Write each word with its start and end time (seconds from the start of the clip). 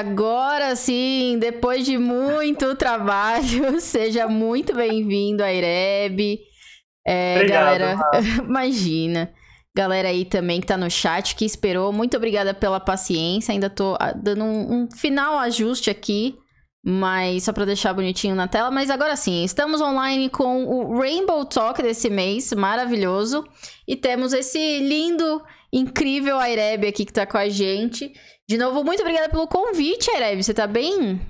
agora 0.00 0.74
sim, 0.74 1.36
depois 1.38 1.84
de 1.84 1.98
muito 1.98 2.74
trabalho, 2.76 3.78
seja 3.80 4.26
muito 4.26 4.74
bem-vindo 4.74 5.44
a 5.44 5.52
Ireb. 5.52 6.40
É, 7.06 7.36
Obrigado, 7.36 7.78
galera, 7.78 7.98
imagina. 8.42 9.32
Galera 9.76 10.08
aí 10.08 10.24
também 10.24 10.60
que 10.60 10.66
tá 10.66 10.76
no 10.76 10.90
chat, 10.90 11.36
que 11.36 11.44
esperou, 11.44 11.92
muito 11.92 12.16
obrigada 12.16 12.52
pela 12.52 12.80
paciência. 12.80 13.52
Ainda 13.52 13.70
tô 13.70 13.96
ah, 14.00 14.12
dando 14.12 14.42
um, 14.44 14.82
um 14.82 14.90
final 14.90 15.38
ajuste 15.38 15.90
aqui, 15.90 16.34
mas 16.84 17.44
só 17.44 17.52
para 17.52 17.66
deixar 17.66 17.92
bonitinho 17.92 18.34
na 18.34 18.48
tela. 18.48 18.70
Mas 18.70 18.90
agora 18.90 19.14
sim, 19.14 19.44
estamos 19.44 19.80
online 19.80 20.28
com 20.28 20.64
o 20.64 20.98
Rainbow 20.98 21.44
Talk 21.44 21.80
desse 21.82 22.10
mês, 22.10 22.52
maravilhoso. 22.52 23.46
E 23.86 23.94
temos 23.94 24.32
esse 24.32 24.80
lindo, 24.80 25.40
incrível 25.72 26.38
Aireb 26.38 26.88
aqui 26.88 27.04
que 27.04 27.12
tá 27.12 27.24
com 27.24 27.38
a 27.38 27.48
gente. 27.48 28.12
De 28.50 28.58
novo, 28.58 28.82
muito 28.82 28.98
obrigada 29.02 29.28
pelo 29.28 29.46
convite, 29.46 30.10
Aireb. 30.10 30.42
Você 30.42 30.52
tá 30.52 30.66
bem? 30.66 31.20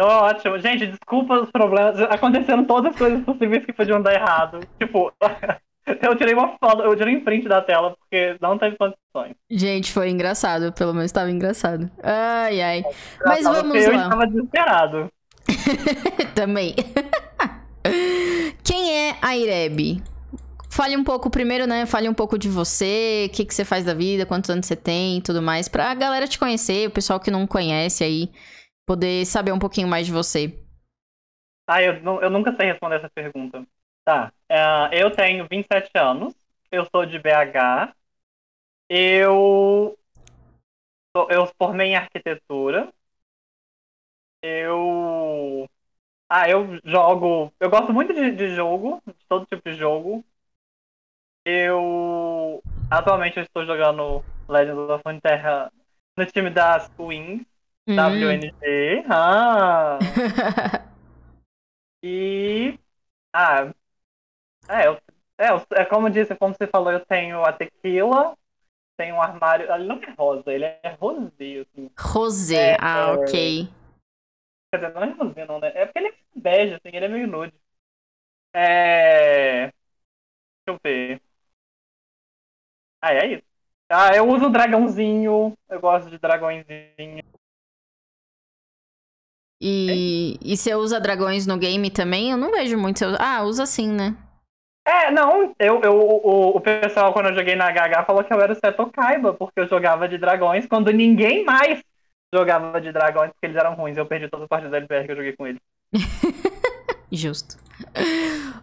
Tô 0.00 0.06
ótimo. 0.06 0.58
Gente, 0.58 0.86
desculpa 0.86 1.42
os 1.42 1.50
problemas. 1.50 2.00
Acontecendo 2.00 2.66
todas 2.66 2.92
as 2.92 2.96
coisas 2.96 3.22
possíveis 3.22 3.66
que 3.66 3.72
podiam 3.74 4.00
dar 4.00 4.14
errado. 4.14 4.60
Tipo, 4.78 5.12
eu 5.84 6.16
tirei 6.16 6.32
uma 6.32 6.56
foto, 6.56 6.80
eu 6.84 6.96
tirei 6.96 7.12
em 7.12 7.20
print 7.20 7.46
da 7.46 7.60
tela, 7.60 7.94
porque 7.98 8.34
não 8.40 8.56
teve 8.56 8.78
condições. 8.78 9.36
Gente, 9.50 9.92
foi 9.92 10.08
engraçado. 10.08 10.72
Pelo 10.72 10.94
menos 10.94 11.10
estava 11.10 11.30
engraçado. 11.30 11.90
Ai, 12.02 12.62
ai. 12.62 12.82
Mas 13.22 13.44
vamos 13.44 13.76
eu 13.76 13.92
lá. 13.92 13.98
Eu 13.98 14.02
estava 14.04 14.26
desesperado. 14.26 15.12
Também. 16.34 16.74
Quem 18.64 19.10
é 19.10 19.16
a 19.20 19.36
Ireb? 19.36 20.02
Fale 20.76 20.94
um 20.94 21.02
pouco 21.02 21.30
primeiro, 21.30 21.66
né? 21.66 21.86
Fale 21.86 22.06
um 22.06 22.12
pouco 22.12 22.38
de 22.38 22.50
você, 22.50 23.28
o 23.30 23.34
que, 23.34 23.46
que 23.46 23.54
você 23.54 23.64
faz 23.64 23.82
da 23.82 23.94
vida, 23.94 24.26
quantos 24.26 24.50
anos 24.50 24.66
você 24.66 24.76
tem 24.76 25.16
e 25.16 25.22
tudo 25.22 25.40
mais, 25.40 25.70
pra 25.70 25.94
galera 25.94 26.28
te 26.28 26.38
conhecer, 26.38 26.86
o 26.86 26.90
pessoal 26.90 27.18
que 27.18 27.30
não 27.30 27.46
conhece 27.46 28.04
aí, 28.04 28.30
poder 28.86 29.24
saber 29.24 29.52
um 29.52 29.58
pouquinho 29.58 29.88
mais 29.88 30.04
de 30.04 30.12
você. 30.12 30.52
Ah, 31.66 31.82
eu, 31.82 31.94
eu 32.20 32.28
nunca 32.28 32.54
sei 32.54 32.66
responder 32.66 32.96
essa 32.96 33.08
pergunta. 33.08 33.66
Tá. 34.04 34.30
Uh, 34.52 34.92
eu 34.92 35.10
tenho 35.10 35.48
27 35.50 35.90
anos, 35.94 36.34
eu 36.70 36.86
sou 36.94 37.06
de 37.06 37.18
BH, 37.18 37.94
eu, 38.90 39.98
eu 41.30 41.46
formei 41.58 41.88
em 41.92 41.96
arquitetura, 41.96 42.92
eu. 44.42 45.66
Ah, 46.28 46.50
eu 46.50 46.80
jogo. 46.84 47.52
Eu 47.60 47.70
gosto 47.70 47.92
muito 47.94 48.12
de, 48.14 48.30
de 48.32 48.54
jogo, 48.54 49.02
de 49.06 49.26
todo 49.28 49.46
tipo 49.46 49.70
de 49.70 49.76
jogo. 49.76 50.24
Eu 51.48 52.60
atualmente 52.90 53.36
eu 53.36 53.44
estou 53.44 53.64
jogando 53.64 54.24
Legends 54.48 54.90
of 54.90 55.02
Runeterra 55.06 55.72
no 56.18 56.26
time 56.26 56.50
das 56.50 56.88
Queens, 56.88 57.46
hum. 57.86 57.94
WNG. 57.94 59.04
Ah. 59.08 59.96
e 62.02 62.76
ah, 63.32 63.72
é, 64.68 64.88
eu, 64.88 65.00
é, 65.38 65.82
é 65.82 65.84
como 65.84 66.10
disse, 66.10 66.34
como 66.34 66.52
você 66.52 66.66
falou, 66.66 66.90
eu 66.90 67.06
tenho 67.06 67.44
a 67.44 67.52
tequila, 67.52 68.36
tenho 68.96 69.14
um 69.14 69.22
armário. 69.22 69.72
Ele 69.72 69.84
não 69.84 70.02
é 70.02 70.10
rosa, 70.18 70.52
ele 70.52 70.64
é 70.64 70.96
rosé, 71.00 71.60
assim. 71.60 71.90
Rosé, 71.96 72.72
é, 72.72 72.76
ah, 72.80 73.10
é... 73.10 73.12
ok. 73.12 73.68
Quer 74.72 74.78
dizer, 74.78 74.94
não 74.94 75.04
é 75.04 75.10
rosé, 75.12 75.46
não, 75.46 75.60
né? 75.60 75.70
É 75.76 75.86
porque 75.86 75.98
ele 76.00 76.08
é 76.08 76.14
bege, 76.34 76.74
assim, 76.74 76.88
ele 76.88 77.04
é 77.04 77.08
meio 77.08 77.28
nude. 77.28 77.54
É. 78.52 79.66
Deixa 79.66 79.74
eu 80.66 80.78
ver. 80.82 81.25
Ah, 83.00 83.12
é 83.14 83.34
isso. 83.34 83.42
Ah, 83.88 84.14
eu 84.16 84.28
uso 84.28 84.50
dragãozinho. 84.50 85.56
Eu 85.68 85.80
gosto 85.80 86.10
de 86.10 86.18
dragõezinho. 86.18 87.22
E, 89.60 90.38
e 90.42 90.56
você 90.56 90.74
usa 90.74 91.00
dragões 91.00 91.46
no 91.46 91.56
game 91.58 91.90
também? 91.90 92.30
Eu 92.30 92.36
não 92.36 92.50
vejo 92.50 92.76
muito. 92.78 93.04
Ah, 93.18 93.42
usa 93.42 93.64
sim, 93.64 93.88
né? 93.88 94.16
É, 94.86 95.10
não, 95.10 95.54
eu, 95.58 95.80
eu, 95.82 95.94
o, 95.98 96.56
o 96.56 96.60
pessoal, 96.60 97.12
quando 97.12 97.28
eu 97.30 97.34
joguei 97.34 97.56
na 97.56 97.66
HH, 97.66 98.04
falou 98.04 98.22
que 98.22 98.32
eu 98.32 98.40
era 98.40 98.52
o 98.52 98.56
Seto 98.56 98.88
Kaiba, 98.90 99.34
porque 99.34 99.58
eu 99.60 99.66
jogava 99.68 100.08
de 100.08 100.16
dragões 100.16 100.66
quando 100.66 100.92
ninguém 100.92 101.44
mais 101.44 101.82
jogava 102.32 102.80
de 102.80 102.92
dragões, 102.92 103.30
porque 103.32 103.46
eles 103.46 103.56
eram 103.56 103.74
ruins. 103.74 103.96
Eu 103.96 104.06
perdi 104.06 104.28
todas 104.28 104.44
as 104.44 104.48
partes 104.48 104.70
da 104.70 104.76
LPR 104.76 105.06
que 105.06 105.12
eu 105.12 105.16
joguei 105.16 105.32
com 105.36 105.46
eles. 105.46 105.60
Justo. 107.10 107.56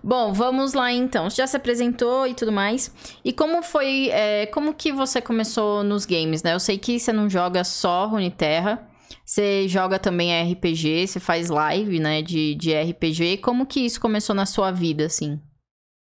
Bom, 0.03 0.33
vamos 0.33 0.73
lá 0.73 0.91
então. 0.91 1.29
Você 1.29 1.37
já 1.37 1.47
se 1.47 1.55
apresentou 1.55 2.27
e 2.27 2.33
tudo 2.33 2.51
mais. 2.51 2.93
E 3.23 3.31
como 3.31 3.61
foi. 3.61 4.09
É, 4.09 4.47
como 4.47 4.73
que 4.73 4.91
você 4.91 5.21
começou 5.21 5.83
nos 5.83 6.05
games, 6.05 6.43
né? 6.43 6.53
Eu 6.53 6.59
sei 6.59 6.77
que 6.77 6.99
você 6.99 7.13
não 7.13 7.29
joga 7.29 7.63
só 7.63 8.07
Runeterra. 8.07 8.89
Você 9.25 9.67
joga 9.67 9.97
também 9.97 10.31
RPG, 10.51 11.07
você 11.07 11.19
faz 11.19 11.49
live, 11.49 11.99
né, 11.99 12.21
de, 12.21 12.55
de 12.55 12.73
RPG. 12.73 13.37
Como 13.37 13.65
que 13.65 13.79
isso 13.79 14.01
começou 14.01 14.35
na 14.35 14.45
sua 14.45 14.69
vida, 14.69 15.05
assim? 15.05 15.39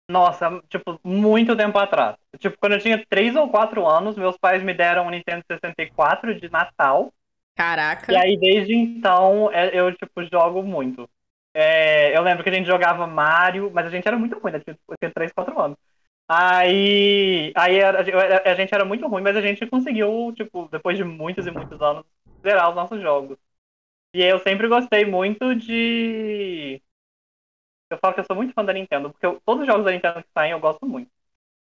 Nossa, 0.09 0.61
tipo, 0.69 0.99
muito 1.03 1.55
tempo 1.55 1.77
atrás. 1.77 2.15
Tipo, 2.39 2.57
quando 2.59 2.73
eu 2.73 2.79
tinha 2.79 3.03
3 3.09 3.35
ou 3.35 3.49
4 3.49 3.85
anos, 3.87 4.15
meus 4.15 4.37
pais 4.37 4.63
me 4.63 4.73
deram 4.73 5.07
um 5.07 5.09
Nintendo 5.09 5.43
64 5.49 6.39
de 6.39 6.49
Natal. 6.49 7.11
Caraca. 7.55 8.11
E 8.11 8.15
aí, 8.15 8.37
desde 8.37 8.73
então, 8.73 9.49
é, 9.51 9.69
eu, 9.77 9.93
tipo, 9.93 10.23
jogo 10.31 10.63
muito. 10.63 11.09
É, 11.53 12.17
eu 12.17 12.21
lembro 12.23 12.43
que 12.43 12.49
a 12.49 12.53
gente 12.53 12.65
jogava 12.65 13.05
Mario, 13.05 13.71
mas 13.73 13.85
a 13.85 13.89
gente 13.89 14.07
era 14.07 14.17
muito 14.17 14.37
ruim, 14.39 14.53
né? 14.53 14.59
Tinha 14.59 15.11
3, 15.13 15.31
4 15.31 15.59
anos. 15.59 15.77
Aí, 16.27 17.53
aí 17.55 17.81
a, 17.83 17.91
a, 17.91 18.51
a, 18.51 18.55
gente 18.55 18.73
era 18.73 18.85
muito 18.85 19.07
ruim, 19.07 19.21
mas 19.21 19.35
a 19.37 19.41
gente 19.41 19.67
conseguiu, 19.67 20.33
tipo, 20.35 20.67
depois 20.69 20.97
de 20.97 21.03
muitos 21.03 21.45
e 21.45 21.51
muitos 21.51 21.81
anos, 21.81 22.05
zerar 22.41 22.69
os 22.69 22.75
nossos 22.75 23.01
jogos. 23.01 23.37
E 24.13 24.23
eu 24.23 24.39
sempre 24.39 24.67
gostei 24.67 25.05
muito 25.05 25.55
de. 25.55 26.81
Eu 27.89 27.97
falo 27.99 28.13
que 28.13 28.21
eu 28.21 28.25
sou 28.25 28.35
muito 28.35 28.53
fã 28.53 28.65
da 28.65 28.73
Nintendo, 28.73 29.11
porque 29.11 29.25
eu, 29.25 29.39
todos 29.45 29.61
os 29.61 29.67
jogos 29.67 29.85
da 29.85 29.91
Nintendo 29.91 30.23
que 30.23 30.29
saem 30.33 30.51
eu 30.51 30.59
gosto 30.59 30.85
muito. 30.87 31.11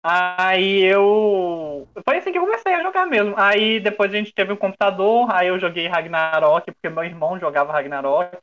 Aí 0.03 0.83
eu. 0.85 1.89
Foi 2.05 2.19
assim 2.19 2.33
que 2.33 2.39
eu 2.39 2.43
comecei 2.45 2.75
a 2.75 2.83
jogar 2.83 3.07
mesmo. 3.07 3.35
Aí 3.39 3.81
depois 3.81 4.13
a 4.13 4.17
gente 4.17 4.35
teve 4.35 4.53
um 4.53 4.57
computador, 4.57 5.31
aí 5.33 5.49
eu 5.49 5.59
joguei 5.59 5.87
Ragnarok, 5.89 6.73
porque 6.73 6.91
meu 6.91 7.05
irmão 7.05 7.39
jogava 7.41 7.73
Ragnarok. 7.73 8.39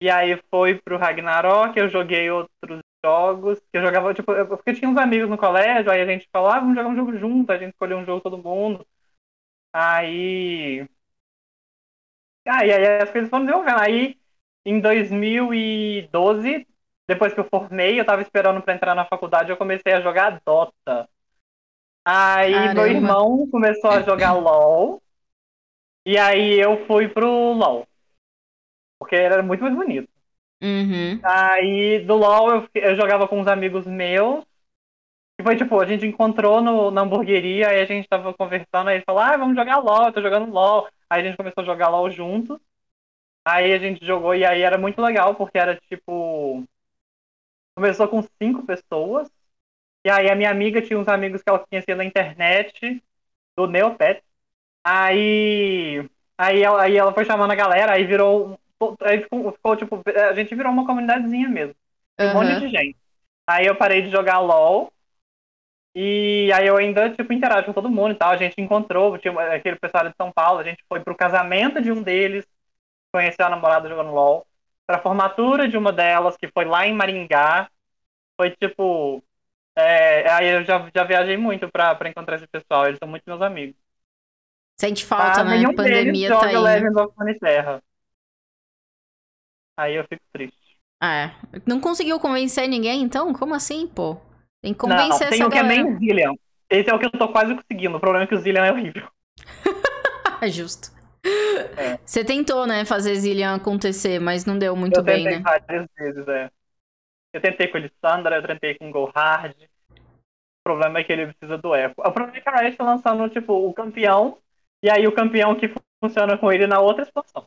E 0.00 0.08
aí 0.10 0.40
foi 0.50 0.80
pro 0.80 0.96
Ragnarok, 0.96 1.76
eu 1.76 1.88
joguei 1.88 2.30
outros 2.30 2.80
jogos, 3.04 3.58
que 3.58 3.78
eu 3.78 3.82
jogava, 3.82 4.14
tipo, 4.14 4.32
eu, 4.32 4.46
porque 4.46 4.72
tinha 4.74 4.88
uns 4.88 4.96
amigos 4.96 5.28
no 5.28 5.36
colégio, 5.38 5.90
aí 5.90 6.00
a 6.00 6.06
gente 6.06 6.28
falou, 6.32 6.50
ah, 6.50 6.60
vamos 6.60 6.76
jogar 6.76 6.88
um 6.88 6.96
jogo 6.96 7.16
junto, 7.18 7.50
a 7.50 7.58
gente 7.58 7.72
escolheu 7.72 7.98
um 7.98 8.04
jogo 8.04 8.20
todo 8.20 8.38
mundo. 8.38 8.86
Aí. 9.72 10.88
Ah, 12.46 12.64
e 12.64 12.72
aí 12.72 13.02
as 13.02 13.10
coisas 13.10 13.28
foram 13.28 13.44
desenvolvendo. 13.44 13.80
Aí, 13.80 14.16
em 14.64 14.80
2012, 14.80 16.66
depois 17.06 17.34
que 17.34 17.40
eu 17.40 17.48
formei, 17.48 18.00
eu 18.00 18.04
tava 18.04 18.22
esperando 18.22 18.62
pra 18.62 18.74
entrar 18.74 18.94
na 18.94 19.04
faculdade, 19.04 19.50
eu 19.50 19.56
comecei 19.56 19.92
a 19.92 20.00
jogar 20.00 20.40
Dota. 20.44 21.08
Aí 22.04 22.52
Caramba. 22.52 22.74
meu 22.74 22.86
irmão 22.86 23.48
começou 23.50 23.90
a 23.90 24.02
jogar 24.02 24.32
LOL. 24.32 25.02
E 26.06 26.16
aí 26.16 26.58
eu 26.58 26.86
fui 26.86 27.08
pro 27.08 27.52
LOL. 27.52 27.86
Porque 28.98 29.14
era 29.16 29.42
muito 29.42 29.62
mais 29.62 29.74
bonito. 29.74 30.08
Uhum. 30.62 31.20
Aí 31.22 32.04
do 32.04 32.16
LoL 32.16 32.50
eu, 32.50 32.68
eu, 32.74 32.96
jogava 32.96 33.28
com 33.28 33.40
uns 33.40 33.46
amigos 33.46 33.86
meus. 33.86 34.44
E 35.40 35.42
foi 35.42 35.56
tipo, 35.56 35.78
a 35.78 35.86
gente 35.86 36.04
encontrou 36.04 36.60
no, 36.60 36.90
na 36.90 37.02
hamburgueria, 37.02 37.68
aí 37.68 37.80
a 37.80 37.84
gente 37.84 38.08
tava 38.08 38.34
conversando, 38.34 38.88
aí 38.88 38.96
ele 38.96 39.04
falou, 39.04 39.20
ah, 39.20 39.36
vamos 39.36 39.56
jogar 39.56 39.78
LOL, 39.78 40.06
eu 40.06 40.12
tô 40.12 40.20
jogando 40.20 40.52
LOL. 40.52 40.88
Aí 41.08 41.22
a 41.22 41.24
gente 41.24 41.36
começou 41.36 41.62
a 41.62 41.66
jogar 41.66 41.88
LOL 41.88 42.10
juntos. 42.10 42.58
Aí 43.44 43.72
a 43.72 43.78
gente 43.78 44.04
jogou 44.04 44.34
e 44.34 44.44
aí 44.44 44.62
era 44.62 44.76
muito 44.76 45.00
legal, 45.00 45.34
porque 45.34 45.58
era 45.58 45.76
tipo. 45.88 46.64
Começou 47.76 48.08
com 48.08 48.22
cinco 48.42 48.66
pessoas. 48.66 49.30
E 50.04 50.10
aí 50.10 50.30
a 50.30 50.34
minha 50.34 50.50
amiga 50.50 50.82
tinha 50.82 50.98
uns 50.98 51.08
amigos 51.08 51.42
que 51.42 51.48
ela 51.48 51.58
conhecia 51.60 51.96
na 51.96 52.04
internet, 52.04 53.02
do 53.56 53.66
Neopet. 53.66 54.22
Aí. 54.84 56.08
Aí 56.38 56.62
ela, 56.62 56.82
aí 56.82 56.96
ela 56.96 57.12
foi 57.14 57.24
chamando 57.24 57.50
a 57.52 57.56
galera, 57.56 57.92
aí 57.92 58.04
virou 58.04 58.58
Aí 59.02 59.22
ficou, 59.22 59.52
ficou, 59.52 59.76
tipo, 59.76 60.02
a 60.06 60.32
gente 60.34 60.54
virou 60.54 60.72
uma 60.72 60.86
comunidadezinha 60.86 61.48
mesmo. 61.48 61.74
Um 62.18 62.32
monte 62.32 62.60
de 62.60 62.68
gente. 62.68 62.96
Aí 63.46 63.66
eu 63.66 63.76
parei 63.76 64.02
de 64.02 64.10
jogar 64.10 64.38
LOL. 64.40 64.92
E 65.94 66.50
aí 66.52 66.66
eu 66.66 66.76
ainda, 66.76 67.10
tipo, 67.10 67.32
interajo 67.32 67.66
com 67.66 67.72
todo 67.72 67.90
mundo 67.90 68.12
e 68.12 68.14
tal. 68.14 68.30
A 68.30 68.36
gente 68.36 68.60
encontrou, 68.60 69.14
aquele 69.14 69.76
pessoal 69.76 70.08
de 70.08 70.14
São 70.16 70.30
Paulo, 70.30 70.60
a 70.60 70.64
gente 70.64 70.84
foi 70.88 71.00
pro 71.00 71.16
casamento 71.16 71.80
de 71.80 71.90
um 71.90 72.02
deles, 72.02 72.46
conheceu 73.12 73.46
a 73.46 73.50
namorada 73.50 73.88
jogando 73.88 74.12
LOL. 74.12 74.46
Pra 74.86 75.00
formatura 75.00 75.68
de 75.68 75.76
uma 75.76 75.92
delas, 75.92 76.36
que 76.36 76.48
foi 76.48 76.64
lá 76.64 76.86
em 76.86 76.94
Maringá. 76.94 77.68
Foi 78.40 78.50
tipo. 78.52 79.22
É, 79.76 80.28
aí 80.30 80.48
eu 80.48 80.64
já, 80.64 80.90
já 80.94 81.04
viajei 81.04 81.36
muito 81.36 81.70
pra, 81.70 81.94
pra 81.94 82.08
encontrar 82.08 82.36
esse 82.36 82.48
pessoal, 82.48 82.86
eles 82.86 82.98
são 82.98 83.08
muito 83.08 83.22
meus 83.26 83.40
amigos. 83.40 83.76
Sente 84.80 85.04
falta, 85.04 85.40
ah, 85.40 85.44
né? 85.44 85.64
A 85.64 85.72
pandemia 85.72 86.28
tá 86.30 86.46
aí. 86.46 86.56
Legends 86.56 86.96
of 86.96 87.38
Terra. 87.40 87.82
Aí 89.78 89.94
eu 89.94 90.04
fico 90.08 90.22
triste. 90.32 90.58
É. 91.00 91.30
Não 91.64 91.80
conseguiu 91.80 92.18
convencer 92.18 92.68
ninguém, 92.68 93.00
então? 93.00 93.32
Como 93.32 93.54
assim, 93.54 93.86
pô? 93.86 94.16
Tem 94.60 94.72
que 94.72 94.80
convencer 94.80 95.08
não, 95.08 95.18
tem 95.18 95.38
essa 95.38 95.46
o 95.46 95.50
que 95.50 95.58
é 95.58 95.62
bem 95.62 95.96
Zillion. 95.98 96.34
Esse 96.68 96.90
é 96.90 96.94
o 96.94 96.98
que 96.98 97.06
eu 97.06 97.12
tô 97.12 97.28
quase 97.28 97.54
conseguindo. 97.54 97.96
O 97.96 98.00
problema 98.00 98.24
é 98.24 98.26
que 98.26 98.34
o 98.34 98.38
Zillion 98.38 98.64
é 98.64 98.72
horrível. 98.72 99.08
Justo. 100.50 100.90
É. 101.76 101.96
Você 102.04 102.24
tentou, 102.24 102.66
né, 102.66 102.84
fazer 102.84 103.14
Zillian 103.14 103.54
acontecer, 103.54 104.18
mas 104.18 104.44
não 104.44 104.58
deu 104.58 104.74
muito 104.74 104.98
eu 104.98 105.04
bem, 105.04 105.22
né? 105.22 105.30
Eu 105.30 105.36
tentei 105.36 105.60
várias 105.60 105.88
vezes, 105.96 106.28
é. 106.28 106.50
Eu 107.32 107.40
tentei 107.40 107.68
com 107.68 107.78
Lissandra, 107.78 108.36
eu 108.36 108.46
tentei 108.46 108.74
com 108.74 108.90
Gohard. 108.90 109.54
O 109.92 110.64
problema 110.64 110.98
é 110.98 111.04
que 111.04 111.12
ele 111.12 111.26
precisa 111.28 111.56
do 111.56 111.72
eco. 111.72 112.02
O 112.04 112.12
problema 112.12 112.36
é 112.36 112.40
que 112.40 112.48
a 112.48 112.56
Riot 112.56 112.76
tá 112.76 112.84
lançando, 112.84 113.28
tipo, 113.28 113.52
o 113.52 113.72
campeão, 113.72 114.38
e 114.82 114.90
aí 114.90 115.06
o 115.06 115.14
campeão 115.14 115.54
que 115.54 115.72
funciona 116.02 116.36
com 116.36 116.50
ele 116.50 116.66
na 116.66 116.80
outra 116.80 117.04
expansão. 117.04 117.46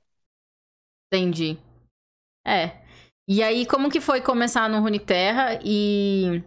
Entendi. 1.07 1.57
É. 2.45 2.81
E 3.27 3.41
aí, 3.41 3.65
como 3.65 3.89
que 3.89 4.01
foi 4.01 4.21
começar 4.21 4.69
no 4.69 4.81
Runeterra 4.81 5.59
e... 5.63 6.43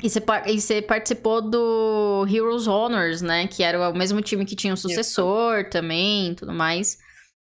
E 0.00 0.08
você, 0.08 0.20
e 0.46 0.60
você 0.60 0.80
participou 0.80 1.42
do 1.42 2.24
Heroes 2.28 2.68
Honors, 2.68 3.20
né? 3.20 3.48
Que 3.48 3.64
era 3.64 3.90
o 3.90 3.96
mesmo 3.96 4.22
time 4.22 4.44
que 4.44 4.54
tinha 4.54 4.72
o 4.72 4.76
sucessor 4.76 5.60
Isso. 5.60 5.70
também 5.70 6.34
tudo 6.36 6.52
mais. 6.52 6.98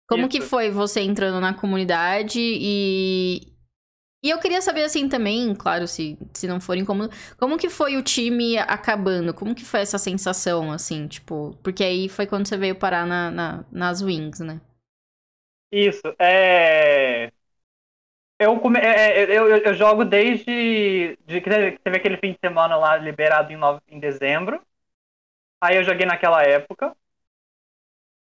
Como 0.09 0.23
Isso. 0.23 0.31
que 0.31 0.41
foi 0.41 0.71
você 0.71 1.01
entrando 1.01 1.41
na 1.41 1.55
comunidade 1.55 2.41
e... 2.41 3.53
E 4.23 4.29
eu 4.29 4.39
queria 4.39 4.61
saber, 4.61 4.85
assim, 4.85 5.09
também, 5.09 5.55
claro, 5.55 5.89
se, 5.89 6.19
se 6.35 6.47
não 6.47 6.61
for 6.61 6.77
incômodo, 6.77 7.11
como 7.39 7.57
que 7.57 7.71
foi 7.71 7.97
o 7.97 8.03
time 8.03 8.59
acabando? 8.59 9.33
Como 9.33 9.55
que 9.55 9.65
foi 9.65 9.81
essa 9.81 9.97
sensação, 9.97 10.71
assim, 10.71 11.07
tipo... 11.07 11.57
Porque 11.63 11.83
aí 11.83 12.09
foi 12.09 12.27
quando 12.27 12.47
você 12.47 12.57
veio 12.57 12.75
parar 12.75 13.07
na, 13.07 13.31
na 13.31 13.65
nas 13.73 14.03
Wings, 14.03 14.41
né? 14.41 14.61
Isso, 15.73 16.03
é... 16.19 17.33
Eu, 18.41 18.59
come... 18.59 18.79
É, 18.81 19.23
é, 19.23 19.39
eu, 19.39 19.49
eu, 19.49 19.57
eu, 19.59 19.75
jogo 19.75 20.03
desde 20.03 21.17
de 21.27 21.41
teve 21.43 21.97
aquele 21.99 22.17
fim 22.17 22.33
de 22.33 22.39
semana 22.43 22.75
lá 22.75 22.97
liberado 22.97 23.53
em, 23.53 23.59
em 23.89 24.01
dezembro. 24.01 24.63
Aí 25.61 25.77
eu 25.77 25.85
joguei 25.85 26.07
naquela 26.07 26.43
época. 26.43 26.97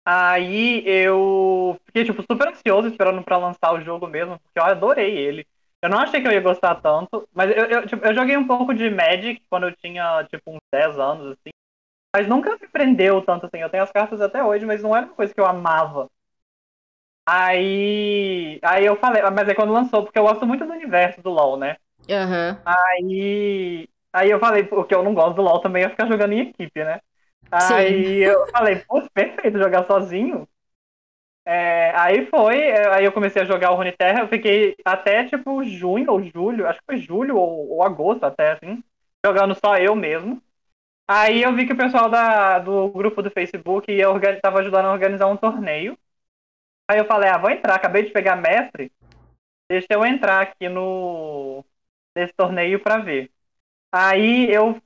Aí 0.05 0.83
eu 0.87 1.79
fiquei 1.87 2.05
tipo 2.05 2.23
super 2.23 2.49
ansioso 2.49 2.89
esperando 2.89 3.23
para 3.23 3.39
lançar 3.39 3.73
o 3.73 3.81
jogo 3.81 4.07
mesmo, 4.07 4.39
porque 4.41 4.59
eu 4.59 4.65
adorei 4.65 5.17
ele. 5.17 5.47
Eu 5.81 5.89
não 5.89 5.99
achei 5.99 6.21
que 6.21 6.29
eu 6.29 6.33
ia 6.33 6.41
gostar 6.41 6.75
tanto, 6.77 7.27
mas 7.33 7.51
eu, 7.51 7.65
eu, 7.65 7.87
tipo, 7.87 8.05
eu 8.05 8.15
joguei 8.15 8.37
um 8.37 8.47
pouco 8.47 8.75
de 8.75 8.91
Magic 8.91 9.43
quando 9.49 9.69
eu 9.69 9.77
tinha 9.77 10.25
tipo 10.25 10.51
uns 10.51 10.61
10 10.71 10.99
anos 10.99 11.33
assim. 11.33 11.51
Mas 12.15 12.29
nunca 12.29 12.59
me 12.59 12.69
prendeu 12.69 13.23
tanto 13.23 13.47
assim. 13.47 13.59
Eu 13.59 13.71
tenho 13.71 13.85
as 13.85 13.93
cartas 13.93 14.21
até 14.21 14.45
hoje, 14.45 14.67
mas 14.67 14.83
não 14.83 14.95
era 14.95 15.07
uma 15.07 15.15
coisa 15.15 15.33
que 15.33 15.41
eu 15.41 15.47
amava. 15.47 16.11
Aí. 17.32 18.59
Aí 18.61 18.85
eu 18.85 18.97
falei, 18.97 19.23
mas 19.23 19.49
é 19.49 19.55
quando 19.55 19.73
lançou, 19.73 20.03
porque 20.03 20.19
eu 20.19 20.25
gosto 20.25 20.44
muito 20.44 20.65
do 20.67 20.73
universo 20.73 21.23
do 21.23 21.31
LoL, 21.31 21.56
né? 21.56 21.77
Uhum. 22.09 22.59
Aí. 22.65 23.88
Aí 24.12 24.29
eu 24.29 24.41
falei, 24.41 24.65
porque 24.65 24.93
eu 24.93 25.05
não 25.05 25.15
gosto 25.15 25.37
do 25.37 25.43
LoL 25.43 25.61
também, 25.61 25.82
ia 25.82 25.91
ficar 25.91 26.09
jogando 26.09 26.32
em 26.32 26.41
equipe, 26.41 26.82
né? 26.82 27.00
Aí 27.53 28.03
Sim. 28.05 28.15
eu 28.15 28.49
falei, 28.49 28.77
pô, 28.81 29.00
perfeito 29.15 29.59
jogar 29.59 29.87
sozinho. 29.87 30.49
É, 31.44 31.93
aí 31.97 32.27
foi, 32.27 32.59
é, 32.59 32.94
aí 32.94 33.05
eu 33.05 33.12
comecei 33.12 33.43
a 33.43 33.44
jogar 33.44 33.71
o 33.71 33.76
Runeterra, 33.76 34.21
eu 34.21 34.29
fiquei 34.29 34.75
até 34.85 35.25
tipo 35.25 35.65
junho 35.65 36.11
ou 36.11 36.23
julho, 36.23 36.67
acho 36.67 36.81
que 36.81 36.87
foi 36.87 36.99
julho 36.99 37.37
ou, 37.37 37.76
ou 37.76 37.83
agosto 37.85 38.25
até, 38.25 38.53
assim, 38.53 38.83
jogando 39.25 39.55
só 39.55 39.76
eu 39.76 39.94
mesmo. 39.94 40.43
Aí 41.06 41.43
eu 41.43 41.55
vi 41.55 41.65
que 41.67 41.73
o 41.73 41.76
pessoal 41.76 42.09
da, 42.11 42.59
do 42.59 42.88
grupo 42.88 43.23
do 43.23 43.31
Facebook 43.31 43.91
ia 43.91 44.06
tava 44.41 44.59
ajudando 44.59 44.87
a 44.87 44.93
organizar 44.93 45.26
um 45.29 45.37
torneio. 45.37 45.97
Aí 46.91 46.99
eu 46.99 47.05
falei, 47.05 47.31
ah, 47.31 47.39
vou 47.39 47.51
entrar, 47.51 47.77
acabei 47.77 48.03
de 48.05 48.11
pegar 48.11 48.35
mestre, 48.35 48.91
deixa 49.71 49.87
eu 49.93 50.05
entrar 50.05 50.43
aqui 50.43 50.69
no 50.69 51.65
nesse 52.17 52.33
torneio 52.35 52.81
pra 52.83 52.99
ver. 52.99 53.31
Aí 53.93 54.51
eu 54.53 54.81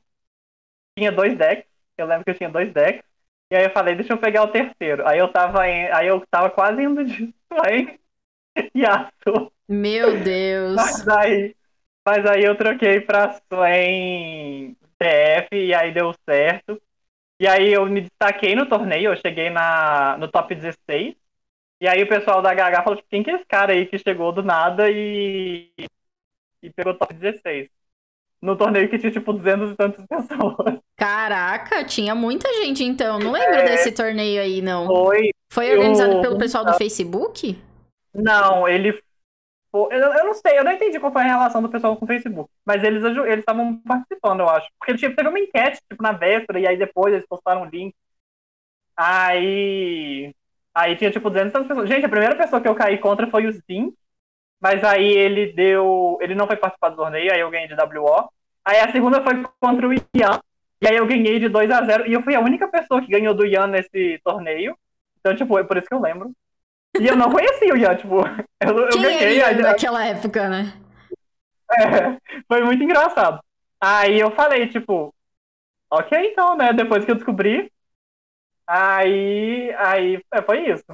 tinha 0.96 1.10
dois 1.12 1.36
decks, 1.36 1.66
eu 1.96 2.06
lembro 2.06 2.24
que 2.24 2.30
eu 2.30 2.36
tinha 2.36 2.50
dois 2.50 2.72
decks, 2.72 3.02
e 3.50 3.56
aí 3.56 3.64
eu 3.64 3.70
falei, 3.70 3.94
deixa 3.94 4.12
eu 4.12 4.18
pegar 4.18 4.42
o 4.42 4.48
terceiro. 4.52 5.06
Aí 5.06 5.18
eu 5.18 5.32
tava, 5.32 5.66
em, 5.68 5.90
aí 5.92 6.06
eu 6.08 6.22
tava 6.30 6.50
quase 6.50 6.82
indo 6.82 7.04
de 7.04 7.34
Swain 7.52 7.98
Yasuo. 8.76 9.52
Meu 9.68 10.22
Deus! 10.22 10.96
Mas 10.96 11.08
aí, 11.08 11.54
mas 12.06 12.26
aí 12.26 12.44
eu 12.44 12.56
troquei 12.56 13.00
pra 13.00 13.38
Swain 13.52 14.74
TF 14.98 15.48
e 15.56 15.74
aí 15.74 15.92
deu 15.92 16.12
certo. 16.28 16.80
E 17.40 17.48
aí 17.48 17.72
eu 17.72 17.86
me 17.86 18.02
destaquei 18.02 18.54
no 18.54 18.68
torneio, 18.68 19.12
eu 19.12 19.16
cheguei 19.16 19.50
na, 19.50 20.16
no 20.18 20.28
top 20.30 20.54
16. 20.54 21.16
E 21.84 21.86
aí 21.86 22.02
o 22.02 22.08
pessoal 22.08 22.40
da 22.40 22.50
HH 22.50 22.82
falou, 22.82 22.96
tipo, 22.96 23.10
quem 23.10 23.22
que 23.22 23.30
é 23.30 23.34
esse 23.34 23.44
cara 23.44 23.74
aí 23.74 23.84
que 23.84 23.98
chegou 23.98 24.32
do 24.32 24.42
nada 24.42 24.90
e, 24.90 25.70
e 26.62 26.70
pegou 26.70 26.94
top 26.94 27.12
16? 27.12 27.68
No 28.40 28.56
torneio 28.56 28.88
que 28.88 28.98
tinha, 28.98 29.12
tipo, 29.12 29.34
200 29.34 29.72
e 29.72 29.76
tantas 29.76 30.06
pessoas. 30.08 30.80
Caraca, 30.96 31.84
tinha 31.84 32.14
muita 32.14 32.50
gente 32.54 32.82
então. 32.82 33.18
Não 33.18 33.32
lembro 33.32 33.56
é, 33.56 33.64
desse 33.64 33.92
torneio 33.92 34.40
aí, 34.40 34.62
não. 34.62 34.86
Foi. 34.86 35.28
Foi 35.52 35.76
organizado 35.76 36.14
eu... 36.14 36.20
pelo 36.22 36.38
pessoal 36.38 36.64
do 36.64 36.72
Facebook? 36.72 37.62
Não, 38.14 38.66
ele 38.66 38.98
eu, 39.74 40.24
não 40.24 40.32
sei, 40.32 40.58
eu 40.58 40.64
não 40.64 40.72
entendi 40.72 40.98
qual 40.98 41.12
foi 41.12 41.20
a 41.20 41.26
relação 41.26 41.60
do 41.60 41.68
pessoal 41.68 41.94
com 41.98 42.06
o 42.06 42.08
Facebook. 42.08 42.50
Mas 42.64 42.82
eles 42.82 43.04
eles 43.04 43.40
estavam 43.40 43.76
participando, 43.82 44.40
eu 44.40 44.48
acho. 44.48 44.70
Porque 44.78 44.94
tipo, 44.96 45.14
teve 45.14 45.28
uma 45.28 45.38
enquete, 45.38 45.82
tipo, 45.90 46.02
na 46.02 46.12
véspera, 46.12 46.60
e 46.60 46.66
aí 46.66 46.78
depois 46.78 47.12
eles 47.12 47.26
postaram 47.26 47.60
o 47.60 47.66
link. 47.66 47.94
Aí. 48.96 50.32
Aí 50.74 50.96
tinha, 50.96 51.10
tipo, 51.10 51.30
200 51.30 51.66
pessoas. 51.66 51.88
Gente, 51.88 52.04
a 52.04 52.08
primeira 52.08 52.34
pessoa 52.34 52.60
que 52.60 52.68
eu 52.68 52.74
caí 52.74 52.98
contra 52.98 53.28
foi 53.28 53.46
o 53.46 53.52
Zin. 53.52 53.94
Mas 54.60 54.82
aí 54.82 55.06
ele 55.06 55.52
deu. 55.52 56.18
Ele 56.20 56.34
não 56.34 56.46
foi 56.46 56.56
participar 56.56 56.88
do 56.88 56.96
torneio, 56.96 57.32
aí 57.32 57.40
eu 57.40 57.50
ganhei 57.50 57.68
de 57.68 57.74
WO. 57.74 58.28
Aí 58.64 58.78
a 58.80 58.90
segunda 58.90 59.22
foi 59.22 59.44
contra 59.60 59.86
o 59.86 59.92
Ian. 59.92 60.40
E 60.80 60.88
aí 60.88 60.96
eu 60.96 61.06
ganhei 61.06 61.38
de 61.38 61.48
2 61.48 61.70
a 61.70 61.84
0 61.84 62.08
E 62.08 62.14
eu 62.14 62.22
fui 62.22 62.34
a 62.34 62.40
única 62.40 62.66
pessoa 62.68 63.00
que 63.00 63.10
ganhou 63.10 63.34
do 63.34 63.46
Ian 63.46 63.66
nesse 63.66 64.18
torneio. 64.24 64.76
Então, 65.20 65.36
tipo, 65.36 65.58
é 65.58 65.64
por 65.64 65.76
isso 65.76 65.86
que 65.86 65.94
eu 65.94 66.00
lembro. 66.00 66.32
E 66.98 67.06
eu 67.06 67.16
não 67.16 67.30
conhecia 67.30 67.72
o 67.72 67.76
Ian, 67.76 67.94
tipo, 67.96 68.20
eu, 68.60 68.78
eu 68.78 69.00
ganhei. 69.00 69.40
Era 69.40 69.62
naquela 69.62 70.04
época, 70.04 70.48
né? 70.48 70.72
É, 71.70 72.18
foi 72.48 72.62
muito 72.64 72.82
engraçado. 72.82 73.40
Aí 73.80 74.18
eu 74.18 74.30
falei, 74.30 74.68
tipo, 74.68 75.14
ok, 75.90 76.18
então, 76.30 76.56
né? 76.56 76.72
Depois 76.72 77.04
que 77.04 77.10
eu 77.10 77.16
descobri, 77.16 77.70
Aí, 78.66 79.72
aí 79.74 80.22
é, 80.32 80.42
foi 80.42 80.70
isso. 80.70 80.84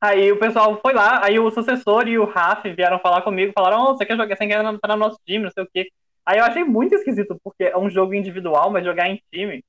Aí 0.00 0.32
o 0.32 0.38
pessoal 0.38 0.80
foi 0.80 0.94
lá, 0.94 1.24
aí 1.24 1.38
o 1.38 1.50
sucessor 1.50 2.08
e 2.08 2.18
o 2.18 2.24
Raf 2.24 2.64
vieram 2.74 2.98
falar 3.00 3.22
comigo, 3.22 3.52
falaram, 3.54 3.82
oh, 3.82 3.96
você 3.96 4.06
quer 4.06 4.16
jogar, 4.16 4.36
você 4.36 4.46
quer 4.46 4.64
entrar 4.64 4.96
no 4.96 5.00
nosso 5.04 5.18
time, 5.26 5.44
não 5.44 5.50
sei 5.50 5.62
o 5.64 5.68
quê. 5.72 5.90
Aí 6.24 6.38
eu 6.38 6.44
achei 6.44 6.64
muito 6.64 6.94
esquisito, 6.94 7.38
porque 7.44 7.64
é 7.64 7.76
um 7.78 7.90
jogo 7.90 8.14
individual, 8.14 8.70
mas 8.70 8.84
jogar 8.84 9.08
em 9.08 9.22
time. 9.32 9.62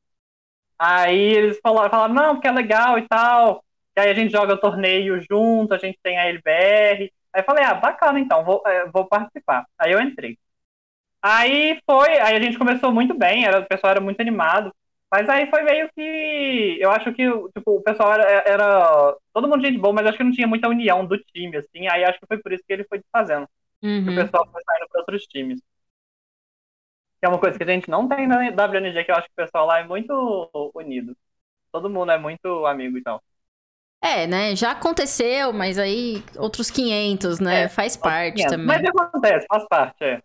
Aí 0.79 1.19
eles 1.19 1.59
falaram, 1.63 1.89
falaram 1.91 2.13
não, 2.13 2.35
porque 2.35 2.47
é 2.47 2.51
legal 2.51 2.97
e 2.99 3.07
tal. 3.07 3.63
E 3.97 4.01
aí 4.01 4.09
a 4.11 4.13
gente 4.13 4.31
joga 4.31 4.53
o 4.55 4.59
torneio 4.59 5.21
junto, 5.29 5.73
a 5.73 5.77
gente 5.77 5.99
tem 6.03 6.17
a 6.19 6.25
LBR. 6.27 7.13
Aí 7.33 7.41
eu 7.41 7.45
falei, 7.45 7.63
ah, 7.65 7.73
bacana 7.75 8.19
então, 8.19 8.44
vou, 8.45 8.63
é, 8.68 8.87
vou 8.91 9.07
participar. 9.07 9.65
Aí 9.80 9.91
eu 9.94 10.01
entrei. 10.01 10.37
Aí 11.21 11.80
foi, 11.89 12.19
aí 12.19 12.35
a 12.35 12.41
gente 12.41 12.57
começou 12.57 12.91
muito 12.91 13.13
bem, 13.18 13.45
era, 13.45 13.59
o 13.59 13.68
pessoal 13.68 13.91
era 13.91 14.01
muito 14.01 14.21
animado. 14.21 14.73
Mas 15.11 15.27
aí 15.27 15.49
foi 15.49 15.61
meio 15.63 15.89
que. 15.94 16.77
Eu 16.80 16.89
acho 16.89 17.11
que 17.13 17.23
tipo, 17.53 17.75
o 17.75 17.81
pessoal 17.81 18.13
era, 18.13 18.23
era. 18.47 19.18
Todo 19.33 19.47
mundo 19.47 19.65
gente 19.65 19.77
boa, 19.77 19.94
mas 19.94 20.07
acho 20.07 20.18
que 20.18 20.23
não 20.23 20.31
tinha 20.31 20.47
muita 20.47 20.69
união 20.69 21.06
do 21.06 21.18
time, 21.18 21.57
assim. 21.57 21.87
Aí 21.89 22.06
acho 22.06 22.18
que 22.19 22.27
foi 22.27 22.37
por 22.37 22.53
isso 22.53 22.63
que 22.65 22.71
ele 22.71 22.85
foi 22.85 22.99
desfazendo. 22.99 23.47
Uhum. 23.83 24.11
o 24.11 24.15
pessoal 24.15 24.47
foi 24.49 24.61
saindo 24.63 24.87
para 24.89 24.99
outros 25.01 25.23
times. 25.23 25.59
Que 27.19 27.25
é 27.25 27.30
uma 27.30 27.39
coisa 27.39 27.57
que 27.57 27.63
a 27.63 27.68
gente 27.68 27.89
não 27.89 28.07
tem 28.07 28.25
na 28.25 28.37
WNG, 28.37 29.03
que 29.03 29.11
eu 29.11 29.15
acho 29.15 29.27
que 29.27 29.33
o 29.33 29.44
pessoal 29.44 29.65
lá 29.65 29.80
é 29.80 29.83
muito 29.83 30.71
unido. 30.73 31.15
Todo 31.71 31.89
mundo 31.89 32.11
é 32.11 32.18
muito 32.18 32.65
amigo 32.65 32.97
e 32.97 33.03
tal. 33.03 33.21
É, 34.01 34.25
né? 34.25 34.56
Já 34.56 34.71
aconteceu, 34.71 35.51
mas 35.51 35.77
aí 35.77 36.23
outros 36.37 36.71
500, 36.71 37.39
né? 37.39 37.63
É, 37.63 37.69
faz 37.69 37.97
parte 37.97 38.37
500. 38.37 38.51
também. 38.51 38.68
Mas 38.68 38.83
acontece, 38.85 39.45
faz 39.47 39.68
parte, 39.68 40.03
é. 40.03 40.21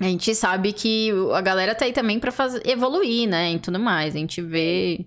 A 0.00 0.04
gente 0.04 0.34
sabe 0.34 0.72
que 0.72 1.10
a 1.34 1.40
galera 1.40 1.74
tá 1.74 1.84
aí 1.84 1.92
também 1.92 2.20
pra 2.20 2.30
fazer, 2.30 2.62
evoluir, 2.66 3.28
né? 3.28 3.52
E 3.52 3.58
tudo 3.58 3.78
mais. 3.80 4.14
A 4.14 4.18
gente 4.18 4.40
vê 4.40 5.06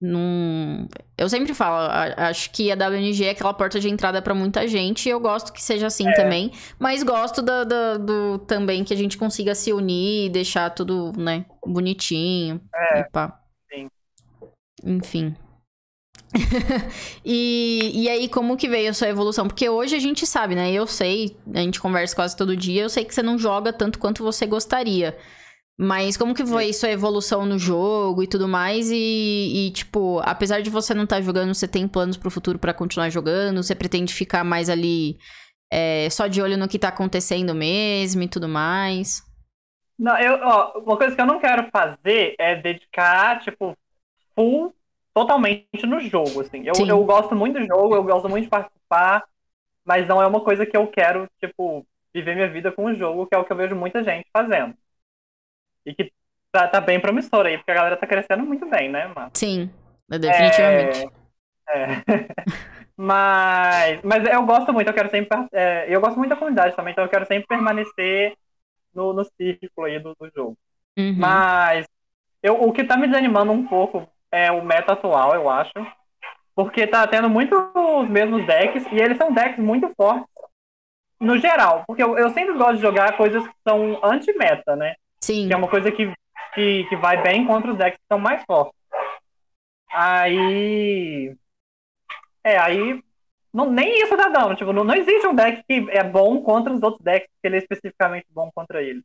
num... 0.00 0.86
Eu 1.16 1.28
sempre 1.28 1.54
falo, 1.54 1.90
acho 2.18 2.50
que 2.50 2.70
a 2.70 2.74
WNG 2.74 3.24
é 3.24 3.30
aquela 3.30 3.54
porta 3.54 3.80
de 3.80 3.88
entrada 3.88 4.20
para 4.20 4.34
muita 4.34 4.68
gente. 4.68 5.06
E 5.06 5.10
eu 5.10 5.18
gosto 5.18 5.52
que 5.52 5.62
seja 5.62 5.86
assim 5.86 6.06
é. 6.06 6.12
também. 6.12 6.52
Mas 6.78 7.02
gosto 7.02 7.40
do, 7.40 7.64
do, 7.64 7.98
do, 7.98 8.38
também 8.40 8.84
que 8.84 8.92
a 8.92 8.96
gente 8.96 9.16
consiga 9.16 9.54
se 9.54 9.72
unir 9.72 10.26
e 10.26 10.30
deixar 10.30 10.68
tudo, 10.70 11.12
né, 11.16 11.46
bonitinho. 11.64 12.60
É. 12.74 13.00
E. 13.00 13.86
Enfim. 14.84 15.34
e, 17.24 17.92
e 17.94 18.08
aí, 18.08 18.28
como 18.28 18.56
que 18.56 18.68
veio 18.68 18.90
a 18.90 18.94
sua 18.94 19.08
evolução? 19.08 19.46
Porque 19.46 19.68
hoje 19.68 19.96
a 19.96 19.98
gente 19.98 20.26
sabe, 20.26 20.54
né? 20.54 20.72
Eu 20.72 20.86
sei, 20.86 21.36
a 21.54 21.60
gente 21.60 21.80
conversa 21.80 22.14
quase 22.14 22.36
todo 22.36 22.56
dia, 22.56 22.82
eu 22.82 22.88
sei 22.88 23.04
que 23.04 23.14
você 23.14 23.22
não 23.22 23.38
joga 23.38 23.72
tanto 23.72 23.98
quanto 23.98 24.22
você 24.22 24.46
gostaria. 24.46 25.16
Mas 25.78 26.16
como 26.16 26.34
que 26.34 26.44
foi 26.44 26.72
sua 26.72 26.90
evolução 26.90 27.44
no 27.44 27.58
jogo 27.58 28.22
e 28.22 28.26
tudo 28.26 28.48
mais? 28.48 28.90
E, 28.90 29.66
e 29.66 29.70
tipo, 29.72 30.20
apesar 30.24 30.62
de 30.62 30.70
você 30.70 30.94
não 30.94 31.04
estar 31.04 31.16
tá 31.16 31.22
jogando, 31.22 31.54
você 31.54 31.68
tem 31.68 31.86
planos 31.86 32.16
pro 32.16 32.30
futuro 32.30 32.58
para 32.58 32.72
continuar 32.72 33.10
jogando? 33.10 33.62
Você 33.62 33.74
pretende 33.74 34.14
ficar 34.14 34.42
mais 34.42 34.70
ali 34.70 35.18
é, 35.70 36.08
só 36.10 36.28
de 36.28 36.40
olho 36.40 36.56
no 36.56 36.68
que 36.68 36.78
tá 36.78 36.88
acontecendo 36.88 37.54
mesmo 37.54 38.22
e 38.22 38.28
tudo 38.28 38.48
mais? 38.48 39.22
Não, 39.98 40.18
eu, 40.18 40.38
ó, 40.42 40.78
uma 40.78 40.96
coisa 40.96 41.14
que 41.14 41.20
eu 41.20 41.26
não 41.26 41.38
quero 41.38 41.68
fazer 41.70 42.34
é 42.38 42.54
dedicar, 42.56 43.40
tipo, 43.40 43.76
full 44.34 44.74
totalmente 45.16 45.86
no 45.86 45.98
jogo, 45.98 46.42
assim. 46.42 46.62
Eu, 46.62 46.74
eu 46.86 47.02
gosto 47.02 47.34
muito 47.34 47.58
do 47.58 47.66
jogo, 47.66 47.94
eu 47.94 48.04
gosto 48.04 48.28
muito 48.28 48.44
de 48.44 48.50
participar, 48.50 49.24
mas 49.82 50.06
não 50.06 50.20
é 50.20 50.26
uma 50.26 50.42
coisa 50.42 50.66
que 50.66 50.76
eu 50.76 50.86
quero, 50.86 51.26
tipo, 51.40 51.86
viver 52.12 52.34
minha 52.34 52.50
vida 52.50 52.70
com 52.70 52.84
o 52.84 52.94
jogo, 52.94 53.26
que 53.26 53.34
é 53.34 53.38
o 53.38 53.44
que 53.44 53.50
eu 53.50 53.56
vejo 53.56 53.74
muita 53.74 54.04
gente 54.04 54.28
fazendo. 54.30 54.74
E 55.86 55.94
que 55.94 56.12
tá, 56.52 56.68
tá 56.68 56.82
bem 56.82 57.00
promissor 57.00 57.46
aí, 57.46 57.56
porque 57.56 57.70
a 57.70 57.74
galera 57.74 57.96
tá 57.96 58.06
crescendo 58.06 58.44
muito 58.44 58.66
bem, 58.66 58.90
né, 58.90 59.06
mano? 59.06 59.30
Sim, 59.32 59.70
definitivamente. 60.06 61.10
É... 61.66 61.82
é. 61.82 62.04
mas, 62.94 64.02
mas 64.02 64.22
eu 64.28 64.44
gosto 64.44 64.70
muito, 64.70 64.88
eu 64.88 64.94
quero 64.94 65.10
sempre. 65.10 65.48
É, 65.50 65.86
eu 65.88 65.98
gosto 65.98 66.18
muito 66.18 66.28
da 66.28 66.36
comunidade 66.36 66.76
também, 66.76 66.92
então 66.92 67.04
eu 67.04 67.10
quero 67.10 67.24
sempre 67.24 67.46
permanecer 67.46 68.36
no, 68.94 69.14
no 69.14 69.24
círculo 69.24 69.86
aí 69.86 69.98
do, 69.98 70.14
do 70.14 70.30
jogo. 70.36 70.58
Uhum. 70.98 71.14
Mas 71.16 71.86
eu, 72.42 72.62
o 72.62 72.70
que 72.70 72.84
tá 72.84 72.98
me 72.98 73.06
desanimando 73.06 73.50
um 73.50 73.66
pouco 73.66 74.06
é 74.30 74.50
o 74.50 74.64
meta 74.64 74.92
atual, 74.92 75.34
eu 75.34 75.48
acho. 75.48 75.72
Porque 76.54 76.86
tá 76.86 77.06
tendo 77.06 77.28
muito 77.28 77.54
os 77.74 78.08
mesmos 78.08 78.46
decks, 78.46 78.86
e 78.90 78.96
eles 78.96 79.18
são 79.18 79.32
decks 79.32 79.58
muito 79.58 79.92
fortes 79.94 80.26
no 81.20 81.38
geral. 81.38 81.84
Porque 81.86 82.02
eu, 82.02 82.16
eu 82.16 82.30
sempre 82.30 82.54
gosto 82.56 82.76
de 82.76 82.82
jogar 82.82 83.16
coisas 83.16 83.46
que 83.46 83.54
são 83.66 84.00
anti-meta, 84.04 84.76
né? 84.76 84.94
Sim. 85.20 85.48
Que 85.48 85.52
é 85.52 85.56
uma 85.56 85.68
coisa 85.68 85.90
que, 85.90 86.12
que, 86.54 86.84
que 86.84 86.96
vai 86.96 87.22
bem 87.22 87.46
contra 87.46 87.70
os 87.70 87.76
decks 87.76 87.98
que 87.98 88.06
são 88.08 88.18
mais 88.18 88.42
fortes. 88.44 88.74
Aí. 89.90 91.36
É, 92.44 92.58
aí. 92.58 93.02
Não, 93.52 93.70
nem 93.70 94.02
isso 94.02 94.16
dá 94.16 94.28
dano. 94.28 94.54
Tipo, 94.54 94.72
não, 94.72 94.84
não 94.84 94.94
existe 94.94 95.26
um 95.26 95.34
deck 95.34 95.62
que 95.66 95.86
é 95.90 96.04
bom 96.04 96.42
contra 96.42 96.72
os 96.72 96.82
outros 96.82 97.02
decks, 97.02 97.30
que 97.40 97.48
ele 97.48 97.56
é 97.56 97.60
especificamente 97.60 98.26
bom 98.30 98.50
contra 98.54 98.82
ele. 98.82 99.02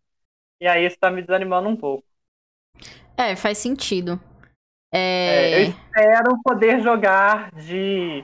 E 0.60 0.68
aí 0.68 0.86
isso 0.86 0.98
tá 1.00 1.10
me 1.10 1.22
desanimando 1.22 1.70
um 1.70 1.76
pouco. 1.76 2.04
É, 3.18 3.36
faz 3.36 3.58
sentido. 3.58 4.20
É... 4.92 5.54
É, 5.54 5.60
eu 5.60 5.70
espero 5.70 6.42
poder 6.44 6.82
jogar 6.82 7.52
de 7.52 8.24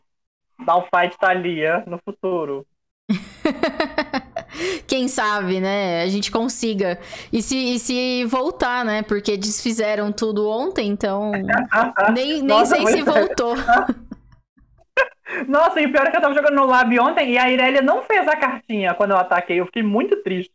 Malphite 0.58 1.18
Thalia 1.18 1.84
no 1.88 2.00
futuro. 2.04 2.66
Quem 4.86 5.08
sabe, 5.08 5.62
né? 5.62 6.04
A 6.04 6.08
gente 6.08 6.30
consiga. 6.30 7.00
E 7.32 7.42
se, 7.42 7.56
e 7.56 7.80
se 7.80 8.26
voltar, 8.26 8.84
né? 8.84 9.02
Porque 9.02 9.38
desfizeram 9.38 10.12
tudo 10.12 10.50
ontem, 10.50 10.90
então. 10.90 11.32
nem 12.14 12.42
nem 12.42 12.44
Nossa, 12.44 12.76
sei 12.76 12.88
se 12.88 13.02
voltou. 13.04 13.56
Nossa, 15.48 15.80
e 15.80 15.86
o 15.86 15.92
pior 15.92 16.08
é 16.08 16.12
que 16.12 16.18
eu 16.18 16.22
tava 16.22 16.34
jogando 16.34 16.56
no 16.56 16.66
Lab 16.66 17.00
ontem 17.00 17.34
e 17.34 17.38
a 17.38 17.50
Irelia 17.50 17.82
não 17.82 18.02
fez 18.04 18.28
a 18.28 18.36
cartinha 18.36 18.94
quando 18.94 19.12
eu 19.12 19.18
ataquei. 19.18 19.60
Eu 19.60 19.66
fiquei 19.66 19.84
muito 19.84 20.24
triste. 20.24 20.54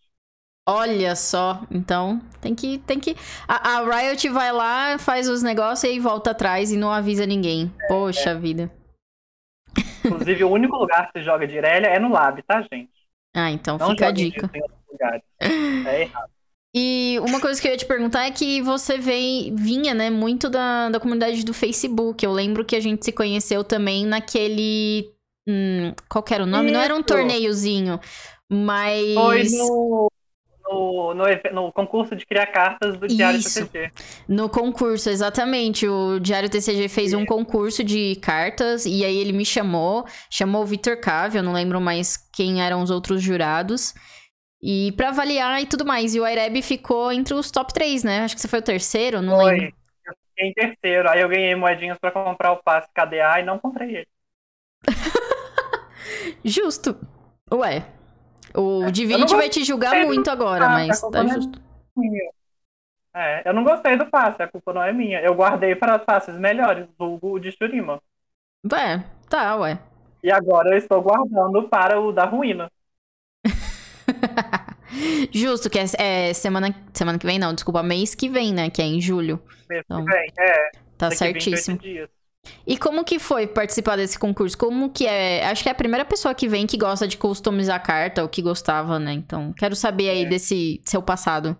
Olha 0.68 1.16
só, 1.16 1.60
então 1.70 2.20
tem 2.40 2.54
que. 2.54 2.78
Tem 2.78 3.00
que... 3.00 3.16
A, 3.48 3.78
a 3.78 4.00
Riot 4.00 4.28
vai 4.28 4.52
lá, 4.52 4.96
faz 4.96 5.28
os 5.28 5.42
negócios 5.42 5.92
e 5.92 5.98
volta 5.98 6.30
atrás 6.30 6.70
e 6.70 6.76
não 6.76 6.90
avisa 6.90 7.26
ninguém. 7.26 7.72
Poxa 7.88 8.30
é. 8.30 8.34
vida. 8.36 8.70
Inclusive, 10.04 10.44
o 10.44 10.50
único 10.50 10.76
lugar 10.76 11.10
que 11.10 11.18
se 11.18 11.24
joga 11.24 11.46
de 11.46 11.56
Irelia 11.56 11.88
é 11.88 11.98
no 11.98 12.12
Lab, 12.12 12.40
tá, 12.42 12.62
gente? 12.72 12.90
Ah, 13.34 13.50
então 13.50 13.76
não 13.78 13.90
fica 13.90 14.08
a 14.08 14.12
dica. 14.12 14.50
É 15.84 16.02
errado. 16.02 16.30
E 16.74 17.18
uma 17.20 17.40
coisa 17.40 17.60
que 17.60 17.68
eu 17.68 17.72
ia 17.72 17.76
te 17.76 17.84
perguntar 17.84 18.24
é 18.24 18.30
que 18.30 18.62
você 18.62 18.96
vem, 18.96 19.54
vinha, 19.54 19.92
né, 19.92 20.08
muito 20.08 20.48
da, 20.48 20.88
da 20.88 20.98
comunidade 20.98 21.44
do 21.44 21.52
Facebook. 21.52 22.24
Eu 22.24 22.32
lembro 22.32 22.64
que 22.64 22.76
a 22.76 22.80
gente 22.80 23.04
se 23.04 23.12
conheceu 23.12 23.62
também 23.64 24.06
naquele. 24.06 25.12
Hum, 25.46 25.92
qual 26.08 26.24
era 26.30 26.44
o 26.44 26.46
nome? 26.46 26.66
Isso. 26.66 26.74
Não 26.74 26.80
era 26.80 26.94
um 26.94 27.02
torneiozinho, 27.02 28.00
mas. 28.48 29.14
Foi 29.14 29.42
no 29.50 30.08
no, 30.72 31.14
no, 31.14 31.24
no, 31.52 31.72
concurso 31.72 32.16
de 32.16 32.24
criar 32.24 32.46
cartas 32.46 32.96
do 32.96 33.06
Diário 33.06 33.38
Isso. 33.38 33.66
TCG. 33.66 33.90
No 34.28 34.48
concurso, 34.48 35.10
exatamente. 35.10 35.86
O 35.86 36.18
Diário 36.18 36.48
TCG 36.48 36.88
fez 36.88 37.10
Sim. 37.10 37.16
um 37.16 37.26
concurso 37.26 37.84
de 37.84 38.16
cartas 38.16 38.86
e 38.86 39.04
aí 39.04 39.16
ele 39.16 39.32
me 39.32 39.44
chamou, 39.44 40.04
chamou 40.30 40.62
o 40.62 40.66
Vitor 40.66 40.98
Cave, 40.98 41.38
eu 41.38 41.42
não 41.42 41.52
lembro 41.52 41.80
mais 41.80 42.16
quem 42.32 42.62
eram 42.62 42.82
os 42.82 42.90
outros 42.90 43.22
jurados. 43.22 43.94
E 44.62 44.92
para 44.92 45.08
avaliar 45.08 45.60
e 45.60 45.66
tudo 45.66 45.84
mais. 45.84 46.14
E 46.14 46.20
o 46.20 46.26
Ireb 46.26 46.62
ficou 46.62 47.10
entre 47.10 47.34
os 47.34 47.50
top 47.50 47.74
3, 47.74 48.04
né? 48.04 48.20
Acho 48.20 48.36
que 48.36 48.40
você 48.40 48.46
foi 48.46 48.60
o 48.60 48.62
terceiro, 48.62 49.20
não 49.20 49.40
foi. 49.40 49.52
lembro. 49.52 49.74
Eu 50.06 50.14
fiquei 50.28 50.48
em 50.48 50.52
terceiro. 50.52 51.10
Aí 51.10 51.20
eu 51.20 51.28
ganhei 51.28 51.54
moedinhas 51.56 51.98
para 51.98 52.12
comprar 52.12 52.52
o 52.52 52.62
passe 52.62 52.88
KDA 52.94 53.40
e 53.40 53.44
não 53.44 53.58
comprei 53.58 53.96
ele. 53.96 54.08
Justo. 56.44 56.96
Ué, 57.52 57.84
o 58.54 58.90
Divinity 58.90 59.34
vai 59.34 59.48
te 59.48 59.64
julgar 59.64 60.04
muito 60.04 60.30
agora, 60.30 60.68
mas 60.68 61.00
tá 61.00 61.26
justo. 61.26 61.60
É, 63.14 63.46
eu 63.46 63.52
não 63.52 63.62
gostei 63.62 63.96
do 63.96 64.06
passe, 64.06 64.42
a 64.42 64.48
culpa 64.48 64.72
não 64.72 64.82
é 64.82 64.92
minha. 64.92 65.20
Eu 65.20 65.34
guardei 65.34 65.74
para 65.74 65.98
passes 65.98 66.34
melhores, 66.34 66.86
vulgo 66.98 67.38
de 67.38 67.52
Shurima. 67.52 68.00
Ué, 68.72 69.04
tá, 69.28 69.56
ué. 69.56 69.78
E 70.22 70.30
agora 70.30 70.70
eu 70.70 70.78
estou 70.78 71.02
guardando 71.02 71.68
para 71.68 72.00
o 72.00 72.12
da 72.12 72.24
ruína. 72.24 72.70
Justo, 75.32 75.68
que 75.68 75.78
é, 75.78 75.84
é, 75.98 76.32
semana, 76.32 76.74
semana 76.92 77.18
que 77.18 77.26
vem, 77.26 77.38
não, 77.38 77.52
desculpa, 77.52 77.82
mês 77.82 78.14
que 78.14 78.28
vem, 78.28 78.54
né? 78.54 78.70
Que 78.70 78.80
é 78.80 78.84
em 78.84 79.00
julho. 79.00 79.42
Mês 79.68 79.82
então, 79.84 80.04
que 80.04 80.10
vem, 80.10 80.32
é. 80.38 80.70
Tá 80.96 81.10
certíssimo. 81.10 81.78
E 82.66 82.76
como 82.76 83.04
que 83.04 83.18
foi 83.18 83.46
participar 83.46 83.96
desse 83.96 84.18
concurso? 84.18 84.56
Como 84.56 84.90
que 84.90 85.06
é? 85.06 85.44
Acho 85.46 85.62
que 85.62 85.68
é 85.68 85.72
a 85.72 85.76
primeira 85.76 86.04
pessoa 86.04 86.34
que 86.34 86.48
vem 86.48 86.66
que 86.66 86.76
gosta 86.76 87.06
de 87.06 87.16
customizar 87.16 87.82
carta, 87.82 88.22
ou 88.22 88.28
que 88.28 88.42
gostava, 88.42 88.98
né? 88.98 89.12
Então, 89.12 89.52
quero 89.52 89.74
saber 89.76 90.10
aí 90.10 90.22
é. 90.24 90.28
desse 90.28 90.80
seu 90.84 91.02
passado. 91.02 91.56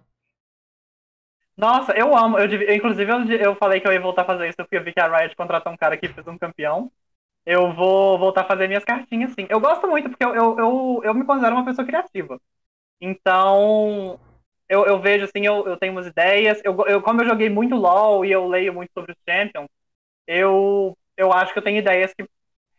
Nossa, 1.57 1.93
eu 1.93 2.17
amo. 2.17 2.39
Eu, 2.39 2.75
inclusive, 2.75 3.11
eu, 3.11 3.25
eu 3.39 3.57
falei 3.57 3.81
que 3.81 3.87
eu 3.87 3.93
ia 3.93 4.01
voltar 4.01 4.23
a 4.23 4.27
fazer 4.27 4.49
isso 4.49 4.57
porque 4.57 4.77
eu 4.77 4.85
vi 4.85 4.93
que 4.93 5.01
a 5.01 5.19
Riot 5.19 5.37
contratou 5.37 5.73
um 5.73 5.77
cara 5.77 5.97
que 5.97 6.09
fez 6.09 6.27
um 6.27 6.39
campeão. 6.39 6.91
Eu 7.45 7.73
vou 7.75 8.19
voltar 8.19 8.43
a 8.43 8.47
fazer 8.47 8.69
minhas 8.69 8.85
cartinhas, 8.85 9.33
sim. 9.33 9.47
Eu 9.49 9.61
gosto 9.61 9.87
muito, 9.89 10.09
porque 10.09 10.25
eu, 10.25 10.35
eu, 10.35 10.59
eu, 10.59 11.01
eu 11.05 11.15
me 11.15 11.25
considero 11.25 11.57
uma 11.57 11.65
pessoa 11.65 11.87
criativa. 11.87 12.41
Então, 13.01 14.19
eu, 14.69 14.87
eu 14.87 15.01
vejo, 15.01 15.25
assim, 15.25 15.45
eu, 15.45 15.67
eu 15.67 15.77
tenho 15.77 15.93
umas 15.93 16.07
ideias. 16.07 16.61
Eu, 16.65 16.77
eu, 16.87 17.03
como 17.03 17.21
eu 17.21 17.27
joguei 17.27 17.51
muito 17.51 17.75
LoL 17.75 18.25
e 18.25 18.33
eu 18.33 18.47
leio 18.49 18.73
muito 18.73 18.91
sobre 18.93 19.13
os 19.13 19.19
Champions, 19.29 19.69
eu, 20.27 20.97
eu 21.17 21.33
acho 21.33 21.53
que 21.53 21.59
eu 21.59 21.63
tenho 21.63 21.79
ideias 21.79 22.13
que 22.15 22.27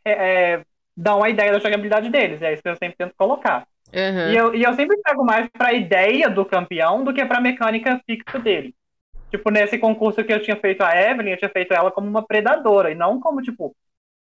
é, 0.06 0.12
é, 0.54 0.66
dão 0.96 1.24
a 1.24 1.30
ideia 1.30 1.52
da 1.52 1.60
jogabilidade 1.60 2.10
deles. 2.10 2.42
É 2.42 2.54
isso 2.54 2.64
que 2.64 2.70
eu 2.70 2.76
sempre 2.76 2.98
tento 2.98 3.16
colocar. 3.18 3.68
Uhum. 3.94 4.32
E, 4.32 4.36
eu, 4.36 4.56
e 4.56 4.64
eu 4.64 4.74
sempre 4.74 4.98
pego 5.02 5.24
mais 5.24 5.48
pra 5.50 5.74
ideia 5.74 6.30
do 6.30 6.46
campeão 6.46 7.04
do 7.04 7.14
que 7.14 7.24
pra 7.26 7.42
mecânica 7.42 8.02
fixa 8.06 8.40
dele. 8.40 8.74
Tipo, 9.30 9.50
nesse 9.50 9.78
concurso 9.78 10.24
que 10.24 10.32
eu 10.32 10.42
tinha 10.42 10.56
feito 10.56 10.82
a 10.82 10.96
Evelyn, 10.96 11.32
eu 11.32 11.38
tinha 11.38 11.50
feito 11.50 11.74
ela 11.74 11.92
como 11.92 12.08
uma 12.08 12.26
predadora, 12.26 12.92
e 12.92 12.96
não 12.96 13.20
como, 13.20 13.42
tipo, 13.42 13.76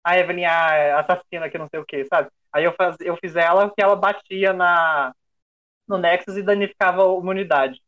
a 0.04 0.18
Evelyn 0.18 0.44
a 0.44 1.00
assassina 1.00 1.48
que 1.48 1.56
não 1.58 1.66
sei 1.68 1.80
o 1.80 1.84
que, 1.84 2.04
sabe? 2.04 2.28
Aí 2.52 2.64
eu, 2.64 2.72
faz, 2.72 2.96
eu 3.00 3.16
fiz 3.16 3.34
ela 3.36 3.70
que 3.70 3.82
ela 3.82 3.96
batia 3.96 4.52
na, 4.52 5.14
no 5.86 5.98
Nexus 5.98 6.36
e 6.36 6.42
danificava 6.42 7.02
a 7.02 7.06
humanidade. 7.06 7.80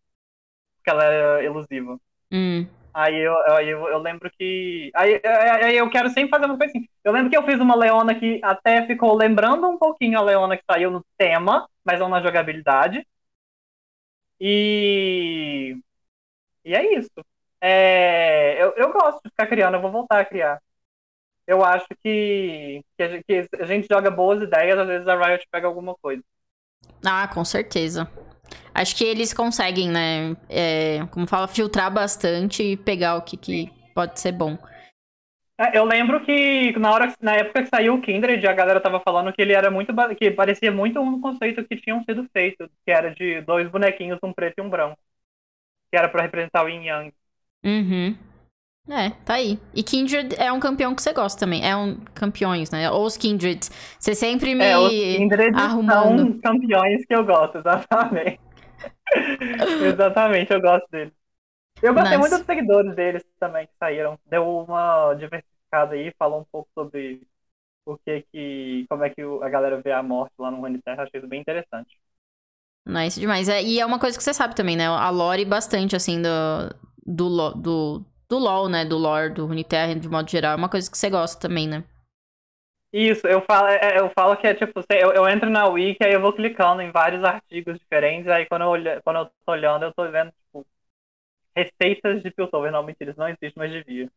Porque 0.77 0.91
ela 0.91 1.05
era 1.05 1.45
elusiva. 1.45 1.99
Hum. 2.33 2.67
Aí 2.93 3.17
eu, 3.17 3.53
aí 3.53 3.69
eu, 3.69 3.89
eu, 3.89 3.99
lembro 3.99 4.31
que. 4.37 4.91
Aí, 4.95 5.21
aí 5.25 5.77
eu 5.77 5.89
quero 5.91 6.09
sempre 6.11 6.31
fazer 6.31 6.47
uma 6.47 6.59
coisa 6.59 6.73
assim. 6.73 6.89
Eu 7.05 7.13
lembro 7.13 7.31
que 7.31 7.37
eu 7.37 7.45
fiz 7.45 7.61
uma 7.61 7.77
Leona 7.77 8.15
que 8.15 8.41
até 8.43 8.87
ficou 8.87 9.17
lembrando 9.17 9.69
um 9.69 9.79
pouquinho 9.79 10.19
a 10.19 10.23
Leona 10.23 10.57
que 10.57 10.65
saiu 10.69 10.91
no 10.91 11.05
tema, 11.17 11.69
mas 11.85 12.01
não 12.01 12.09
na 12.09 12.21
jogabilidade. 12.21 13.07
E. 14.41 15.77
E 16.65 16.75
é 16.75 16.99
isso. 16.99 17.11
É, 17.61 18.63
eu, 18.63 18.73
eu 18.77 18.93
gosto 18.93 19.21
de 19.23 19.31
ficar 19.31 19.47
criando, 19.47 19.75
eu 19.75 19.81
vou 19.81 19.93
voltar 19.93 20.21
a 20.21 20.25
criar. 20.25 20.61
Eu 21.47 21.65
acho 21.65 21.87
que, 22.03 22.83
que, 22.97 23.03
a 23.03 23.23
que 23.23 23.49
a 23.61 23.67
gente 23.67 23.89
joga 23.91 24.11
boas 24.11 24.43
ideias, 24.43 24.79
às 24.79 24.87
vezes 24.87 25.09
a 25.09 25.17
Riot 25.17 25.47
pega 25.51 25.67
alguma 25.67 25.95
coisa. 25.97 26.23
Ah, 27.05 27.29
com 27.29 27.45
certeza. 27.45 28.09
Acho 28.75 28.97
que 28.97 29.05
eles 29.05 29.33
conseguem, 29.33 29.89
né? 29.89 30.37
É, 30.49 31.07
como 31.11 31.27
fala, 31.27 31.49
filtrar 31.49 31.93
bastante 31.93 32.63
e 32.63 32.77
pegar 32.77 33.17
o 33.17 33.23
que, 33.23 33.37
que 33.37 33.73
pode 33.95 34.19
ser 34.21 34.33
bom. 34.33 34.57
É, 35.59 35.77
eu 35.77 35.85
lembro 35.85 36.25
que 36.25 36.73
na, 36.79 36.91
hora, 36.91 37.13
na 37.21 37.35
época 37.35 37.63
que 37.63 37.69
saiu 37.69 37.95
o 37.95 38.01
Kindred, 38.01 38.47
a 38.47 38.53
galera 38.53 38.81
tava 38.81 38.99
falando 39.01 39.33
que 39.33 39.43
ele 39.43 39.53
era 39.53 39.71
muito. 39.71 39.93
que 40.17 40.31
parecia 40.31 40.73
muito 40.73 40.99
um 41.01 41.21
conceito 41.21 41.65
que 41.65 41.77
tinham 41.77 42.03
sido 42.05 42.27
feito, 42.33 42.71
que 42.85 42.91
era 42.91 43.15
de 43.15 43.43
dois 43.43 43.69
bonequinhos, 43.69 44.19
um 44.23 44.33
preto 44.33 44.59
e 44.59 44.63
um 44.63 44.71
branco. 44.71 44.99
Que 45.91 45.99
era 45.99 46.09
para 46.09 46.23
representar 46.23 46.65
o 46.65 46.69
Yin 46.69 46.85
Yang. 46.85 47.15
Uhum. 47.63 48.17
É, 48.91 49.11
tá 49.25 49.35
aí. 49.35 49.57
E 49.73 49.85
Kindred 49.85 50.35
é 50.37 50.51
um 50.51 50.59
campeão 50.59 50.95
que 50.97 51.03
você 51.03 51.13
gosta 51.13 51.39
também. 51.39 51.65
É 51.65 51.77
um 51.77 51.97
campeões, 52.13 52.71
né? 52.71 52.91
Ou 52.91 53.05
os 53.05 53.17
Kindreds. 53.17 53.71
Você 53.99 54.17
sempre 54.17 54.53
me 54.53 54.65
é, 54.65 54.77
os 54.77 54.91
Kindreds 54.91 55.57
arrumando. 55.57 56.19
são 56.19 56.41
campeões 56.41 57.07
que 57.07 57.15
eu 57.15 57.25
gosto, 57.25 57.59
exatamente. 57.59 58.41
exatamente, 59.87 60.53
eu 60.53 60.61
gosto 60.61 60.89
deles. 60.91 61.13
Eu 61.81 61.95
gostei 61.95 62.19
nice. 62.19 62.21
muito 62.21 62.37
dos 62.37 62.47
seguidores 62.47 62.95
deles 62.97 63.25
também 63.39 63.67
que 63.67 63.73
saíram. 63.79 64.19
Deu 64.27 64.65
uma 64.65 65.15
diversificada 65.15 65.95
aí, 65.95 66.13
falou 66.19 66.41
um 66.41 66.47
pouco 66.51 66.69
sobre 66.75 67.23
o 67.87 67.97
que 67.97 68.25
que. 68.33 68.87
como 68.89 69.05
é 69.05 69.11
que 69.11 69.23
a 69.23 69.49
galera 69.49 69.81
vê 69.81 69.93
a 69.93 70.03
morte 70.03 70.35
lá 70.37 70.51
no 70.51 70.61
Runeterra. 70.61 71.05
Achei 71.05 71.21
isso 71.21 71.29
bem 71.29 71.41
interessante. 71.41 71.97
Nice 72.85 73.21
demais. 73.21 73.49
É, 73.49 73.63
e 73.63 73.79
é 73.79 73.87
uma 73.87 74.01
coisa 74.01 74.19
que 74.19 74.25
você 74.25 74.35
sabe 74.35 74.57
também, 74.57 74.77
né? 74.77 74.89
A 74.89 75.11
lore 75.11 75.45
bastante, 75.45 75.95
assim, 75.95 76.21
do, 76.21 76.29
do, 77.07 77.51
do 77.55 78.05
do 78.31 78.39
LoL, 78.39 78.69
né? 78.69 78.85
Do 78.85 78.97
lore, 78.97 79.35
do 79.35 79.45
Runeterra, 79.45 79.95
de 79.95 80.09
modo 80.09 80.31
geral. 80.31 80.53
É 80.53 80.57
uma 80.57 80.69
coisa 80.69 80.89
que 80.89 80.97
você 80.97 81.11
gosta 81.11 81.41
também, 81.41 81.69
né? 81.69 81.85
Isso, 82.93 83.27
eu 83.27 83.41
falo, 83.43 83.69
é, 83.69 83.79
é, 83.83 84.01
eu 84.01 84.11
falo 84.11 84.37
que 84.37 84.47
é 84.47 84.55
tipo, 84.55 84.83
eu, 84.91 85.13
eu 85.13 85.29
entro 85.29 85.49
na 85.49 85.67
Wiki, 85.69 86.03
aí 86.03 86.13
eu 86.13 86.21
vou 86.21 86.33
clicando 86.33 86.83
em 86.83 86.91
vários 86.91 87.23
artigos 87.23 87.79
diferentes, 87.79 88.27
aí 88.27 88.47
quando 88.47 88.63
eu, 88.63 88.69
olho, 88.69 89.01
quando 89.05 89.17
eu 89.17 89.27
tô 89.27 89.53
olhando, 89.53 89.85
eu 89.85 89.93
tô 89.93 90.11
vendo, 90.11 90.33
tipo, 90.33 90.67
receitas 91.55 92.23
de 92.23 92.31
Piltover. 92.33 92.73
Não, 92.73 92.83
mentira, 92.83 93.11
isso 93.11 93.21
não 93.21 93.29
existe, 93.29 93.53
mas 93.57 93.71
devia. 93.71 94.09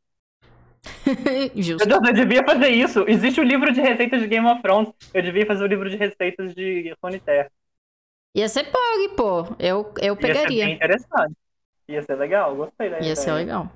Justo. 1.55 1.88
Eu, 1.88 2.01
eu, 2.03 2.13
devia 2.13 2.43
fazer 2.43 2.70
isso. 2.70 3.05
Existe 3.08 3.39
o 3.39 3.43
livro 3.43 3.72
de 3.72 3.82
receitas 3.82 4.22
de 4.22 4.27
Game 4.27 4.48
of 4.48 4.62
Thrones. 4.62 4.91
Eu 5.13 5.22
devia 5.22 5.46
fazer 5.46 5.63
o 5.63 5.67
livro 5.67 5.89
de 5.89 5.96
receitas 5.96 6.53
de 6.55 6.96
Runeterra. 7.01 7.51
Ia 8.36 8.50
ser 8.50 8.65
pog, 8.65 9.10
pô. 9.15 9.55
Eu, 9.60 9.93
eu 10.01 10.15
pegaria. 10.15 10.58
Ia 10.58 10.62
ser 10.62 10.65
bem 10.65 10.75
interessante. 10.75 11.36
Ia 11.88 12.01
ser 12.01 12.15
legal, 12.15 12.55
gostei 12.55 12.89
da 12.89 12.96
Ia 12.96 13.01
ideia. 13.01 13.15
ser 13.15 13.34
legal. 13.34 13.70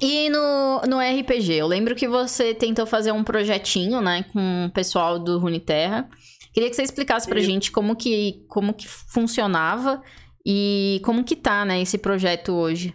E 0.00 0.28
no, 0.28 0.82
no 0.82 0.98
RPG, 0.98 1.54
eu 1.54 1.66
lembro 1.66 1.94
que 1.94 2.06
você 2.06 2.54
tentou 2.54 2.86
fazer 2.86 3.12
um 3.12 3.24
projetinho, 3.24 4.00
né, 4.00 4.24
com 4.32 4.66
o 4.66 4.70
pessoal 4.70 5.18
do 5.18 5.38
Runeterra. 5.38 6.08
Queria 6.52 6.70
que 6.70 6.76
você 6.76 6.82
explicasse 6.82 7.28
pra 7.28 7.38
Isso. 7.38 7.50
gente 7.50 7.72
como 7.72 7.94
que, 7.94 8.44
como 8.48 8.72
que 8.72 8.88
funcionava 8.88 10.02
e 10.44 11.00
como 11.04 11.24
que 11.24 11.36
tá, 11.36 11.64
né, 11.64 11.80
esse 11.80 11.98
projeto 11.98 12.54
hoje. 12.54 12.94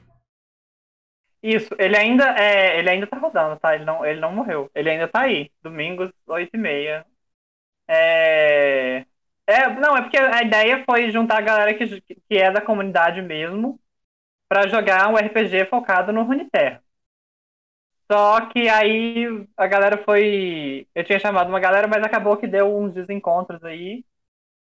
Isso, 1.43 1.69
ele 1.79 1.97
ainda 1.97 2.35
é, 2.39 2.77
ele 2.77 2.89
ainda 2.89 3.07
tá 3.07 3.17
rodando, 3.17 3.59
tá? 3.59 3.73
Ele 3.73 3.83
não, 3.83 4.05
ele 4.05 4.19
não 4.19 4.31
morreu. 4.31 4.69
Ele 4.75 4.89
ainda 4.91 5.07
tá 5.07 5.21
aí, 5.21 5.49
domingos, 5.63 6.11
8 6.27 6.51
e 6.53 6.57
meia. 6.57 7.05
É... 7.87 9.05
é... 9.47 9.69
Não, 9.79 9.97
é 9.97 10.01
porque 10.01 10.17
a 10.17 10.43
ideia 10.43 10.83
foi 10.85 11.11
juntar 11.11 11.39
a 11.39 11.41
galera 11.41 11.73
que, 11.73 12.01
que 12.01 12.37
é 12.37 12.51
da 12.51 12.61
comunidade 12.61 13.21
mesmo 13.21 13.79
para 14.47 14.67
jogar 14.67 15.07
um 15.09 15.15
RPG 15.17 15.65
focado 15.69 16.11
no 16.13 16.23
Runeterra. 16.23 16.80
Só 18.11 18.45
que 18.47 18.67
aí 18.67 19.25
a 19.55 19.67
galera 19.67 19.97
foi. 20.03 20.85
Eu 20.93 21.03
tinha 21.05 21.17
chamado 21.17 21.47
uma 21.47 21.61
galera, 21.61 21.87
mas 21.87 22.03
acabou 22.03 22.35
que 22.35 22.45
deu 22.45 22.77
uns 22.77 22.93
desencontros 22.93 23.63
aí. 23.63 24.03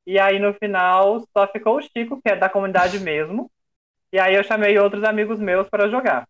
E 0.06 0.20
aí 0.20 0.38
no 0.38 0.54
final 0.54 1.22
só 1.32 1.48
ficou 1.48 1.78
o 1.78 1.82
Chico, 1.82 2.22
que 2.22 2.30
é 2.30 2.36
da 2.36 2.50
comunidade 2.50 3.00
mesmo. 3.00 3.50
E 4.12 4.20
aí 4.20 4.36
eu 4.36 4.44
chamei 4.44 4.78
outros 4.78 5.02
amigos 5.06 5.40
meus 5.40 5.70
para 5.70 5.90
jogar. 5.90 6.28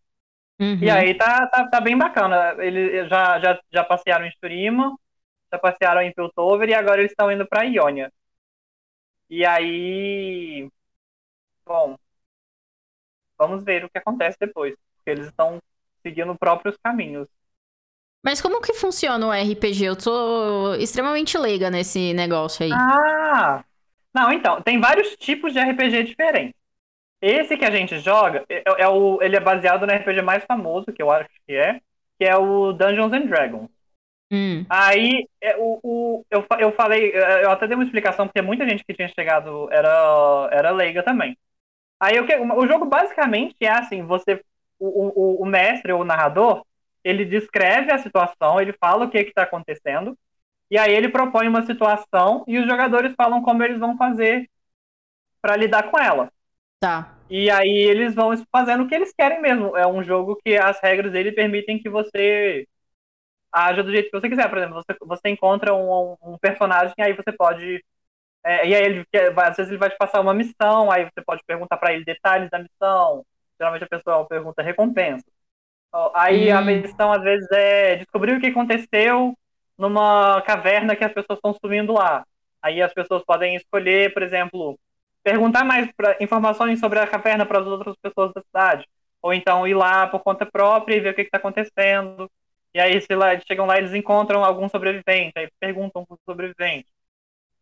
Uhum. 0.60 0.78
E 0.80 0.92
aí 0.92 1.16
tá, 1.16 1.48
tá, 1.48 1.68
tá, 1.68 1.82
bem 1.82 1.98
bacana. 1.98 2.56
Eles 2.64 3.10
já, 3.10 3.40
já, 3.40 3.60
já 3.72 3.84
passearam 3.84 4.26
em 4.26 4.32
Sturima, 4.32 4.96
já 5.52 5.58
passearam 5.58 6.02
em 6.04 6.14
Piltover 6.14 6.70
e 6.70 6.76
agora 6.76 7.02
eles 7.02 7.12
estão 7.12 7.32
indo 7.32 7.48
para 7.48 7.64
Ionia. 7.64 8.12
E 9.30 9.44
aí. 9.44 10.70
Bom. 11.66 11.98
Vamos 13.40 13.64
ver 13.64 13.86
o 13.86 13.90
que 13.90 13.98
acontece 13.98 14.38
depois. 14.40 14.76
Porque 14.98 15.10
eles 15.10 15.28
estão 15.28 15.60
seguindo 16.08 16.38
próprios 16.38 16.78
caminhos. 16.84 17.28
Mas 18.24 18.42
como 18.42 18.62
que 18.62 18.74
funciona 18.74 19.28
o 19.28 19.32
RPG? 19.32 19.86
Eu 19.86 19.96
tô 19.96 20.74
extremamente 20.76 21.38
leiga 21.38 21.70
nesse 21.70 22.14
negócio 22.14 22.66
aí. 22.66 22.72
Ah! 22.74 23.64
Não, 24.14 24.32
então, 24.32 24.62
tem 24.62 24.80
vários 24.80 25.16
tipos 25.18 25.54
de 25.54 25.60
RPG 25.60 26.04
diferentes. 26.04 26.56
Esse 27.22 27.58
que 27.58 27.66
a 27.66 27.72
gente 27.72 28.00
joga, 28.00 28.44
é, 28.50 28.64
é, 28.66 28.88
o, 28.88 29.22
ele 29.22 29.36
é 29.36 29.40
baseado 29.40 29.86
no 29.86 29.94
RPG 29.94 30.22
mais 30.22 30.44
famoso, 30.46 30.88
que 30.88 31.02
eu 31.02 31.12
acho 31.12 31.30
que 31.46 31.54
é, 31.54 31.80
que 32.18 32.26
é 32.26 32.36
o 32.36 32.74
Dungeons 32.74 33.14
and 33.14 33.26
Dragons. 33.26 33.70
Hum. 34.32 34.66
Aí, 34.70 35.28
é, 35.42 35.56
o, 35.58 35.80
o, 35.82 36.26
eu, 36.30 36.46
eu 36.60 36.72
falei, 36.74 37.12
é, 37.12 37.46
eu 37.46 37.52
até 37.52 37.68
dei 37.68 37.76
uma 37.76 37.84
explicação, 37.84 38.28
porque 38.28 38.42
muita 38.42 38.68
gente 38.68 38.84
que 38.84 38.94
tinha 38.94 39.08
chegado 39.08 39.72
era, 39.72 40.50
era 40.52 40.72
leiga 40.72 41.02
também. 41.02 41.38
Aí, 42.00 42.20
o, 42.20 42.58
o 42.58 42.68
jogo 42.68 42.86
basicamente 42.86 43.56
é 43.62 43.70
assim, 43.70 44.04
você 44.04 44.42
o, 44.80 45.40
o, 45.40 45.44
o 45.44 45.46
mestre 45.46 45.92
ou 45.92 46.02
o 46.02 46.06
narrador, 46.06 46.64
ele 47.04 47.26
descreve 47.26 47.92
a 47.92 47.98
situação, 47.98 48.60
ele 48.60 48.74
fala 48.74 49.06
o 49.06 49.10
que 49.10 49.18
está 49.18 49.44
acontecendo, 49.44 50.18
e 50.70 50.78
aí 50.78 50.94
ele 50.94 51.10
propõe 51.10 51.48
uma 51.48 51.66
situação 51.66 52.44
e 52.48 52.58
os 52.58 52.68
jogadores 52.68 53.14
falam 53.16 53.42
como 53.42 53.64
eles 53.64 53.80
vão 53.80 53.98
fazer 53.98 54.50
para 55.42 55.56
lidar 55.56 55.90
com 55.90 55.98
ela. 55.98 56.32
Tá. 56.80 57.18
E 57.30 57.50
aí 57.50 57.70
eles 57.70 58.14
vão 58.14 58.32
fazendo 58.52 58.84
o 58.84 58.88
que 58.88 58.96
eles 58.96 59.14
querem 59.18 59.42
mesmo. 59.42 59.76
É 59.76 59.88
um 59.88 60.04
jogo 60.04 60.38
que 60.44 60.56
as 60.56 60.80
regras 60.82 61.12
dele 61.12 61.32
permitem 61.32 61.80
que 61.80 61.90
você 61.90 62.68
haja 63.52 63.84
do 63.84 63.92
jeito 63.92 64.10
que 64.10 64.20
você 64.20 64.30
quiser. 64.30 64.50
Por 64.50 64.58
exemplo, 64.58 64.76
você, 64.76 64.98
você 65.02 65.30
encontra 65.30 65.74
um, 65.74 66.16
um 66.22 66.38
personagem 66.38 66.94
e 66.98 67.02
aí 67.02 67.14
você 67.14 67.32
pode. 67.32 67.84
É, 68.44 68.68
e 68.68 68.76
aí 68.76 68.84
ele, 68.84 69.06
às 69.38 69.58
vezes 69.58 69.70
ele 69.72 69.80
vai 69.80 69.90
te 69.90 69.98
passar 69.98 70.22
uma 70.22 70.34
missão, 70.34 70.92
aí 70.92 71.06
você 71.06 71.22
pode 71.26 71.42
perguntar 71.46 71.78
para 71.78 71.94
ele 71.94 72.06
detalhes 72.06 72.50
da 72.50 72.60
missão. 72.60 73.26
Geralmente 73.60 73.84
a 73.84 73.88
pessoa 73.88 74.28
pergunta 74.28 74.62
recompensa. 74.62 75.26
Aí 76.14 76.52
hum. 76.52 76.58
a 76.58 76.62
missão, 76.62 77.12
às 77.12 77.22
vezes, 77.22 77.48
é 77.52 77.96
descobrir 77.98 78.34
o 78.34 78.40
que 78.40 78.48
aconteceu 78.48 79.38
numa 79.78 80.42
caverna 80.42 80.96
que 80.96 81.04
as 81.04 81.14
pessoas 81.14 81.38
estão 81.38 81.54
subindo 81.54 81.94
lá. 81.94 82.26
Aí 82.62 82.82
as 82.82 82.94
pessoas 82.94 83.24
podem 83.24 83.56
escolher, 83.56 84.14
por 84.14 84.24
exemplo, 84.24 84.78
perguntar 85.24 85.64
mais 85.64 85.92
pra, 85.96 86.18
informações 86.20 86.80
sobre 86.80 87.00
a 87.00 87.08
caverna 87.08 87.46
para 87.46 87.60
as 87.60 87.68
outras 87.68 87.96
pessoas 88.02 88.32
da 88.34 88.42
cidade. 88.42 88.88
Ou 89.22 89.34
então 89.34 89.68
ir 89.68 89.74
lá 89.74 90.08
por 90.08 90.22
conta 90.22 90.46
própria 90.46 90.96
e 90.96 91.00
ver 91.00 91.12
o 91.12 91.14
que 91.14 91.22
está 91.22 91.38
acontecendo. 91.38 92.30
E 92.74 92.80
aí, 92.80 93.00
se 93.02 93.16
lá, 93.16 93.40
chegam 93.40 93.66
lá, 93.66 93.78
eles 93.78 93.94
encontram 93.94 94.44
algum 94.44 94.70
sobrevivente, 94.70 95.34
aí 95.36 95.50
perguntam 95.60 96.06
para 96.06 96.16
o 96.16 96.20
sobrevivente. 96.30 96.88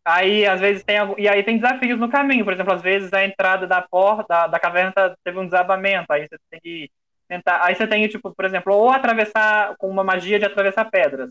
Aí, 0.06 0.46
às 0.46 0.60
vezes, 0.60 0.84
tem 0.84 0.96
e 1.18 1.28
aí 1.28 1.42
tem 1.42 1.58
desafios 1.58 1.98
no 1.98 2.08
caminho. 2.08 2.44
Por 2.44 2.52
exemplo, 2.52 2.72
às 2.72 2.80
vezes 2.80 3.12
a 3.12 3.24
entrada 3.24 3.66
da 3.66 3.82
porta, 3.82 4.24
da, 4.28 4.46
da 4.46 4.60
caverna 4.60 4.92
teve 5.24 5.38
um 5.38 5.44
desabamento. 5.44 6.12
Aí 6.12 6.28
você 6.28 6.38
tem 6.48 6.60
que 6.60 6.90
tentar. 7.28 7.64
Aí 7.64 7.74
você 7.74 7.88
tem, 7.88 8.06
tipo, 8.08 8.32
por 8.32 8.44
exemplo, 8.44 8.72
ou 8.72 8.90
atravessar 8.90 9.76
com 9.78 9.88
uma 9.88 10.04
magia 10.04 10.38
de 10.38 10.44
atravessar 10.44 10.84
pedras. 10.90 11.30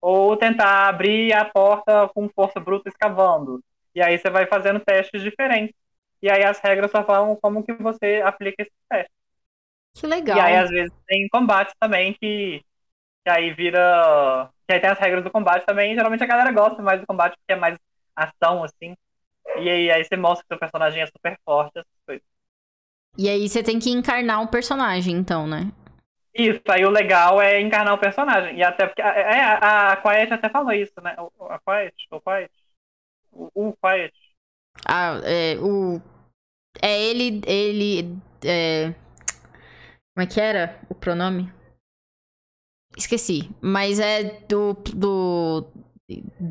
Ou 0.00 0.36
tentar 0.36 0.88
abrir 0.88 1.32
a 1.32 1.44
porta 1.44 2.08
com 2.12 2.28
força 2.28 2.58
bruta 2.58 2.88
escavando. 2.88 3.62
E 3.94 4.02
aí 4.02 4.18
você 4.18 4.28
vai 4.28 4.46
fazendo 4.46 4.80
testes 4.80 5.22
diferentes. 5.22 5.74
E 6.20 6.28
aí 6.28 6.44
as 6.44 6.58
regras 6.58 6.90
só 6.90 7.04
falam 7.04 7.36
como 7.40 7.64
que 7.64 7.72
você 7.74 8.22
aplica 8.24 8.62
esses 8.62 8.74
testes. 8.90 9.14
Que 9.94 10.06
legal. 10.06 10.36
E 10.36 10.40
aí, 10.40 10.56
às 10.56 10.70
vezes, 10.70 10.92
tem 11.06 11.28
combates 11.28 11.74
também 11.78 12.12
que, 12.14 12.60
que 13.24 13.30
aí 13.30 13.52
vira. 13.52 14.50
Que 14.66 14.74
aí 14.74 14.80
tem 14.80 14.90
as 14.90 14.98
regras 14.98 15.22
do 15.22 15.30
combate 15.30 15.64
também. 15.64 15.94
Geralmente 15.94 16.24
a 16.24 16.26
galera 16.26 16.50
gosta 16.52 16.82
mais 16.82 17.00
do 17.00 17.06
combate 17.06 17.36
porque 17.36 17.52
é 17.52 17.56
mais 17.56 17.78
ação, 18.14 18.64
assim. 18.64 18.96
E 19.56 19.68
aí, 19.68 19.90
aí 19.90 20.04
você 20.04 20.16
mostra 20.16 20.42
que 20.42 20.48
seu 20.48 20.58
personagem 20.58 21.02
é 21.02 21.06
super 21.06 21.38
forte, 21.44 21.78
essas 21.78 21.92
coisas. 22.06 22.24
E 23.18 23.28
aí 23.28 23.48
você 23.48 23.62
tem 23.62 23.78
que 23.78 23.90
encarnar 23.90 24.40
um 24.40 24.46
personagem, 24.46 25.16
então, 25.16 25.46
né? 25.46 25.72
Isso, 26.32 26.62
aí 26.70 26.84
o 26.84 26.90
legal 26.90 27.40
é 27.42 27.60
encarnar 27.60 27.94
o 27.94 27.98
personagem. 27.98 28.56
E 28.56 28.62
até 28.62 28.86
porque. 28.86 29.02
É, 29.02 29.42
a, 29.42 29.92
a 29.92 29.96
Quiet 29.96 30.32
até 30.32 30.48
falou 30.48 30.72
isso, 30.72 30.94
né? 31.02 31.16
A 31.48 31.58
Quiet, 31.58 31.94
o 32.10 32.20
Quiet. 32.20 32.52
O, 33.32 33.50
o 33.54 33.76
Quiet. 33.76 34.14
Ah, 34.86 35.20
é, 35.24 35.56
o. 35.58 36.00
É 36.80 37.00
ele. 37.02 37.42
Ele. 37.46 38.16
É... 38.44 38.94
Como 40.14 40.24
é 40.24 40.26
que 40.26 40.40
era 40.40 40.78
o 40.88 40.94
pronome? 40.94 41.52
Esqueci. 42.96 43.50
Mas 43.60 43.98
é 43.98 44.22
do. 44.46 44.74
do 44.94 45.66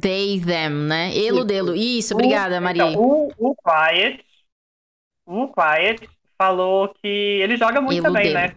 They, 0.02 0.40
them, 0.40 0.88
né? 0.88 1.12
Elo, 1.18 1.44
delo. 1.44 1.76
Isso, 1.76 2.14
obrigada, 2.14 2.62
Maria. 2.62 2.92
Então, 2.92 3.02
o, 3.02 3.32
o 3.38 3.56
Quiet, 3.56 4.24
o 5.26 5.48
Quiet 5.50 6.10
falou 6.38 6.90
que 6.90 7.08
ele 7.08 7.58
joga 7.58 7.82
muito 7.82 7.98
Elo 7.98 8.08
também, 8.08 8.34
dele. 8.34 8.36
né? 8.36 8.56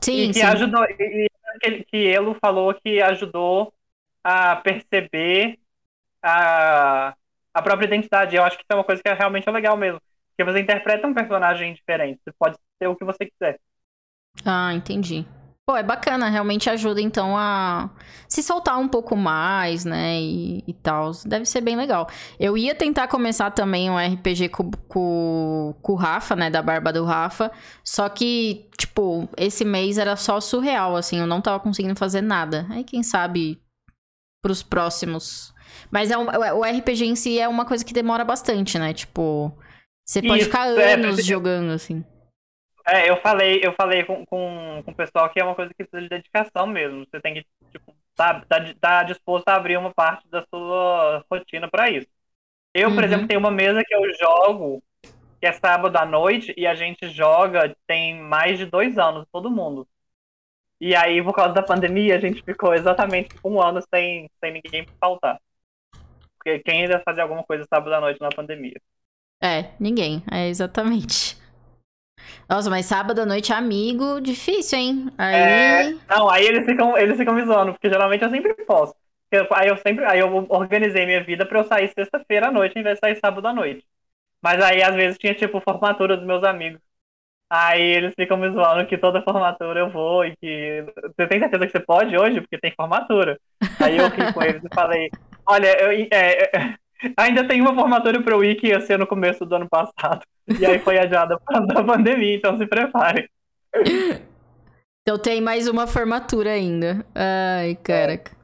Sim, 0.00 0.16
e 0.16 0.26
que 0.28 0.34
sim. 0.34 0.42
ajudou, 0.42 0.84
e, 0.84 1.28
que, 1.60 1.84
que 1.84 2.06
Elo 2.08 2.34
falou 2.40 2.72
que 2.74 3.02
ajudou 3.02 3.72
a 4.24 4.56
perceber 4.56 5.58
a, 6.22 7.14
a 7.52 7.62
própria 7.62 7.86
identidade. 7.86 8.36
Eu 8.36 8.44
acho 8.44 8.56
que 8.56 8.62
isso 8.62 8.72
é 8.72 8.74
uma 8.74 8.84
coisa 8.84 9.02
que 9.02 9.08
é 9.08 9.14
realmente 9.14 9.50
legal 9.50 9.76
mesmo. 9.76 10.00
Porque 10.30 10.50
você 10.50 10.60
interpreta 10.60 11.06
um 11.06 11.14
personagem 11.14 11.74
diferente. 11.74 12.20
Você 12.24 12.32
pode 12.38 12.56
ser 12.78 12.88
o 12.88 12.96
que 12.96 13.04
você 13.04 13.26
quiser. 13.26 13.60
Ah, 14.44 14.72
entendi. 14.72 15.26
Pô, 15.70 15.76
é 15.76 15.84
bacana, 15.84 16.28
realmente 16.28 16.68
ajuda 16.68 17.00
então 17.00 17.38
a 17.38 17.90
se 18.26 18.42
soltar 18.42 18.76
um 18.76 18.88
pouco 18.88 19.14
mais, 19.14 19.84
né? 19.84 20.20
E, 20.20 20.64
e 20.66 20.72
tal. 20.72 21.12
Deve 21.24 21.44
ser 21.46 21.60
bem 21.60 21.76
legal. 21.76 22.08
Eu 22.40 22.58
ia 22.58 22.74
tentar 22.74 23.06
começar 23.06 23.52
também 23.52 23.88
um 23.88 23.96
RPG 23.96 24.48
com, 24.48 24.68
com, 24.88 25.72
com 25.80 25.92
o 25.92 25.94
Rafa, 25.94 26.34
né? 26.34 26.50
Da 26.50 26.60
Barba 26.60 26.92
do 26.92 27.04
Rafa. 27.04 27.52
Só 27.84 28.08
que, 28.08 28.68
tipo, 28.76 29.28
esse 29.36 29.64
mês 29.64 29.96
era 29.96 30.16
só 30.16 30.40
surreal, 30.40 30.96
assim. 30.96 31.20
Eu 31.20 31.26
não 31.28 31.40
tava 31.40 31.60
conseguindo 31.60 31.94
fazer 31.94 32.20
nada. 32.20 32.66
Aí, 32.68 32.82
quem 32.82 33.04
sabe, 33.04 33.56
pros 34.42 34.64
próximos. 34.64 35.54
Mas 35.88 36.10
é 36.10 36.18
um, 36.18 36.26
o 36.26 36.64
RPG 36.64 37.04
em 37.04 37.14
si 37.14 37.38
é 37.38 37.46
uma 37.46 37.64
coisa 37.64 37.84
que 37.84 37.94
demora 37.94 38.24
bastante, 38.24 38.76
né? 38.76 38.92
Tipo, 38.92 39.56
você 40.04 40.20
pode 40.20 40.40
Isso, 40.40 40.50
ficar 40.50 40.66
é, 40.76 40.94
anos 40.94 41.16
é, 41.16 41.22
jogando, 41.22 41.70
assim. 41.70 42.04
É, 42.92 43.08
eu 43.08 43.16
falei, 43.20 43.60
eu 43.62 43.72
falei 43.74 44.04
com, 44.04 44.24
com, 44.26 44.82
com 44.84 44.90
o 44.90 44.94
pessoal 44.94 45.30
que 45.30 45.40
é 45.40 45.44
uma 45.44 45.54
coisa 45.54 45.72
que 45.72 45.84
precisa 45.84 46.02
de 46.02 46.08
dedicação 46.08 46.66
mesmo. 46.66 47.06
Você 47.06 47.20
tem 47.20 47.34
que, 47.34 47.46
tipo, 47.70 47.94
tá, 48.16 48.40
tá, 48.48 48.74
tá 48.80 49.02
disposto 49.04 49.48
a 49.48 49.54
abrir 49.54 49.76
uma 49.76 49.94
parte 49.94 50.28
da 50.28 50.44
sua 50.52 51.24
rotina 51.30 51.68
para 51.68 51.90
isso. 51.90 52.08
Eu, 52.74 52.90
por 52.90 52.98
uhum. 52.98 53.04
exemplo, 53.04 53.28
tenho 53.28 53.40
uma 53.40 53.50
mesa 53.50 53.82
que 53.84 53.94
eu 53.94 54.02
jogo 54.14 54.82
que 55.40 55.46
é 55.46 55.52
sábado 55.52 55.96
à 55.96 56.04
noite, 56.04 56.52
e 56.56 56.66
a 56.66 56.74
gente 56.74 57.08
joga 57.08 57.74
tem 57.86 58.20
mais 58.20 58.58
de 58.58 58.66
dois 58.66 58.98
anos, 58.98 59.26
todo 59.32 59.50
mundo. 59.50 59.88
E 60.78 60.94
aí, 60.94 61.22
por 61.22 61.34
causa 61.34 61.54
da 61.54 61.62
pandemia, 61.62 62.16
a 62.16 62.20
gente 62.20 62.42
ficou 62.42 62.74
exatamente 62.74 63.30
um 63.42 63.60
ano 63.60 63.82
sem, 63.92 64.30
sem 64.38 64.52
ninguém 64.52 64.86
faltar. 65.00 65.40
Porque 66.36 66.58
quem 66.60 66.82
ainda 66.82 67.02
fazia 67.04 67.22
alguma 67.22 67.42
coisa 67.42 67.66
sábado 67.68 67.94
à 67.94 68.00
noite 68.00 68.20
na 68.20 68.28
pandemia? 68.28 68.80
É, 69.42 69.70
ninguém. 69.80 70.22
É 70.30 70.48
exatamente. 70.48 71.39
Nossa, 72.48 72.68
mas 72.68 72.86
sábado 72.86 73.20
à 73.20 73.26
noite, 73.26 73.52
amigo, 73.52 74.20
difícil, 74.20 74.78
hein? 74.78 75.08
Aí... 75.16 75.34
É... 75.34 75.94
Não, 76.08 76.28
aí 76.28 76.46
eles 76.46 76.64
ficam, 76.64 76.96
eles 76.96 77.16
ficam 77.16 77.34
me 77.34 77.44
zoando, 77.44 77.72
porque 77.72 77.88
geralmente 77.88 78.24
eu 78.24 78.30
sempre 78.30 78.54
posso. 78.64 78.94
Aí 79.52 79.68
eu 79.68 79.76
sempre, 79.76 80.04
aí 80.04 80.18
eu 80.18 80.46
organizei 80.48 81.06
minha 81.06 81.22
vida 81.22 81.46
pra 81.46 81.60
eu 81.60 81.64
sair 81.64 81.88
sexta-feira 81.94 82.48
à 82.48 82.50
noite, 82.50 82.78
em 82.78 82.82
vez 82.82 82.96
de 82.96 83.00
sair 83.00 83.16
sábado 83.16 83.46
à 83.46 83.52
noite. 83.52 83.86
Mas 84.42 84.60
aí, 84.62 84.82
às 84.82 84.94
vezes, 84.94 85.18
tinha, 85.18 85.34
tipo, 85.34 85.60
formatura 85.60 86.16
dos 86.16 86.26
meus 86.26 86.42
amigos. 86.42 86.80
Aí 87.48 87.82
eles 87.82 88.14
ficam 88.14 88.36
me 88.36 88.48
zoando 88.50 88.86
que 88.86 88.96
toda 88.96 89.22
formatura 89.22 89.80
eu 89.80 89.90
vou 89.90 90.24
e 90.24 90.36
que. 90.36 90.84
Você 91.16 91.26
tem 91.26 91.40
certeza 91.40 91.66
que 91.66 91.72
você 91.72 91.80
pode 91.80 92.16
hoje? 92.16 92.40
Porque 92.40 92.58
tem 92.58 92.72
formatura. 92.76 93.40
Aí 93.80 93.96
eu 93.98 94.08
ri 94.08 94.32
com 94.32 94.42
eles 94.42 94.62
e 94.64 94.74
falei: 94.74 95.10
Olha, 95.44 95.66
eu, 95.82 95.90
é, 96.12 96.42
é, 96.44 96.74
ainda 97.16 97.46
tem 97.46 97.60
uma 97.60 97.74
formatura 97.74 98.22
para 98.22 98.36
o 98.36 98.40
Wiki 98.40 98.68
ia 98.68 98.80
ser 98.80 98.98
no 98.98 99.06
começo 99.06 99.44
do 99.44 99.54
ano 99.54 99.68
passado. 99.68 100.22
E 100.58 100.64
aí 100.64 100.78
foi 100.78 100.98
adiada 100.98 101.38
da 101.66 101.84
pandemia, 101.84 102.36
então 102.36 102.58
se 102.58 102.66
preparem. 102.66 103.28
Então 105.02 105.18
tem 105.18 105.40
mais 105.40 105.68
uma 105.68 105.86
formatura 105.86 106.50
ainda. 106.50 107.04
Ai, 107.14 107.76
caraca. 107.76 108.40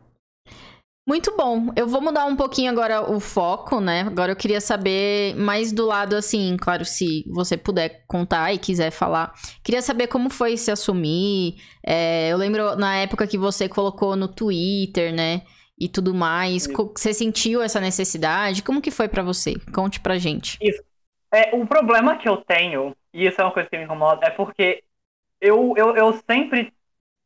Muito 1.08 1.36
bom. 1.36 1.68
Eu 1.76 1.86
vou 1.86 2.00
mudar 2.00 2.26
um 2.26 2.34
pouquinho 2.34 2.68
agora 2.68 3.08
o 3.08 3.20
foco, 3.20 3.80
né? 3.80 4.00
Agora 4.00 4.32
eu 4.32 4.36
queria 4.36 4.60
saber 4.60 5.36
mais 5.36 5.70
do 5.70 5.86
lado, 5.86 6.16
assim, 6.16 6.56
claro, 6.56 6.84
se 6.84 7.24
você 7.32 7.56
puder 7.56 8.04
contar 8.08 8.52
e 8.52 8.58
quiser 8.58 8.90
falar. 8.90 9.32
Queria 9.62 9.80
saber 9.80 10.08
como 10.08 10.28
foi 10.28 10.56
se 10.56 10.68
assumir. 10.68 11.62
É, 11.86 12.30
eu 12.32 12.36
lembro 12.36 12.74
na 12.74 12.96
época 12.96 13.24
que 13.28 13.38
você 13.38 13.68
colocou 13.68 14.16
no 14.16 14.26
Twitter, 14.26 15.14
né? 15.14 15.42
E 15.78 15.88
tudo 15.88 16.14
mais. 16.14 16.66
Você 16.66 17.12
sentiu 17.12 17.62
essa 17.62 17.80
necessidade? 17.80 18.62
Como 18.62 18.80
que 18.80 18.90
foi 18.90 19.08
para 19.08 19.22
você? 19.22 19.54
Conte 19.74 20.00
pra 20.00 20.18
gente. 20.18 20.58
Isso. 20.60 20.82
É, 21.32 21.54
o 21.54 21.66
problema 21.66 22.16
que 22.16 22.28
eu 22.28 22.36
tenho, 22.38 22.96
e 23.12 23.26
isso 23.26 23.40
é 23.40 23.44
uma 23.44 23.52
coisa 23.52 23.68
que 23.68 23.76
me 23.76 23.84
incomoda, 23.84 24.26
é 24.26 24.30
porque 24.30 24.82
eu, 25.40 25.74
eu, 25.76 25.96
eu 25.96 26.12
sempre, 26.30 26.72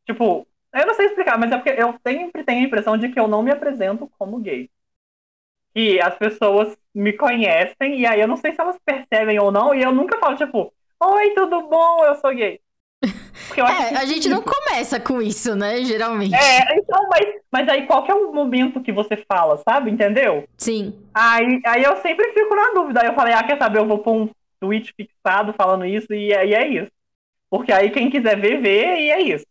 tipo, 0.05 0.47
eu 0.73 0.87
não 0.87 0.95
sei 0.95 1.07
explicar, 1.07 1.37
mas 1.39 1.51
é 1.51 1.57
porque 1.57 1.71
eu 1.71 1.99
sempre 2.05 2.43
tenho 2.43 2.61
a 2.61 2.67
impressão 2.67 2.97
de 2.97 3.09
que 3.09 3.19
eu 3.19 3.27
não 3.27 3.43
me 3.43 3.51
apresento 3.51 4.09
como 4.17 4.39
gay. 4.41 4.69
E 5.73 6.01
as 6.01 6.17
pessoas 6.17 6.77
me 6.93 7.13
conhecem, 7.13 8.01
e 8.01 8.05
aí 8.05 8.19
eu 8.19 8.27
não 8.27 8.35
sei 8.37 8.51
se 8.51 8.59
elas 8.61 8.77
percebem 8.83 9.39
ou 9.39 9.51
não, 9.51 9.73
e 9.73 9.81
eu 9.81 9.93
nunca 9.93 10.19
falo, 10.19 10.35
tipo, 10.35 10.73
oi, 10.99 11.33
tudo 11.33 11.67
bom, 11.69 12.03
eu 12.05 12.15
sou 12.15 12.33
gay. 12.33 12.59
É, 13.59 13.97
a 13.97 14.05
gente 14.05 14.29
não 14.29 14.41
começa 14.41 14.99
com 14.99 15.21
isso, 15.21 15.55
né, 15.55 15.83
geralmente. 15.83 16.35
É, 16.35 16.77
então, 16.77 17.07
mas, 17.09 17.25
mas 17.51 17.67
aí 17.69 17.85
qual 17.85 18.03
que 18.03 18.11
é 18.11 18.15
o 18.15 18.33
momento 18.33 18.81
que 18.81 18.91
você 18.91 19.17
fala, 19.27 19.57
sabe? 19.67 19.91
Entendeu? 19.91 20.47
Sim. 20.57 20.99
Aí, 21.13 21.61
aí 21.65 21.83
eu 21.83 21.97
sempre 21.97 22.31
fico 22.33 22.55
na 22.55 22.71
dúvida. 22.73 23.01
Aí 23.01 23.07
eu 23.07 23.15
falei, 23.15 23.33
ah, 23.33 23.43
quer 23.43 23.57
saber, 23.57 23.79
eu 23.79 23.87
vou 23.87 23.99
pôr 23.99 24.13
um 24.13 24.29
tweet 24.59 24.93
fixado 24.95 25.53
falando 25.53 25.85
isso, 25.85 26.13
e, 26.13 26.27
e 26.29 26.53
é 26.53 26.67
isso. 26.67 26.91
Porque 27.49 27.71
aí 27.71 27.91
quem 27.91 28.09
quiser 28.09 28.39
ver, 28.39 28.61
vê, 28.61 28.99
e 28.99 29.11
é 29.11 29.21
isso. 29.21 29.45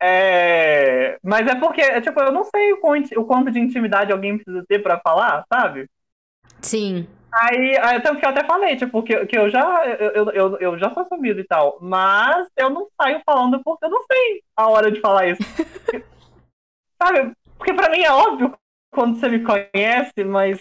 É... 0.00 1.16
Mas 1.22 1.46
é 1.46 1.54
porque, 1.54 1.80
é, 1.80 2.00
tipo, 2.00 2.20
eu 2.20 2.32
não 2.32 2.44
sei 2.44 2.72
o 2.72 2.78
quanto, 2.78 3.18
o 3.18 3.24
quanto 3.24 3.52
de 3.52 3.60
intimidade 3.60 4.12
alguém 4.12 4.36
precisa 4.36 4.64
ter 4.68 4.80
para 4.80 4.98
falar, 4.98 5.44
sabe? 5.52 5.88
Sim. 6.62 7.06
Aí, 7.34 7.78
aí, 7.78 8.00
tanto 8.02 8.20
que 8.20 8.26
eu 8.26 8.30
até 8.30 8.44
falei, 8.44 8.76
tipo, 8.76 9.02
que, 9.02 9.24
que 9.26 9.38
eu 9.38 9.50
já 9.50 9.86
eu, 9.86 10.30
eu, 10.30 10.58
eu 10.58 10.78
já 10.78 10.92
sou 10.92 11.06
sumido 11.06 11.40
e 11.40 11.44
tal, 11.44 11.78
mas 11.80 12.46
eu 12.58 12.68
não 12.68 12.88
saio 13.00 13.22
falando 13.24 13.62
porque 13.64 13.86
eu 13.86 13.90
não 13.90 14.02
sei 14.02 14.42
a 14.54 14.68
hora 14.68 14.92
de 14.92 15.00
falar 15.00 15.28
isso. 15.28 15.40
sabe? 17.02 17.32
Porque 17.56 17.72
pra 17.72 17.90
mim 17.90 18.02
é 18.02 18.12
óbvio 18.12 18.54
quando 18.92 19.18
você 19.18 19.28
me 19.28 19.40
conhece, 19.40 20.24
mas. 20.24 20.58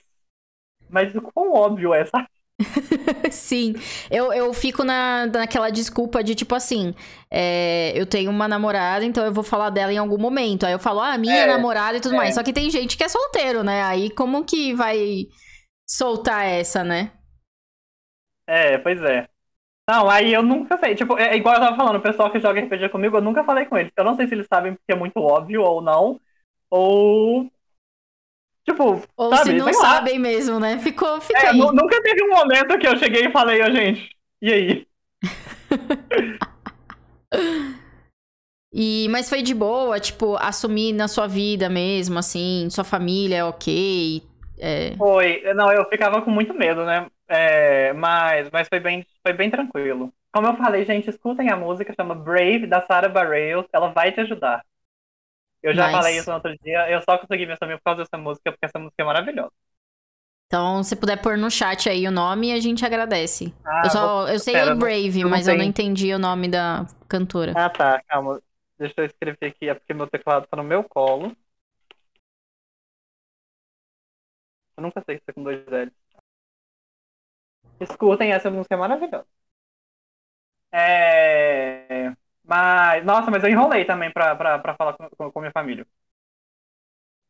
Mas 0.89 1.13
o 1.15 1.21
quão 1.21 1.53
óbvio 1.53 1.93
é, 1.93 2.05
sabe? 2.05 2.27
Sim, 3.31 3.73
eu, 4.09 4.31
eu 4.31 4.53
fico 4.53 4.83
na, 4.83 5.25
naquela 5.25 5.69
desculpa 5.69 6.23
de 6.23 6.35
tipo 6.35 6.55
assim: 6.55 6.93
é, 7.29 7.91
eu 7.95 8.05
tenho 8.05 8.29
uma 8.29 8.47
namorada, 8.47 9.03
então 9.03 9.25
eu 9.25 9.33
vou 9.33 9.43
falar 9.43 9.69
dela 9.69 9.91
em 9.91 9.97
algum 9.97 10.17
momento. 10.17 10.65
Aí 10.65 10.73
eu 10.73 10.79
falo, 10.79 10.99
ah, 10.99 11.17
minha 11.17 11.43
é, 11.43 11.47
namorada 11.47 11.97
e 11.97 12.01
tudo 12.01 12.15
é. 12.15 12.17
mais. 12.17 12.35
Só 12.35 12.43
que 12.43 12.53
tem 12.53 12.69
gente 12.69 12.97
que 12.97 13.03
é 13.03 13.09
solteiro, 13.09 13.63
né? 13.63 13.83
Aí 13.83 14.09
como 14.09 14.43
que 14.43 14.73
vai 14.73 15.27
soltar 15.91 16.45
essa, 16.45 16.83
né? 16.83 17.11
É, 18.47 18.77
pois 18.77 19.01
é. 19.01 19.27
Não, 19.89 20.09
aí 20.09 20.33
eu 20.33 20.41
nunca 20.41 20.77
sei. 20.77 20.95
Tipo, 20.95 21.17
é 21.17 21.35
igual 21.35 21.55
eu 21.55 21.61
tava 21.61 21.75
falando, 21.75 21.97
o 21.97 22.01
pessoal 22.01 22.31
que 22.31 22.39
joga 22.39 22.61
RPG 22.61 22.89
comigo, 22.89 23.17
eu 23.17 23.21
nunca 23.21 23.43
falei 23.43 23.65
com 23.65 23.77
eles. 23.77 23.91
Eu 23.95 24.05
não 24.05 24.15
sei 24.15 24.27
se 24.27 24.33
eles 24.33 24.47
sabem 24.47 24.73
porque 24.73 24.91
é 24.91 24.95
muito 24.95 25.17
óbvio 25.17 25.61
ou 25.61 25.81
não. 25.81 26.19
Ou 26.69 27.51
Tipo, 28.63 29.01
Ou 29.17 29.35
sabe, 29.35 29.49
se 29.49 29.57
não 29.57 29.73
sabem 29.73 30.19
mesmo, 30.19 30.59
né? 30.59 30.77
Ficou, 30.79 31.19
fica 31.19 31.39
é, 31.39 31.49
aí. 31.49 31.57
Nunca 31.57 32.01
teve 32.01 32.23
um 32.23 32.29
momento 32.29 32.77
que 32.77 32.87
eu 32.87 32.97
cheguei 32.97 33.25
e 33.25 33.31
falei, 33.31 33.61
ó, 33.61 33.67
oh, 33.67 33.71
gente, 33.71 34.15
e 34.41 34.53
aí? 34.53 34.87
e, 38.71 39.07
mas 39.09 39.27
foi 39.27 39.41
de 39.41 39.53
boa, 39.53 39.99
tipo, 39.99 40.37
assumir 40.37 40.93
na 40.93 41.07
sua 41.07 41.27
vida 41.27 41.69
mesmo, 41.69 42.19
assim, 42.19 42.67
sua 42.69 42.83
família 42.83 43.37
é 43.37 43.43
ok. 43.43 44.23
É... 44.61 44.95
Foi, 44.95 45.41
não, 45.55 45.71
eu 45.71 45.89
ficava 45.89 46.21
com 46.21 46.29
muito 46.29 46.53
medo, 46.53 46.85
né? 46.85 47.07
É, 47.27 47.91
mas, 47.93 48.49
mas 48.51 48.67
foi 48.67 48.79
bem, 48.79 49.05
foi 49.25 49.33
bem 49.33 49.49
tranquilo. 49.49 50.13
Como 50.31 50.47
eu 50.47 50.55
falei, 50.55 50.85
gente, 50.85 51.09
escutem 51.09 51.49
a 51.49 51.57
música, 51.57 51.93
chama 51.99 52.13
Brave, 52.13 52.67
da 52.67 52.85
Sarah 52.85 53.09
Bareilles, 53.09 53.65
ela 53.73 53.89
vai 53.89 54.11
te 54.11 54.21
ajudar. 54.21 54.63
Eu 55.63 55.73
já 55.73 55.87
nice. 55.87 55.97
falei 55.97 56.17
isso 56.17 56.29
no 56.29 56.35
outro 56.35 56.55
dia, 56.63 56.89
eu 56.89 57.01
só 57.01 57.17
consegui 57.17 57.45
me 57.45 57.53
assumir 57.53 57.77
por 57.77 57.83
causa 57.83 58.03
dessa 58.03 58.17
música, 58.17 58.51
porque 58.51 58.65
essa 58.65 58.79
música 58.79 59.01
é 59.01 59.05
maravilhosa. 59.05 59.51
Então, 60.47 60.83
se 60.83 60.95
puder 60.97 61.21
pôr 61.21 61.37
no 61.37 61.49
chat 61.49 61.87
aí 61.87 62.05
o 62.05 62.11
nome, 62.11 62.51
a 62.51 62.59
gente 62.59 62.85
agradece. 62.85 63.53
Ah, 63.65 63.81
eu, 63.85 63.89
só, 63.89 64.27
eu 64.27 64.37
sei 64.37 64.61
o 64.69 64.75
Brave, 64.75 65.23
mas 65.23 65.47
eu 65.47 65.57
não 65.57 65.63
entendi 65.63 66.13
o 66.13 66.19
nome 66.19 66.49
da 66.49 66.85
cantora. 67.07 67.53
Ah, 67.55 67.69
tá, 67.69 68.01
calma. 68.07 68.41
Deixa 68.77 68.95
eu 68.97 69.05
escrever 69.05 69.37
aqui, 69.45 69.69
é 69.69 69.73
porque 69.73 69.93
meu 69.93 70.07
teclado 70.07 70.47
tá 70.47 70.57
no 70.57 70.63
meu 70.63 70.83
colo. 70.83 71.35
Eu 74.77 74.83
nunca 74.83 75.01
sei 75.05 75.17
se 75.17 75.23
é 75.27 75.33
com 75.33 75.43
dois 75.43 75.65
L's. 75.67 75.93
Escutem, 77.81 78.31
essa 78.31 78.49
música 78.49 78.75
é 78.75 78.77
maravilhosa. 78.77 79.27
É... 80.71 82.13
Mas, 82.43 83.03
nossa, 83.05 83.29
mas 83.31 83.43
eu 83.43 83.49
enrolei 83.49 83.85
também 83.85 84.11
pra, 84.11 84.35
pra, 84.35 84.59
pra 84.59 84.75
falar 84.75 84.93
com, 84.97 85.31
com 85.31 85.39
minha 85.39 85.51
família. 85.51 85.85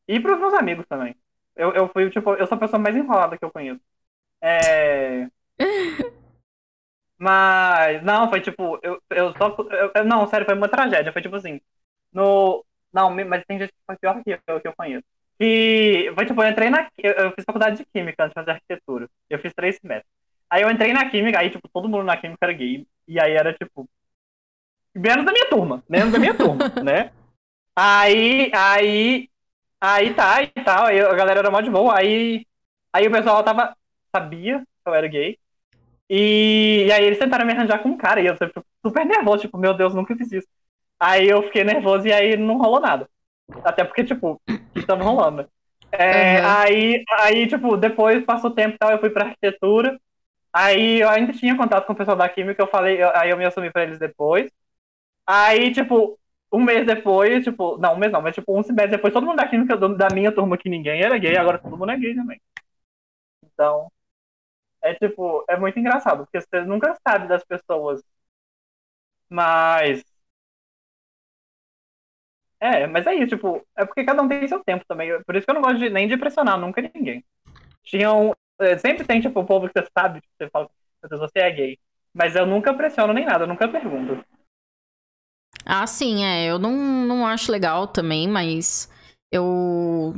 E 0.07 0.19
pros 0.19 0.39
meus 0.39 0.53
amigos 0.53 0.85
também. 0.87 1.15
Eu, 1.55 1.73
eu 1.73 1.87
fui, 1.89 2.09
tipo, 2.09 2.33
eu 2.35 2.47
sou 2.47 2.55
a 2.57 2.59
pessoa 2.59 2.79
mais 2.81 2.95
enrolada 2.95 3.37
que 3.37 3.45
eu 3.45 3.51
conheço. 3.51 3.81
É. 4.41 5.29
Mas, 7.17 8.03
não, 8.03 8.29
foi 8.29 8.41
tipo, 8.41 8.79
eu, 8.81 9.01
eu 9.11 9.31
só. 9.37 9.55
Eu, 9.95 10.03
não, 10.05 10.27
sério, 10.27 10.45
foi 10.45 10.55
uma 10.55 10.69
tragédia. 10.69 11.13
Foi 11.13 11.21
tipo 11.21 11.35
assim. 11.35 11.61
No. 12.11 12.65
Não, 12.93 13.09
mas 13.25 13.43
tem 13.45 13.57
gente 13.59 13.71
que 13.71 13.77
foi 13.85 13.97
pior 13.97 14.21
que 14.23 14.31
eu, 14.47 14.59
que 14.61 14.67
eu 14.67 14.75
conheço. 14.75 15.05
E 15.41 16.11
foi 16.15 16.25
tipo, 16.25 16.41
eu 16.43 16.49
entrei 16.49 16.69
na. 16.69 16.87
Eu, 16.97 17.13
eu 17.13 17.31
fiz 17.31 17.43
faculdade 17.45 17.77
de 17.77 17.85
Química 17.85 18.23
antes 18.23 18.31
de 18.31 18.35
fazer 18.35 18.51
arquitetura. 18.51 19.09
Eu 19.29 19.39
fiz 19.39 19.53
três 19.53 19.77
semestres. 19.77 20.11
Aí 20.49 20.61
eu 20.61 20.69
entrei 20.69 20.93
na 20.93 21.09
Química, 21.09 21.39
aí, 21.39 21.49
tipo, 21.49 21.67
todo 21.69 21.89
mundo 21.89 22.03
na 22.03 22.17
Química 22.17 22.39
era 22.45 22.53
gay. 22.53 22.85
E 23.07 23.19
aí 23.19 23.33
era 23.33 23.53
tipo, 23.53 23.89
Menos 24.93 25.25
da 25.25 25.31
minha 25.31 25.49
turma, 25.49 25.83
menos 25.87 26.11
da 26.11 26.19
minha 26.19 26.33
turma, 26.35 26.69
né? 26.83 27.11
Aí, 27.75 28.51
aí, 28.53 29.29
aí 29.79 30.13
tá, 30.13 30.43
e 30.43 30.49
tal, 30.49 30.85
aí 30.85 30.99
a 30.99 31.13
galera 31.13 31.39
era 31.39 31.51
mó 31.51 31.61
de 31.61 31.69
boa, 31.69 31.97
aí, 31.97 32.45
aí 32.91 33.07
o 33.07 33.11
pessoal 33.11 33.43
tava, 33.43 33.75
sabia 34.13 34.59
que 34.59 34.89
eu 34.89 34.93
era 34.93 35.07
gay, 35.07 35.39
e, 36.09 36.85
e 36.87 36.91
aí 36.91 37.05
eles 37.05 37.19
tentaram 37.19 37.45
me 37.45 37.53
arranjar 37.53 37.79
com 37.81 37.89
um 37.89 37.97
cara, 37.97 38.21
e 38.21 38.27
eu 38.27 38.37
sempre 38.37 38.61
super 38.85 39.05
nervoso, 39.05 39.43
tipo, 39.43 39.57
meu 39.57 39.73
Deus, 39.73 39.95
nunca 39.95 40.15
fiz 40.15 40.31
isso. 40.31 40.47
Aí 40.99 41.27
eu 41.29 41.43
fiquei 41.43 41.63
nervoso 41.63 42.07
e 42.07 42.13
aí 42.13 42.37
não 42.37 42.57
rolou 42.57 42.79
nada. 42.81 43.09
Até 43.63 43.83
porque, 43.83 44.03
tipo, 44.03 44.41
estava 44.75 45.03
rolando. 45.03 45.47
É, 45.91 46.39
uhum. 46.39 46.47
aí, 46.47 47.03
aí, 47.19 47.47
tipo, 47.47 47.75
depois 47.77 48.23
passou 48.23 48.51
tempo 48.51 48.75
e 48.75 48.77
tal, 48.77 48.91
eu 48.91 48.99
fui 48.99 49.09
pra 49.09 49.25
arquitetura. 49.25 49.99
Aí 50.53 51.01
eu 51.01 51.09
ainda 51.09 51.33
tinha 51.33 51.55
contato 51.55 51.85
com 51.85 51.93
o 51.93 51.95
pessoal 51.95 52.17
da 52.17 52.27
química, 52.27 52.61
eu 52.61 52.67
falei, 52.67 53.01
aí 53.15 53.29
eu 53.29 53.37
me 53.37 53.45
assumi 53.45 53.71
pra 53.71 53.83
eles 53.83 53.99
depois. 53.99 54.51
Aí, 55.25 55.73
tipo, 55.73 56.19
um 56.51 56.61
mês 56.63 56.85
depois, 56.85 57.43
tipo, 57.43 57.77
não, 57.77 57.93
um 57.93 57.97
mês 57.97 58.11
não, 58.11 58.21
mas 58.21 58.35
tipo, 58.35 58.57
um 58.57 58.63
semestre 58.63 58.97
depois, 58.97 59.13
todo 59.13 59.25
mundo 59.25 59.37
da 59.37 59.47
química 59.47 59.77
da 59.77 60.09
minha 60.13 60.31
turma 60.31 60.57
que 60.57 60.69
ninguém 60.69 61.01
era 61.01 61.17
gay, 61.17 61.37
agora 61.37 61.59
todo 61.59 61.77
mundo 61.77 61.91
é 61.91 61.97
gay 61.97 62.15
também. 62.15 62.41
Então, 63.45 63.91
é 64.81 64.93
tipo, 64.95 65.45
é 65.49 65.57
muito 65.57 65.79
engraçado, 65.79 66.25
porque 66.25 66.41
você 66.41 66.61
nunca 66.65 66.95
sabe 67.07 67.27
das 67.27 67.43
pessoas. 67.45 68.01
Mas. 69.29 70.03
É, 72.61 72.85
mas 72.85 73.07
é 73.07 73.15
isso, 73.15 73.29
tipo, 73.29 73.65
é 73.75 73.83
porque 73.83 74.03
cada 74.03 74.21
um 74.21 74.27
tem 74.27 74.47
seu 74.47 74.63
tempo 74.63 74.85
também. 74.87 75.09
Por 75.23 75.35
isso 75.35 75.45
que 75.45 75.49
eu 75.49 75.55
não 75.55 75.63
gosto 75.63 75.79
de, 75.79 75.89
nem 75.89 76.07
de 76.07 76.15
pressionar 76.15 76.59
nunca 76.59 76.79
ninguém. 76.93 77.25
Tinham. 77.83 78.35
É, 78.59 78.77
sempre 78.77 79.03
tem, 79.03 79.19
tipo, 79.19 79.39
o 79.39 79.45
povo 79.45 79.67
que 79.67 79.73
você 79.73 79.87
sabe, 79.97 80.21
que 80.21 80.27
você 80.37 80.47
fala, 80.47 80.69
você 81.09 81.39
é 81.39 81.49
gay. 81.49 81.79
Mas 82.13 82.35
eu 82.35 82.45
nunca 82.45 82.71
pressiono 82.71 83.13
nem 83.13 83.25
nada, 83.25 83.45
eu 83.45 83.47
nunca 83.47 83.67
pergunto. 83.67 84.23
Ah, 85.65 85.87
sim, 85.87 86.23
é. 86.23 86.45
Eu 86.45 86.59
não, 86.59 86.71
não 86.71 87.25
acho 87.25 87.51
legal 87.51 87.87
também, 87.87 88.27
mas 88.27 88.87
eu. 89.31 90.13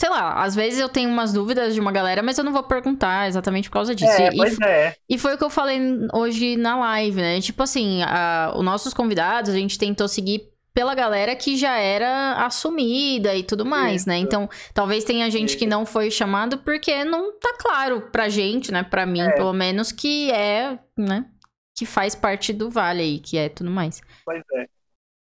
Sei 0.00 0.10
lá, 0.10 0.42
às 0.42 0.54
vezes 0.56 0.80
eu 0.80 0.88
tenho 0.88 1.10
umas 1.10 1.32
dúvidas 1.32 1.74
de 1.74 1.80
uma 1.80 1.92
galera, 1.92 2.22
mas 2.22 2.38
eu 2.38 2.44
não 2.44 2.52
vou 2.52 2.62
perguntar 2.62 3.28
exatamente 3.28 3.68
por 3.68 3.74
causa 3.74 3.94
disso. 3.94 4.20
É, 4.20 4.32
e, 4.32 4.36
pois 4.36 4.60
é. 4.60 4.94
E 5.08 5.18
foi 5.18 5.34
o 5.34 5.38
que 5.38 5.44
eu 5.44 5.50
falei 5.50 5.80
hoje 6.12 6.56
na 6.56 6.76
live, 6.76 7.20
né? 7.20 7.40
Tipo 7.40 7.62
assim, 7.62 8.02
a, 8.02 8.52
os 8.56 8.64
nossos 8.64 8.94
convidados, 8.94 9.50
a 9.50 9.56
gente 9.56 9.78
tentou 9.78 10.08
seguir 10.08 10.57
pela 10.78 10.94
galera 10.94 11.34
que 11.34 11.56
já 11.56 11.76
era 11.76 12.34
assumida 12.46 13.34
e 13.34 13.42
tudo 13.42 13.66
mais, 13.66 14.06
né? 14.06 14.14
Isso. 14.14 14.22
né? 14.22 14.28
Então, 14.28 14.48
talvez 14.72 15.02
tenha 15.02 15.28
gente 15.28 15.56
que 15.56 15.66
não 15.66 15.84
foi 15.84 16.08
chamado 16.08 16.58
porque 16.58 17.04
não 17.04 17.36
tá 17.36 17.52
claro 17.58 18.02
pra 18.12 18.28
gente, 18.28 18.70
né? 18.70 18.84
Pra 18.84 19.04
mim, 19.04 19.22
é. 19.22 19.32
pelo 19.32 19.52
menos, 19.52 19.90
que 19.90 20.30
é, 20.30 20.78
né? 20.96 21.28
Que 21.76 21.84
faz 21.84 22.14
parte 22.14 22.52
do 22.52 22.70
Vale 22.70 23.02
aí, 23.02 23.18
que 23.18 23.36
é 23.36 23.48
tudo 23.48 23.72
mais. 23.72 24.00
Pois 24.24 24.40
é. 24.54 24.68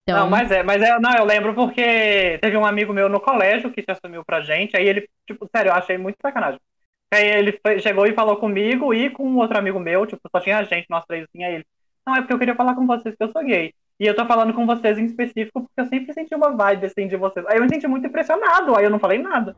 Então... 0.03 0.19
Não, 0.19 0.29
mas 0.29 0.51
é, 0.51 0.65
mas 0.65 0.83
é, 0.83 0.99
não, 0.99 1.17
eu 1.17 1.25
lembro 1.25 1.55
porque 1.55 2.41
teve 2.43 2.57
um 2.57 2.67
amigo 2.67 2.93
meu 2.93 3.09
no 3.09 3.21
colégio 3.21 3.71
que 3.71 3.83
se 3.83 3.91
assumiu 3.93 4.25
pra 4.25 4.41
gente, 4.41 4.77
aí 4.77 4.85
ele, 4.85 5.09
tipo, 5.29 5.49
sério, 5.55 5.71
eu 5.71 5.75
achei 5.75 5.97
muito 5.97 6.17
sacanagem. 6.21 6.59
Aí 7.15 7.25
ele 7.25 7.57
foi, 7.65 7.79
chegou 7.79 8.05
e 8.05 8.15
falou 8.15 8.37
comigo 8.37 8.93
e 8.93 9.11
com 9.11 9.37
outro 9.37 9.57
amigo 9.57 9.79
meu, 9.79 10.07
tipo, 10.07 10.29
só 10.29 10.41
tinha 10.41 10.65
gente, 10.65 10.91
nós 10.91 11.05
três, 11.07 11.23
assim, 11.23 11.45
aí 11.45 11.55
ele, 11.55 11.67
não, 12.07 12.15
é 12.15 12.21
porque 12.21 12.33
eu 12.33 12.39
queria 12.39 12.55
falar 12.55 12.75
com 12.75 12.87
vocês 12.87 13.15
que 13.17 13.23
eu 13.23 13.33
sou 13.33 13.45
gay. 13.45 13.75
E 13.99 14.07
eu 14.07 14.15
tô 14.15 14.25
falando 14.27 14.55
com 14.55 14.67
vocês 14.67 14.99
em 14.99 15.07
específico 15.07 15.63
porque 15.63 15.81
eu 15.81 15.87
sempre 15.87 16.13
senti 16.13 16.35
uma 16.35 16.55
vibe 16.55 16.87
assim 16.87 17.09
de 17.09 17.17
vocês. 17.17 17.45
Aí 17.47 17.57
eu 17.57 17.63
me 17.63 17.69
senti 17.69 17.87
muito 17.87 18.07
impressionado, 18.07 18.77
aí 18.77 18.85
eu 18.85 18.91
não 18.91 18.99
falei 18.99 19.19
nada. 19.19 19.57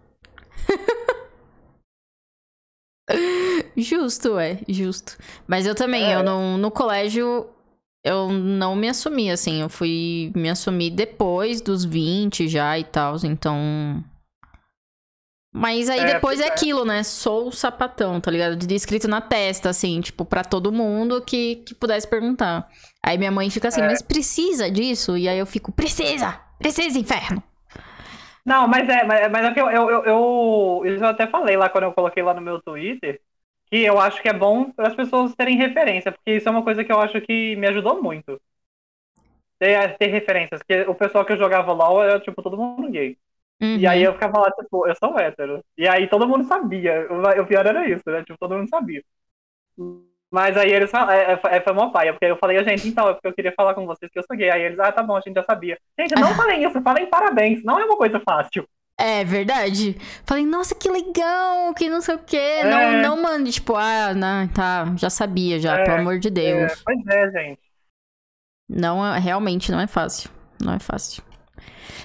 justo, 3.76 4.38
é, 4.38 4.58
justo. 4.68 5.18
Mas 5.46 5.66
eu 5.66 5.74
também, 5.74 6.04
é. 6.04 6.14
eu 6.14 6.22
não, 6.22 6.56
no 6.56 6.70
colégio, 6.70 7.48
eu 8.04 8.30
não 8.30 8.76
me 8.76 8.88
assumi, 8.88 9.30
assim, 9.30 9.60
eu 9.60 9.68
fui 9.68 10.30
me 10.34 10.48
assumir 10.48 10.90
depois 10.90 11.60
dos 11.60 11.84
20 11.84 12.46
já 12.46 12.78
e 12.78 12.84
tal, 12.84 13.16
então 13.24 14.04
mas 15.58 15.90
aí 15.90 16.00
é, 16.00 16.14
depois 16.14 16.40
é, 16.40 16.44
é 16.44 16.48
aquilo, 16.48 16.84
né? 16.84 17.02
Sou 17.02 17.48
o 17.48 17.52
sapatão, 17.52 18.20
tá 18.20 18.30
ligado? 18.30 18.56
De 18.56 18.74
escrito 18.74 19.08
na 19.08 19.20
testa, 19.20 19.68
assim, 19.68 20.00
tipo, 20.00 20.24
para 20.24 20.44
todo 20.44 20.70
mundo 20.70 21.20
que, 21.20 21.56
que 21.56 21.74
pudesse 21.74 22.06
perguntar. 22.08 22.68
Aí 23.02 23.18
minha 23.18 23.32
mãe 23.32 23.50
fica 23.50 23.68
assim, 23.68 23.80
é. 23.80 23.86
mas 23.86 24.00
precisa 24.00 24.70
disso? 24.70 25.16
E 25.16 25.28
aí 25.28 25.38
eu 25.38 25.46
fico, 25.46 25.72
precisa! 25.72 26.40
Precisa, 26.58 26.98
inferno! 26.98 27.42
Não, 28.44 28.66
mas 28.68 28.88
é, 28.88 29.04
mas, 29.04 29.30
mas 29.30 29.46
é 29.46 29.52
que 29.52 29.60
eu, 29.60 29.70
eu, 29.70 29.90
eu, 29.90 30.04
eu, 30.04 30.82
eu 30.84 31.06
até 31.06 31.26
falei 31.26 31.56
lá 31.56 31.68
quando 31.68 31.84
eu 31.84 31.92
coloquei 31.92 32.22
lá 32.22 32.32
no 32.32 32.40
meu 32.40 32.62
Twitter, 32.62 33.20
que 33.66 33.78
eu 33.84 34.00
acho 34.00 34.22
que 34.22 34.28
é 34.28 34.32
bom 34.32 34.70
para 34.70 34.88
as 34.88 34.94
pessoas 34.94 35.34
terem 35.34 35.56
referência, 35.56 36.12
porque 36.12 36.36
isso 36.36 36.48
é 36.48 36.52
uma 36.52 36.62
coisa 36.64 36.84
que 36.84 36.92
eu 36.92 37.00
acho 37.00 37.20
que 37.20 37.56
me 37.56 37.66
ajudou 37.68 38.02
muito. 38.02 38.40
Ter, 39.58 39.96
ter 39.98 40.06
referências, 40.06 40.60
porque 40.60 40.82
o 40.88 40.94
pessoal 40.94 41.24
que 41.24 41.32
eu 41.32 41.36
jogava 41.36 41.72
LOL 41.72 42.02
era, 42.02 42.20
tipo, 42.20 42.42
todo 42.42 42.56
mundo 42.56 42.90
gay. 42.90 43.18
Uhum. 43.60 43.76
E 43.76 43.86
aí 43.86 44.02
eu 44.02 44.12
ficava 44.12 44.38
lá, 44.40 44.50
tipo, 44.52 44.86
eu 44.86 44.94
sou 44.96 45.18
hétero. 45.18 45.62
E 45.76 45.88
aí 45.88 46.08
todo 46.08 46.28
mundo 46.28 46.44
sabia. 46.44 47.06
O, 47.10 47.46
pior 47.46 47.66
era 47.66 47.88
isso, 47.88 48.04
né? 48.06 48.22
Tipo, 48.22 48.38
todo 48.38 48.56
mundo 48.56 48.68
sabia. 48.68 49.02
Mas 50.30 50.56
aí 50.56 50.70
eles 50.70 50.92
é, 50.92 51.32
é, 51.32 51.56
é, 51.56 51.60
foi 51.60 51.72
uma 51.72 51.90
paia, 51.90 52.12
porque 52.12 52.26
eu 52.26 52.36
falei, 52.36 52.62
gente, 52.62 52.86
então, 52.86 53.08
é 53.08 53.14
porque 53.14 53.28
eu 53.28 53.32
queria 53.32 53.54
falar 53.56 53.74
com 53.74 53.86
vocês 53.86 54.10
que 54.12 54.18
eu 54.18 54.24
sou 54.24 54.36
gay. 54.36 54.50
Aí 54.50 54.62
eles, 54.62 54.78
ah, 54.78 54.92
tá 54.92 55.02
bom, 55.02 55.16
a 55.16 55.20
gente 55.20 55.34
já 55.34 55.42
sabia. 55.42 55.78
Gente, 55.98 56.14
não 56.14 56.34
falem 56.36 56.64
isso, 56.64 56.80
falem 56.82 57.06
parabéns, 57.06 57.64
não 57.64 57.78
é 57.78 57.84
uma 57.84 57.96
coisa 57.96 58.20
fácil. 58.20 58.68
É 59.00 59.24
verdade. 59.24 59.96
Falei, 60.24 60.44
nossa, 60.44 60.74
que 60.74 60.90
legal, 60.90 61.72
que 61.72 61.88
não 61.88 62.00
sei 62.00 62.16
o 62.16 62.18
quê. 62.18 62.36
É... 62.36 62.64
Não, 62.64 63.16
não 63.16 63.22
mande, 63.22 63.52
tipo, 63.52 63.74
ah, 63.76 64.12
não, 64.12 64.46
tá, 64.48 64.92
já 64.96 65.08
sabia, 65.08 65.58
já, 65.58 65.78
é, 65.78 65.84
pelo 65.84 65.98
amor 65.98 66.18
de 66.18 66.30
Deus. 66.30 66.72
É, 66.72 66.76
pois 66.84 67.06
é, 67.06 67.30
gente. 67.30 67.60
Não, 68.68 69.00
realmente 69.18 69.72
não 69.72 69.80
é 69.80 69.86
fácil. 69.86 70.30
Não 70.60 70.74
é 70.74 70.78
fácil. 70.78 71.22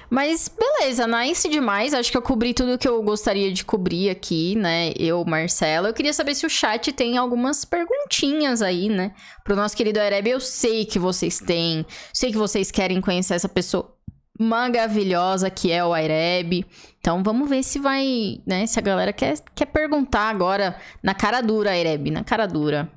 Mas 0.10 0.50
beleza, 0.50 1.08
nice 1.08 1.48
demais. 1.50 1.94
Acho 1.94 2.12
que 2.12 2.18
eu 2.18 2.22
cobri 2.22 2.54
tudo 2.54 2.78
que 2.78 2.88
eu 2.88 3.02
gostaria 3.04 3.52
de 3.52 3.64
cobrir 3.64 4.10
aqui, 4.10 4.56
né? 4.56 4.92
Eu, 4.98 5.24
Marcelo. 5.26 5.88
Eu 5.88 5.94
queria 5.94 6.14
saber 6.14 6.36
se 6.36 6.46
o 6.46 6.50
chat 6.50 6.92
tem 6.92 7.18
algumas 7.18 7.66
perguntinhas 7.66 8.62
aí, 8.62 8.90
né? 8.90 9.14
Pro 9.44 9.56
nosso 9.56 9.76
querido 9.76 10.00
Areb. 10.00 10.28
Eu 10.28 10.40
sei 10.40 10.86
que 10.86 11.00
vocês 11.00 11.40
têm. 11.40 11.86
Sei 12.14 12.32
que 12.32 12.38
vocês 12.38 12.72
querem 12.72 13.02
conhecer 13.02 13.36
essa 13.36 13.50
pessoa 13.50 13.94
maravilhosa 14.40 15.50
que 15.50 15.72
é 15.72 15.84
o 15.84 15.94
Aireb. 15.94 16.66
Então 17.00 17.22
vamos 17.24 17.50
ver 17.50 17.64
se 17.64 17.80
vai, 17.80 18.42
né? 18.46 18.66
Se 18.66 18.80
a 18.80 18.82
galera 18.82 19.14
quer, 19.14 19.36
quer 19.56 19.66
perguntar 19.66 20.30
agora 20.30 20.76
na 21.02 21.14
cara 21.14 21.42
dura, 21.42 21.72
Aireb, 21.72 22.10
na 22.12 22.24
cara 22.24 22.48
dura. 22.48 22.90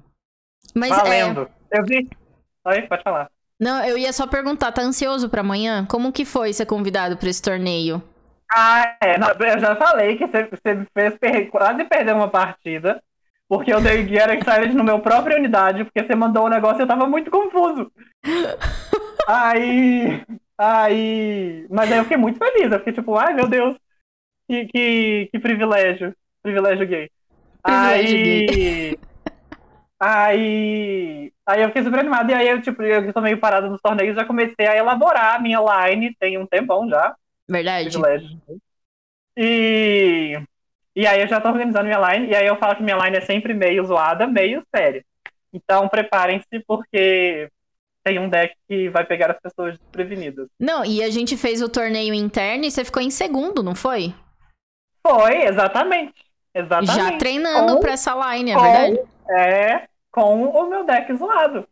Mas 0.75 0.91
Valendo. 0.91 1.49
é. 1.71 1.79
Eu 1.79 1.85
vi. 1.85 2.09
Oi, 2.65 2.83
pode 2.83 3.03
falar. 3.03 3.31
Não, 3.59 3.85
eu 3.85 3.97
ia 3.97 4.13
só 4.13 4.27
perguntar, 4.27 4.73
tá 4.73 4.83
ansioso 4.83 5.29
para 5.29 5.41
amanhã? 5.41 5.87
Como 5.87 6.13
que 6.13 6.25
foi 6.25 6.53
ser 6.53 6.67
convidado 6.67 7.17
para 7.17 7.29
esse 7.29 7.41
torneio? 7.41 8.03
Ah, 8.53 8.97
é. 9.01 9.19
Não, 9.19 9.29
eu 9.29 9.59
já 9.59 9.75
falei 9.77 10.17
que 10.17 10.27
você, 10.27 10.45
você 10.45 10.75
me 10.75 10.87
fez 10.93 11.17
per 11.19 11.51
quase 11.51 11.85
perder 11.85 12.15
uma 12.15 12.29
partida. 12.29 13.03
Porque 13.49 13.73
eu 13.73 13.81
dei 13.81 14.07
Gear 14.07 14.31
Excited 14.31 14.75
no 14.75 14.83
meu 14.83 14.99
própria 15.01 15.37
unidade, 15.37 15.85
porque 15.85 16.05
você 16.05 16.15
mandou 16.17 16.47
um 16.47 16.49
negócio 16.49 16.81
e 16.81 16.83
eu 16.83 16.87
tava 16.87 17.07
muito 17.07 17.31
confuso. 17.31 17.91
aí. 19.27 20.23
Aí. 20.59 21.67
Mas 21.71 21.93
aí 21.93 21.99
eu 21.99 22.05
fiquei 22.05 22.17
muito 22.17 22.39
feliz. 22.39 22.73
Eu 22.73 22.79
fiquei 22.79 22.93
tipo, 22.93 23.17
ai 23.17 23.35
meu 23.35 23.47
Deus, 23.49 23.77
que, 24.49 24.67
que, 24.67 25.29
que 25.33 25.39
privilégio. 25.39 26.15
Privilégio 26.43 26.87
gay. 26.87 27.11
Privilégio 27.63 28.17
aí. 28.17 28.47
Gay. 28.47 28.99
Aí, 29.99 31.33
aí 31.47 31.63
eu 31.63 31.69
fiquei 31.69 31.83
super 31.85 32.01
animado. 32.01 32.31
E 32.31 32.35
aí 32.35 32.49
eu, 32.49 32.61
tipo, 32.61 32.83
eu 32.83 33.13
tô 33.13 33.21
meio 33.21 33.39
parado 33.39 33.71
nos 33.71 33.81
torneios, 33.81 34.17
já 34.17 34.25
comecei 34.25 34.67
a 34.67 34.77
elaborar 34.77 35.37
a 35.37 35.39
minha 35.39 35.61
line, 35.61 36.15
tem 36.19 36.37
um 36.37 36.47
tempão 36.47 36.89
já. 36.89 37.15
Verdade. 37.49 37.89
E, 39.39 40.39
e 40.95 41.07
aí 41.07 41.21
eu 41.21 41.29
já 41.29 41.41
tô 41.41 41.49
organizando 41.49 41.85
minha 41.85 42.01
line, 42.13 42.29
e 42.29 42.35
aí 42.35 42.47
eu 42.47 42.57
falo 42.57 42.77
que 42.77 42.83
minha 42.83 42.97
line 42.97 43.19
é 43.19 43.21
sempre 43.21 43.55
meio 43.55 43.85
zoada, 43.85 44.27
meio 44.27 44.63
séria. 44.75 45.05
Então 45.53 45.89
preparem-se, 45.89 46.65
porque 46.67 47.49
tem 48.03 48.19
um 48.19 48.29
deck 48.29 48.55
que 48.69 48.89
vai 48.89 49.05
pegar 49.05 49.31
as 49.31 49.41
pessoas 49.41 49.79
desprevenidas. 49.79 50.49
Não, 50.61 50.85
e 50.85 51.03
a 51.03 51.11
gente 51.11 51.37
fez 51.37 51.61
o 51.61 51.69
torneio 51.69 52.15
interno 52.15 52.65
e 52.65 52.71
você 52.71 52.85
ficou 52.85 53.03
em 53.03 53.11
segundo, 53.11 53.63
não 53.63 53.75
foi? 53.75 54.15
Foi, 55.07 55.43
exatamente. 55.43 56.15
Exatamente. 56.55 56.95
Já 56.95 57.19
treinando 57.19 57.75
com, 57.75 57.81
pra 57.81 57.93
essa 57.93 58.15
line, 58.15 58.53
é 58.53 58.57
verdade? 58.57 59.01
É, 59.29 59.89
com 60.17 60.45
o 60.45 60.71
meu 60.71 60.83
deck 60.83 61.15
zoado. 61.15 61.69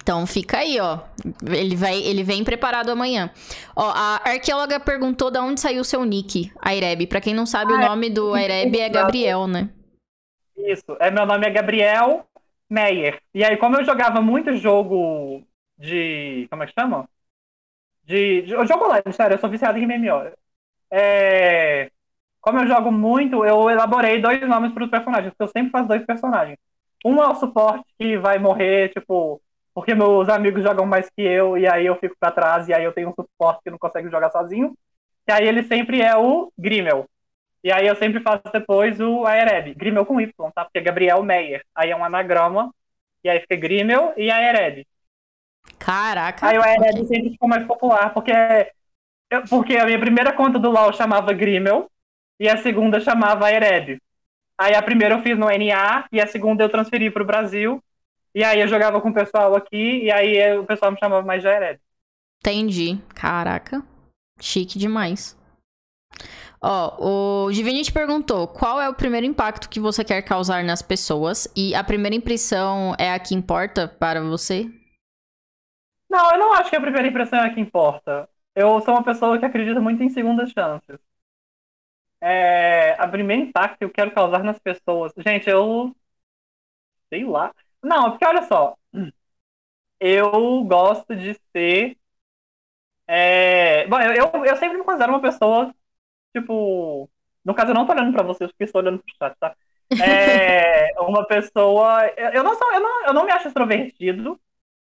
Então 0.00 0.26
fica 0.26 0.58
aí, 0.58 0.80
ó. 0.80 1.00
Ele, 1.46 1.76
vai, 1.76 1.98
ele 1.98 2.22
vem 2.22 2.42
preparado 2.42 2.88
amanhã. 2.88 3.30
Ó, 3.76 3.90
a 3.90 4.22
arqueóloga 4.24 4.80
perguntou 4.80 5.30
de 5.30 5.38
onde 5.38 5.60
saiu 5.60 5.82
o 5.82 5.84
seu 5.84 6.02
nick, 6.04 6.50
Aireb. 6.62 7.06
Pra 7.06 7.20
quem 7.20 7.34
não 7.34 7.44
sabe, 7.44 7.74
ah, 7.74 7.76
o 7.76 7.78
nome 7.80 8.08
do 8.08 8.32
Aireb 8.32 8.74
é 8.80 8.88
Gabriel, 8.88 9.46
né? 9.46 9.68
Isso, 10.56 10.96
é, 10.98 11.10
meu 11.10 11.26
nome 11.26 11.46
é 11.46 11.50
Gabriel 11.50 12.24
Meyer. 12.70 13.20
E 13.34 13.44
aí, 13.44 13.58
como 13.58 13.76
eu 13.76 13.84
jogava 13.84 14.22
muito 14.22 14.56
jogo 14.56 15.42
de. 15.76 16.46
Como 16.48 16.62
é 16.62 16.66
que 16.66 16.72
chama? 16.78 17.06
De, 18.04 18.42
de 18.42 18.48
jogo 18.48 18.86
online, 18.86 19.12
sério, 19.12 19.34
eu 19.34 19.38
sou 19.38 19.50
viciado 19.50 19.76
em 19.76 19.86
MMO. 19.86 20.32
É, 20.90 21.90
como 22.40 22.60
eu 22.60 22.66
jogo 22.66 22.90
muito, 22.90 23.44
eu 23.44 23.68
elaborei 23.68 24.22
dois 24.22 24.40
nomes 24.48 24.72
para 24.72 24.84
os 24.84 24.90
personagens, 24.90 25.34
porque 25.34 25.42
eu 25.42 25.48
sempre 25.48 25.70
faço 25.70 25.88
dois 25.88 26.06
personagens. 26.06 26.56
Um 27.04 27.22
é 27.22 27.28
o 27.28 27.34
suporte 27.34 27.84
que 27.98 28.18
vai 28.18 28.38
morrer, 28.38 28.90
tipo, 28.90 29.40
porque 29.74 29.94
meus 29.94 30.28
amigos 30.28 30.62
jogam 30.62 30.84
mais 30.84 31.08
que 31.10 31.22
eu, 31.22 31.56
e 31.56 31.66
aí 31.66 31.86
eu 31.86 31.96
fico 31.96 32.16
para 32.18 32.32
trás, 32.32 32.68
e 32.68 32.74
aí 32.74 32.84
eu 32.84 32.92
tenho 32.92 33.10
um 33.10 33.14
suporte 33.14 33.62
que 33.62 33.70
não 33.70 33.78
consegue 33.78 34.10
jogar 34.10 34.30
sozinho. 34.30 34.76
E 35.26 35.32
aí 35.32 35.46
ele 35.46 35.62
sempre 35.62 36.00
é 36.00 36.16
o 36.16 36.52
Grimmel. 36.58 37.06
E 37.62 37.72
aí 37.72 37.86
eu 37.86 37.96
sempre 37.96 38.20
faço 38.20 38.42
depois 38.52 39.00
o 39.00 39.26
Aered. 39.26 39.74
Grimmel 39.74 40.06
com 40.06 40.20
Y, 40.20 40.32
tá? 40.52 40.64
Porque 40.64 40.78
é 40.78 40.82
Gabriel 40.82 41.22
Meyer. 41.22 41.64
Aí 41.74 41.90
é 41.90 41.96
um 41.96 42.04
anagrama, 42.04 42.72
e 43.22 43.28
aí 43.28 43.40
fica 43.40 43.56
Grimmel 43.56 44.14
e 44.16 44.30
Aered. 44.30 44.86
Caraca. 45.78 46.46
Aí 46.46 46.58
o 46.58 46.60
okay. 46.60 47.06
sempre 47.06 47.30
ficou 47.30 47.48
mais 47.48 47.64
popular, 47.64 48.12
porque, 48.12 48.32
porque 49.48 49.76
a 49.76 49.84
minha 49.84 49.98
primeira 49.98 50.32
conta 50.32 50.58
do 50.58 50.70
LoL 50.70 50.92
chamava 50.92 51.32
Grimmel, 51.32 51.90
e 52.40 52.48
a 52.48 52.56
segunda 52.56 53.00
chamava 53.00 53.50
Ered. 53.52 54.00
Aí 54.58 54.74
a 54.74 54.82
primeira 54.82 55.14
eu 55.14 55.22
fiz 55.22 55.38
no 55.38 55.48
NA 55.48 56.06
e 56.10 56.20
a 56.20 56.26
segunda 56.26 56.64
eu 56.64 56.68
transferi 56.68 57.10
para 57.10 57.22
o 57.22 57.26
Brasil. 57.26 57.82
E 58.34 58.42
aí 58.42 58.60
eu 58.60 58.66
jogava 58.66 59.00
com 59.00 59.10
o 59.10 59.14
pessoal 59.14 59.54
aqui 59.54 60.02
e 60.04 60.10
aí 60.10 60.58
o 60.58 60.64
pessoal 60.64 60.90
me 60.90 60.98
chamava 60.98 61.24
mais 61.24 61.42
de 61.42 61.48
Ered. 61.48 61.80
Entendi. 62.40 62.98
Caraca. 63.14 63.82
Chique 64.40 64.78
demais. 64.78 65.36
Ó, 66.60 67.46
o 67.46 67.52
Divinity 67.52 67.92
perguntou: 67.92 68.48
qual 68.48 68.80
é 68.80 68.88
o 68.88 68.94
primeiro 68.94 69.26
impacto 69.26 69.68
que 69.68 69.78
você 69.78 70.04
quer 70.04 70.22
causar 70.22 70.64
nas 70.64 70.82
pessoas? 70.82 71.48
E 71.56 71.74
a 71.74 71.84
primeira 71.84 72.16
impressão 72.16 72.94
é 72.98 73.12
a 73.12 73.18
que 73.18 73.34
importa 73.34 73.86
para 73.86 74.20
você? 74.20 74.68
Não, 76.10 76.32
eu 76.32 76.38
não 76.38 76.52
acho 76.54 76.70
que 76.70 76.76
a 76.76 76.80
primeira 76.80 77.06
impressão 77.06 77.38
é 77.38 77.46
a 77.46 77.54
que 77.54 77.60
importa. 77.60 78.28
Eu 78.56 78.80
sou 78.80 78.94
uma 78.94 79.04
pessoa 79.04 79.38
que 79.38 79.44
acredita 79.44 79.80
muito 79.80 80.02
em 80.02 80.08
segundas 80.08 80.50
chances 80.50 80.98
é, 82.20 82.92
a 82.98 83.08
primeiro 83.08 83.42
impacto 83.44 83.78
que 83.78 83.84
eu 83.84 83.90
quero 83.90 84.12
causar 84.14 84.42
nas 84.44 84.58
pessoas. 84.58 85.12
Gente, 85.18 85.48
eu. 85.48 85.94
sei 87.08 87.24
lá. 87.24 87.54
Não, 87.82 88.10
porque 88.10 88.26
olha 88.26 88.42
só. 88.46 88.76
Eu 90.00 90.64
gosto 90.64 91.14
de 91.16 91.34
ser. 91.52 91.96
É... 93.06 93.86
Bom, 93.88 93.98
eu, 94.00 94.44
eu 94.44 94.56
sempre 94.56 94.78
me 94.78 94.84
considero 94.84 95.12
uma 95.12 95.20
pessoa, 95.22 95.74
tipo. 96.36 97.10
No 97.44 97.54
caso, 97.54 97.72
eu 97.72 97.74
não 97.74 97.86
tô 97.86 97.92
olhando 97.94 98.12
pra 98.14 98.24
vocês, 98.24 98.50
porque 98.52 98.64
estou 98.64 98.82
olhando 98.82 99.00
pro 99.02 99.14
chat, 99.18 99.36
tá? 99.40 99.56
É 99.98 100.88
uma 101.00 101.26
pessoa. 101.26 102.06
Eu 102.34 102.44
não, 102.44 102.56
sou, 102.56 102.74
eu, 102.74 102.80
não, 102.80 103.06
eu 103.08 103.14
não 103.14 103.26
me 103.26 103.32
acho 103.32 103.48
extrovertido, 103.48 104.40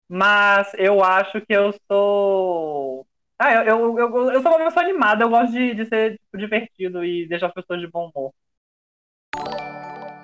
mas 0.08 0.72
eu 0.76 1.04
acho 1.04 1.42
que 1.42 1.54
eu 1.54 1.74
sou. 1.90 3.07
Ah, 3.38 3.54
eu, 3.54 3.62
eu, 3.62 3.98
eu, 3.98 4.30
eu 4.32 4.42
sou 4.42 4.50
uma 4.50 4.64
pessoa 4.64 4.84
animada, 4.84 5.22
eu 5.22 5.28
gosto 5.28 5.52
de, 5.52 5.72
de 5.74 5.86
ser 5.86 6.18
tipo, 6.18 6.36
divertido 6.36 7.04
e 7.04 7.28
deixar 7.28 7.46
as 7.46 7.54
pessoas 7.54 7.80
de 7.80 7.86
bom 7.86 8.10
humor. 8.12 8.32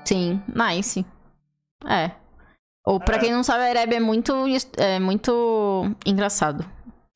Sim, 0.04 0.42
nice. 0.48 1.06
É. 1.86 2.10
Ou 2.84 2.98
pra 2.98 3.16
é. 3.16 3.18
quem 3.20 3.32
não 3.32 3.44
sabe, 3.44 3.62
a 3.62 3.70
Ereb 3.70 3.94
é 3.94 4.00
muito, 4.00 4.32
é 4.76 4.98
muito 4.98 5.84
engraçado. 6.04 6.64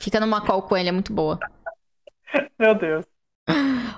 Fica 0.00 0.20
numa 0.20 0.40
call 0.40 0.62
com 0.62 0.76
ele, 0.76 0.88
é 0.88 0.92
muito 0.92 1.12
boa. 1.12 1.38
Meu 2.58 2.74
Deus. 2.74 3.04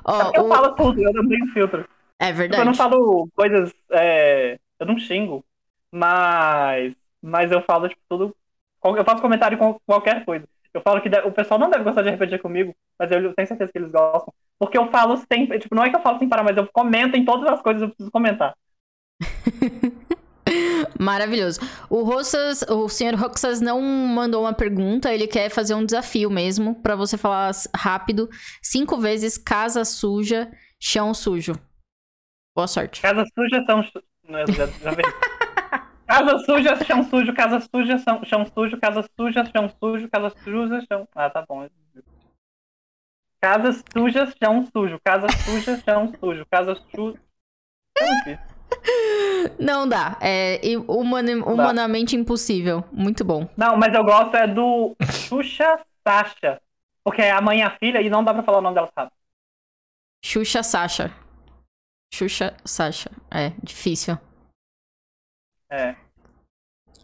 Oh, 0.04 0.32
eu 0.34 0.46
o... 0.46 0.48
falo 0.48 0.74
tudo, 0.74 1.02
eu 1.02 1.12
não 1.12 1.28
tenho 1.28 1.46
filtro. 1.48 1.86
É 2.18 2.32
verdade. 2.32 2.62
Eu 2.62 2.66
não 2.66 2.74
falo 2.74 3.28
coisas. 3.34 3.72
É... 3.90 4.58
Eu 4.78 4.86
não 4.86 4.98
xingo. 4.98 5.44
Mas. 5.92 6.94
Mas 7.20 7.52
eu 7.52 7.60
falo, 7.62 7.88
tipo, 7.88 8.00
tudo. 8.08 8.36
Eu 8.82 9.04
faço 9.04 9.20
comentário 9.20 9.58
com 9.58 9.78
qualquer 9.86 10.24
coisa. 10.24 10.48
Eu 10.72 10.80
falo 10.80 11.00
que 11.00 11.08
o 11.08 11.32
pessoal 11.32 11.58
não 11.58 11.70
deve 11.70 11.84
gostar 11.84 12.02
de 12.02 12.10
RPG 12.10 12.38
comigo, 12.38 12.74
mas 12.98 13.10
eu 13.10 13.34
tenho 13.34 13.48
certeza 13.48 13.72
que 13.72 13.78
eles 13.78 13.90
gostam. 13.90 14.32
Porque 14.58 14.78
eu 14.78 14.90
falo 14.90 15.16
sempre. 15.32 15.58
Tipo, 15.58 15.74
não 15.74 15.84
é 15.84 15.90
que 15.90 15.96
eu 15.96 16.02
falo 16.02 16.18
sem 16.18 16.28
parar, 16.28 16.44
mas 16.44 16.56
eu 16.56 16.68
comento 16.72 17.16
em 17.16 17.24
todas 17.24 17.50
as 17.50 17.60
coisas 17.60 17.80
que 17.80 17.86
eu 17.86 17.88
preciso 17.90 18.10
comentar. 18.10 18.54
Maravilhoso. 20.98 21.60
O 21.88 22.02
Roxas, 22.02 22.62
o 22.68 22.88
senhor 22.88 23.14
Roxas 23.14 23.60
não 23.60 23.80
mandou 23.80 24.42
uma 24.42 24.52
pergunta, 24.52 25.12
ele 25.12 25.26
quer 25.26 25.48
fazer 25.48 25.74
um 25.74 25.84
desafio 25.84 26.30
mesmo 26.30 26.74
para 26.82 26.96
você 26.96 27.16
falar 27.16 27.52
rápido 27.74 28.28
cinco 28.62 28.98
vezes 28.98 29.38
casa 29.38 29.84
suja, 29.84 30.50
chão 30.78 31.14
sujo. 31.14 31.54
Boa 32.54 32.66
sorte. 32.66 33.00
Casa 33.00 33.24
suja, 33.34 33.64
são 33.64 33.82
Casa 36.10 36.38
suja, 36.40 36.84
chão 36.84 37.04
sujo, 37.04 37.32
casa 37.32 37.60
suja, 37.60 37.96
chão, 37.98 38.24
chão 38.24 38.44
sujo, 38.52 38.80
casa 38.80 39.08
suja, 39.16 39.44
chão 39.44 39.72
sujo, 39.78 40.08
casa 40.10 40.34
suja, 40.42 40.84
chão. 40.90 41.08
Ah, 41.14 41.30
tá 41.30 41.44
bom. 41.48 41.68
Casa 43.40 43.80
suja, 43.96 44.26
chão 44.42 44.66
sujo, 44.72 44.98
casa 45.04 45.28
suja, 45.44 45.80
chão 45.84 46.12
sujo, 46.18 46.44
casa 46.50 46.74
suja. 46.90 47.20
Não 49.56 49.88
dá. 49.88 50.18
É 50.20 50.60
humana, 50.88 51.32
humanamente 51.44 52.16
impossível. 52.16 52.82
Muito 52.90 53.24
bom. 53.24 53.48
Não, 53.56 53.76
mas 53.76 53.94
eu 53.94 54.02
gosto 54.02 54.36
é 54.36 54.48
do 54.48 54.96
Xuxa 55.00 55.78
Sasha. 56.04 56.60
Porque 57.04 57.22
é 57.22 57.30
a 57.30 57.40
mãe 57.40 57.60
e 57.60 57.62
a 57.62 57.70
filha 57.78 58.02
e 58.02 58.10
não 58.10 58.24
dá 58.24 58.34
pra 58.34 58.42
falar 58.42 58.58
o 58.58 58.62
nome 58.62 58.74
dela, 58.74 58.90
sabe? 58.92 59.12
Xuxa 60.24 60.64
Sasha. 60.64 61.14
Xuxa 62.12 62.56
Sasha. 62.64 63.12
É, 63.30 63.52
difícil. 63.62 64.18
É. 65.70 65.94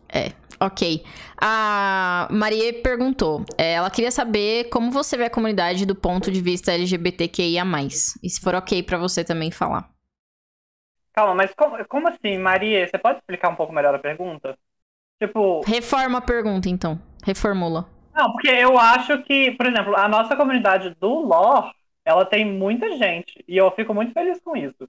É, 0.09 0.33
ok. 0.61 1.05
A 1.41 2.29
Maria 2.31 2.83
perguntou. 2.83 3.45
É, 3.59 3.75
ela 3.75 3.91
queria 3.91 4.11
saber 4.11 4.69
como 4.71 4.91
você 4.91 5.17
vê 5.17 5.25
a 5.25 5.31
comunidade 5.31 5.87
do 5.87 5.95
ponto 5.95 6.31
de 6.31 6.41
vista 6.41 6.73
LGBTQIA. 6.73 7.65
E 8.23 8.29
se 8.29 8.41
for 8.41 8.55
ok 8.55 8.83
para 8.83 8.99
você 8.99 9.25
também 9.25 9.51
falar. 9.51 9.89
Calma, 11.13 11.35
mas 11.35 11.55
como, 11.55 11.83
como 11.87 12.09
assim, 12.09 12.37
Maria? 12.39 12.87
Você 12.87 12.99
pode 12.99 13.19
explicar 13.19 13.49
um 13.49 13.57
pouco 13.57 13.73
melhor 13.73 13.95
a 13.95 13.99
pergunta? 13.99 14.57
Tipo. 15.23 15.63
Reforma 15.67 16.19
a 16.19 16.23
pergunta, 16.23 16.69
então. 16.69 17.01
Reformula. 17.25 17.89
Não, 18.15 18.33
porque 18.33 18.49
eu 18.49 18.79
acho 18.79 19.23
que, 19.23 19.51
por 19.53 19.67
exemplo, 19.67 19.97
a 19.97 20.09
nossa 20.09 20.37
comunidade 20.37 20.95
do 21.01 21.21
lore, 21.21 21.71
ela 22.05 22.25
tem 22.25 22.45
muita 22.45 22.97
gente. 22.97 23.45
E 23.49 23.57
eu 23.57 23.71
fico 23.73 23.93
muito 23.95 24.13
feliz 24.13 24.41
com 24.41 24.57
isso. 24.57 24.89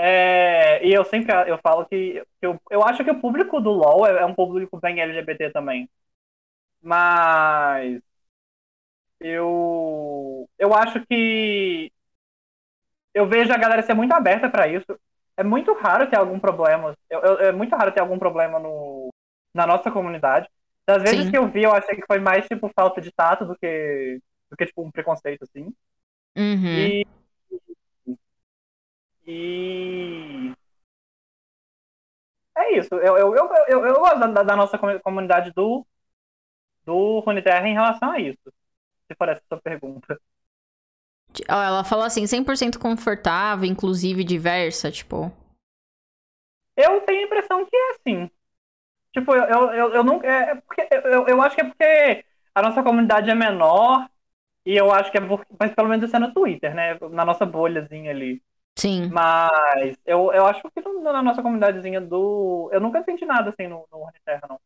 É, 0.00 0.86
e 0.86 0.92
eu 0.92 1.04
sempre 1.04 1.32
eu 1.50 1.58
falo 1.58 1.84
que, 1.86 2.22
que 2.40 2.46
eu, 2.46 2.60
eu 2.70 2.84
acho 2.84 3.02
que 3.02 3.10
o 3.10 3.20
público 3.20 3.60
do 3.60 3.70
LoL 3.70 4.06
é, 4.06 4.22
é 4.22 4.26
um 4.26 4.34
público 4.34 4.78
bem 4.78 5.00
LGBT 5.00 5.50
também. 5.50 5.90
Mas 6.80 8.00
eu 9.20 10.48
eu 10.58 10.72
acho 10.74 11.04
que 11.06 11.92
eu 13.12 13.26
vejo 13.28 13.52
a 13.52 13.56
galera 13.58 13.82
ser 13.82 13.94
muito 13.94 14.12
aberta 14.12 14.48
para 14.48 14.68
isso 14.68 14.98
é 15.36 15.42
muito 15.42 15.72
raro 15.74 16.08
ter 16.08 16.16
algum 16.16 16.38
problema. 16.38 16.96
Eu, 17.10 17.20
eu, 17.20 17.38
é 17.40 17.52
muito 17.52 17.74
raro 17.74 17.92
ter 17.92 18.00
algum 18.00 18.18
problema 18.18 18.58
no, 18.60 19.08
na 19.54 19.66
nossa 19.66 19.90
comunidade. 19.90 20.48
Das 20.86 21.02
vezes 21.02 21.26
Sim. 21.26 21.30
que 21.30 21.38
eu 21.38 21.48
vi, 21.48 21.62
eu 21.64 21.72
achei 21.72 21.96
que 21.96 22.06
foi 22.06 22.18
mais 22.18 22.46
tipo 22.46 22.70
falta 22.74 23.00
de 23.00 23.12
tato 23.12 23.44
do 23.44 23.56
que, 23.56 24.20
do 24.50 24.56
que 24.56 24.66
tipo 24.66 24.82
um 24.82 24.90
preconceito, 24.90 25.42
assim. 25.42 25.72
Uhum. 26.36 26.76
E, 26.76 27.06
e. 29.28 30.54
É 32.56 32.78
isso. 32.78 32.94
Eu, 32.94 33.16
eu, 33.16 33.36
eu, 33.36 33.50
eu, 33.68 33.86
eu 33.86 33.94
gosto 34.00 34.18
da, 34.32 34.42
da 34.42 34.56
nossa 34.56 34.78
comunidade 35.02 35.52
do, 35.52 35.86
do 36.84 37.20
Runeterra 37.20 37.68
em 37.68 37.74
relação 37.74 38.10
a 38.10 38.18
isso. 38.18 38.52
Se 39.06 39.14
for 39.16 39.28
essa 39.28 39.42
sua 39.48 39.60
pergunta. 39.60 40.20
Ela 41.46 41.84
falou 41.84 42.04
assim, 42.04 42.26
100% 42.26 42.78
confortável, 42.78 43.68
inclusive 43.68 44.24
diversa, 44.24 44.90
tipo. 44.90 45.30
Eu 46.76 47.00
tenho 47.02 47.20
a 47.20 47.24
impressão 47.24 47.64
que 47.66 47.76
é 47.76 47.90
assim. 47.90 48.30
Tipo, 49.12 49.34
eu, 49.34 49.44
eu, 49.44 49.74
eu, 49.74 49.94
eu 49.94 50.04
não. 50.04 50.22
É, 50.22 50.52
é 50.52 50.54
porque, 50.56 50.88
eu, 50.90 51.28
eu 51.28 51.42
acho 51.42 51.54
que 51.54 51.62
é 51.62 51.64
porque 51.64 52.24
a 52.54 52.62
nossa 52.62 52.82
comunidade 52.82 53.30
é 53.30 53.34
menor. 53.34 54.08
E 54.66 54.76
eu 54.76 54.92
acho 54.92 55.10
que 55.10 55.18
é 55.18 55.20
porque, 55.20 55.46
mas 55.58 55.74
pelo 55.74 55.88
menos 55.88 56.06
isso 56.06 56.16
é 56.16 56.18
no 56.18 56.32
Twitter, 56.32 56.74
né? 56.74 56.98
Na 57.10 57.24
nossa 57.24 57.46
bolhazinha 57.46 58.10
ali. 58.10 58.42
Sim. 58.78 59.10
Mas 59.12 59.96
eu, 60.06 60.32
eu 60.32 60.46
acho 60.46 60.62
que 60.70 60.80
na 61.02 61.20
nossa 61.20 61.42
comunidadezinha 61.42 62.00
do. 62.00 62.70
Eu 62.72 62.80
nunca 62.80 63.02
senti 63.02 63.26
nada 63.26 63.50
assim 63.50 63.66
no, 63.66 63.84
no 63.90 64.08
Terra, 64.24 64.42
não. 64.48 64.60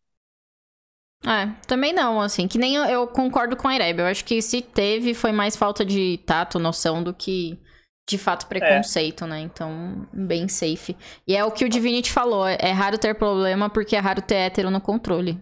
É, 1.25 1.47
também 1.67 1.95
não, 1.95 2.21
assim, 2.21 2.47
que 2.47 2.59
nem 2.59 2.75
eu, 2.75 2.85
eu 2.85 3.07
concordo 3.07 3.57
com 3.57 3.69
a 3.69 3.75
Ireb. 3.75 4.01
Eu 4.01 4.07
acho 4.07 4.25
que 4.25 4.43
se 4.43 4.61
teve, 4.61 5.15
foi 5.15 5.33
mais 5.33 5.57
falta 5.57 5.85
de 5.85 6.19
tato, 6.27 6.59
noção, 6.59 7.03
do 7.03 7.15
que 7.15 7.59
de 8.07 8.19
fato 8.19 8.49
preconceito, 8.49 9.25
é. 9.25 9.29
né? 9.29 9.41
Então, 9.41 10.07
bem 10.13 10.47
safe. 10.47 10.95
E 11.27 11.35
é 11.35 11.43
o 11.43 11.51
que 11.51 11.65
o 11.65 11.69
Divinity 11.69 12.13
falou: 12.13 12.47
é 12.47 12.71
raro 12.71 12.99
ter 12.99 13.15
problema 13.15 13.71
porque 13.71 13.97
é 13.97 13.99
raro 13.99 14.21
ter 14.21 14.35
hétero 14.35 14.71
no 14.71 14.81
controle. 14.81 15.41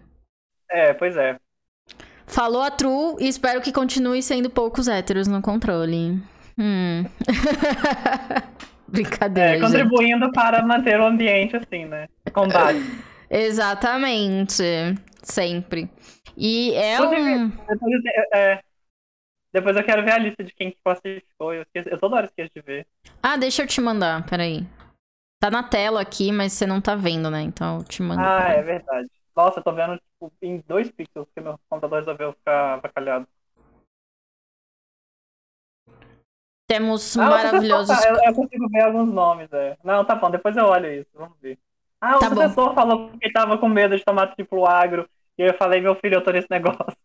É, 0.69 0.93
pois 0.93 1.17
é. 1.17 1.37
Falou 2.25 2.61
a 2.61 2.71
True 2.71 3.17
e 3.19 3.27
espero 3.27 3.59
que 3.59 3.73
continue 3.73 4.23
sendo 4.23 4.49
poucos 4.49 4.87
héteros 4.87 5.27
no 5.27 5.41
controle. 5.41 6.21
Hum. 6.61 7.05
Brincadeira. 8.87 9.57
É, 9.57 9.59
contribuindo 9.59 10.25
gente. 10.25 10.33
para 10.33 10.61
manter 10.63 10.99
o 10.99 11.05
ambiente 11.05 11.55
assim, 11.55 11.85
né? 11.85 12.07
Combate. 12.31 12.79
Exatamente. 13.29 14.63
Sempre. 15.23 15.89
E 16.37 16.73
é 16.75 17.01
um. 17.01 17.49
Depois, 17.49 18.01
é, 18.33 18.59
depois 19.51 19.75
eu 19.75 19.83
quero 19.83 20.03
ver 20.03 20.11
a 20.11 20.17
lista 20.19 20.43
de 20.43 20.53
quem 20.53 20.69
que 20.71 20.77
classificou. 20.83 21.53
Eu, 21.53 21.65
eu 21.73 21.97
toda 21.97 22.17
hora 22.17 22.25
esqueço 22.27 22.51
de 22.55 22.61
ver. 22.61 22.85
Ah, 23.23 23.37
deixa 23.37 23.63
eu 23.63 23.67
te 23.67 23.81
mandar, 23.81 24.25
peraí. 24.27 24.67
Tá 25.39 25.49
na 25.49 25.63
tela 25.63 26.01
aqui, 26.01 26.31
mas 26.31 26.53
você 26.53 26.67
não 26.67 26.79
tá 26.79 26.93
vendo, 26.93 27.31
né? 27.31 27.41
Então 27.41 27.79
eu 27.79 27.83
te 27.83 28.03
mando. 28.03 28.21
Ah, 28.21 28.49
é 28.49 28.61
verdade. 28.61 29.09
Nossa, 29.35 29.59
eu 29.59 29.63
tô 29.63 29.73
vendo 29.73 29.95
tipo, 29.95 30.31
em 30.41 30.63
dois 30.67 30.91
pixels, 30.91 31.25
porque 31.25 31.41
meu 31.41 31.59
computador 31.67 31.99
resolveu 31.99 32.33
ficar 32.33 32.75
avacalhado. 32.75 33.27
Temos 36.71 37.17
ah, 37.17 37.29
maravilhosos. 37.29 38.01
Eu, 38.05 38.15
eu, 38.23 38.33
consigo 38.33 38.69
ver 38.69 38.83
alguns 38.83 39.13
nomes, 39.13 39.51
é. 39.51 39.75
Não, 39.83 40.05
tá 40.05 40.15
bom, 40.15 40.31
depois 40.31 40.55
eu 40.55 40.63
olho 40.63 40.89
isso, 40.89 41.09
vamos 41.13 41.35
ver. 41.41 41.59
Ah, 41.99 42.15
o 42.15 42.19
tá 42.19 42.29
professor 42.29 42.69
bom. 42.69 42.73
falou 42.73 43.11
que 43.21 43.29
tava 43.29 43.57
com 43.57 43.67
medo 43.67 43.97
de 43.97 44.05
tomar 44.05 44.27
triplo 44.27 44.65
agro. 44.65 45.05
E 45.37 45.41
eu 45.41 45.53
falei, 45.57 45.81
meu 45.81 45.95
filho, 45.95 46.15
eu 46.15 46.23
tô 46.23 46.31
nesse 46.31 46.47
negócio. 46.49 46.95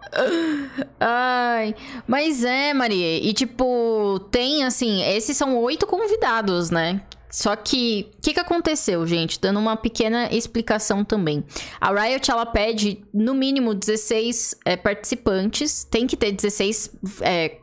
Ai, 0.98 1.74
mas 2.06 2.42
é, 2.42 2.72
Maria. 2.72 3.18
E 3.18 3.34
tipo, 3.34 4.18
tem 4.30 4.64
assim, 4.64 5.02
esses 5.02 5.36
são 5.36 5.58
oito 5.58 5.86
convidados, 5.86 6.70
né? 6.70 7.02
Só 7.30 7.54
que, 7.56 8.12
o 8.16 8.20
que, 8.22 8.32
que 8.32 8.40
aconteceu, 8.40 9.06
gente? 9.06 9.38
Dando 9.38 9.60
uma 9.60 9.76
pequena 9.76 10.32
explicação 10.32 11.04
também. 11.04 11.44
A 11.78 11.92
Riot, 11.92 12.30
ela 12.30 12.46
pede, 12.46 13.04
no 13.12 13.34
mínimo, 13.34 13.74
16 13.74 14.60
é, 14.64 14.74
participantes. 14.74 15.84
Tem 15.84 16.06
que 16.06 16.16
ter 16.16 16.32
16 16.32 16.96
é, 17.20 17.58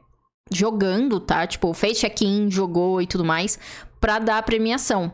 jogando, 0.51 1.19
tá? 1.19 1.47
Tipo, 1.47 1.73
fez 1.73 1.99
check-in, 1.99 2.49
jogou 2.51 3.01
e 3.01 3.07
tudo 3.07 3.23
mais, 3.23 3.57
pra 3.99 4.19
dar 4.19 4.37
a 4.37 4.43
premiação. 4.43 5.13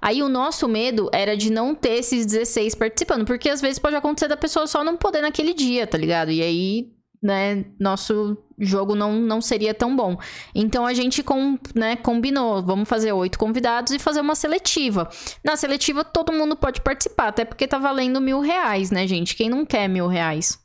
Aí 0.00 0.22
o 0.22 0.28
nosso 0.28 0.68
medo 0.68 1.08
era 1.12 1.36
de 1.36 1.50
não 1.50 1.74
ter 1.74 1.94
esses 1.94 2.26
16 2.26 2.74
participando, 2.74 3.24
porque 3.24 3.48
às 3.48 3.60
vezes 3.60 3.78
pode 3.78 3.96
acontecer 3.96 4.28
da 4.28 4.36
pessoa 4.36 4.66
só 4.66 4.84
não 4.84 4.96
poder 4.96 5.22
naquele 5.22 5.52
dia, 5.52 5.86
tá 5.86 5.98
ligado? 5.98 6.30
E 6.30 6.40
aí 6.40 6.94
né, 7.24 7.64
nosso 7.80 8.36
jogo 8.58 8.94
não, 8.94 9.14
não 9.14 9.40
seria 9.40 9.72
tão 9.72 9.96
bom. 9.96 10.14
Então 10.54 10.84
a 10.84 10.92
gente 10.92 11.22
com, 11.22 11.58
né, 11.74 11.96
combinou, 11.96 12.62
vamos 12.62 12.86
fazer 12.86 13.12
oito 13.12 13.38
convidados 13.38 13.94
e 13.94 13.98
fazer 13.98 14.20
uma 14.20 14.34
seletiva. 14.34 15.08
Na 15.42 15.56
seletiva 15.56 16.04
todo 16.04 16.34
mundo 16.34 16.54
pode 16.54 16.82
participar, 16.82 17.28
até 17.28 17.46
porque 17.46 17.66
tá 17.66 17.78
valendo 17.78 18.20
mil 18.20 18.40
reais, 18.40 18.90
né, 18.90 19.06
gente? 19.06 19.34
Quem 19.34 19.48
não 19.48 19.64
quer 19.64 19.88
mil 19.88 20.06
reais? 20.06 20.62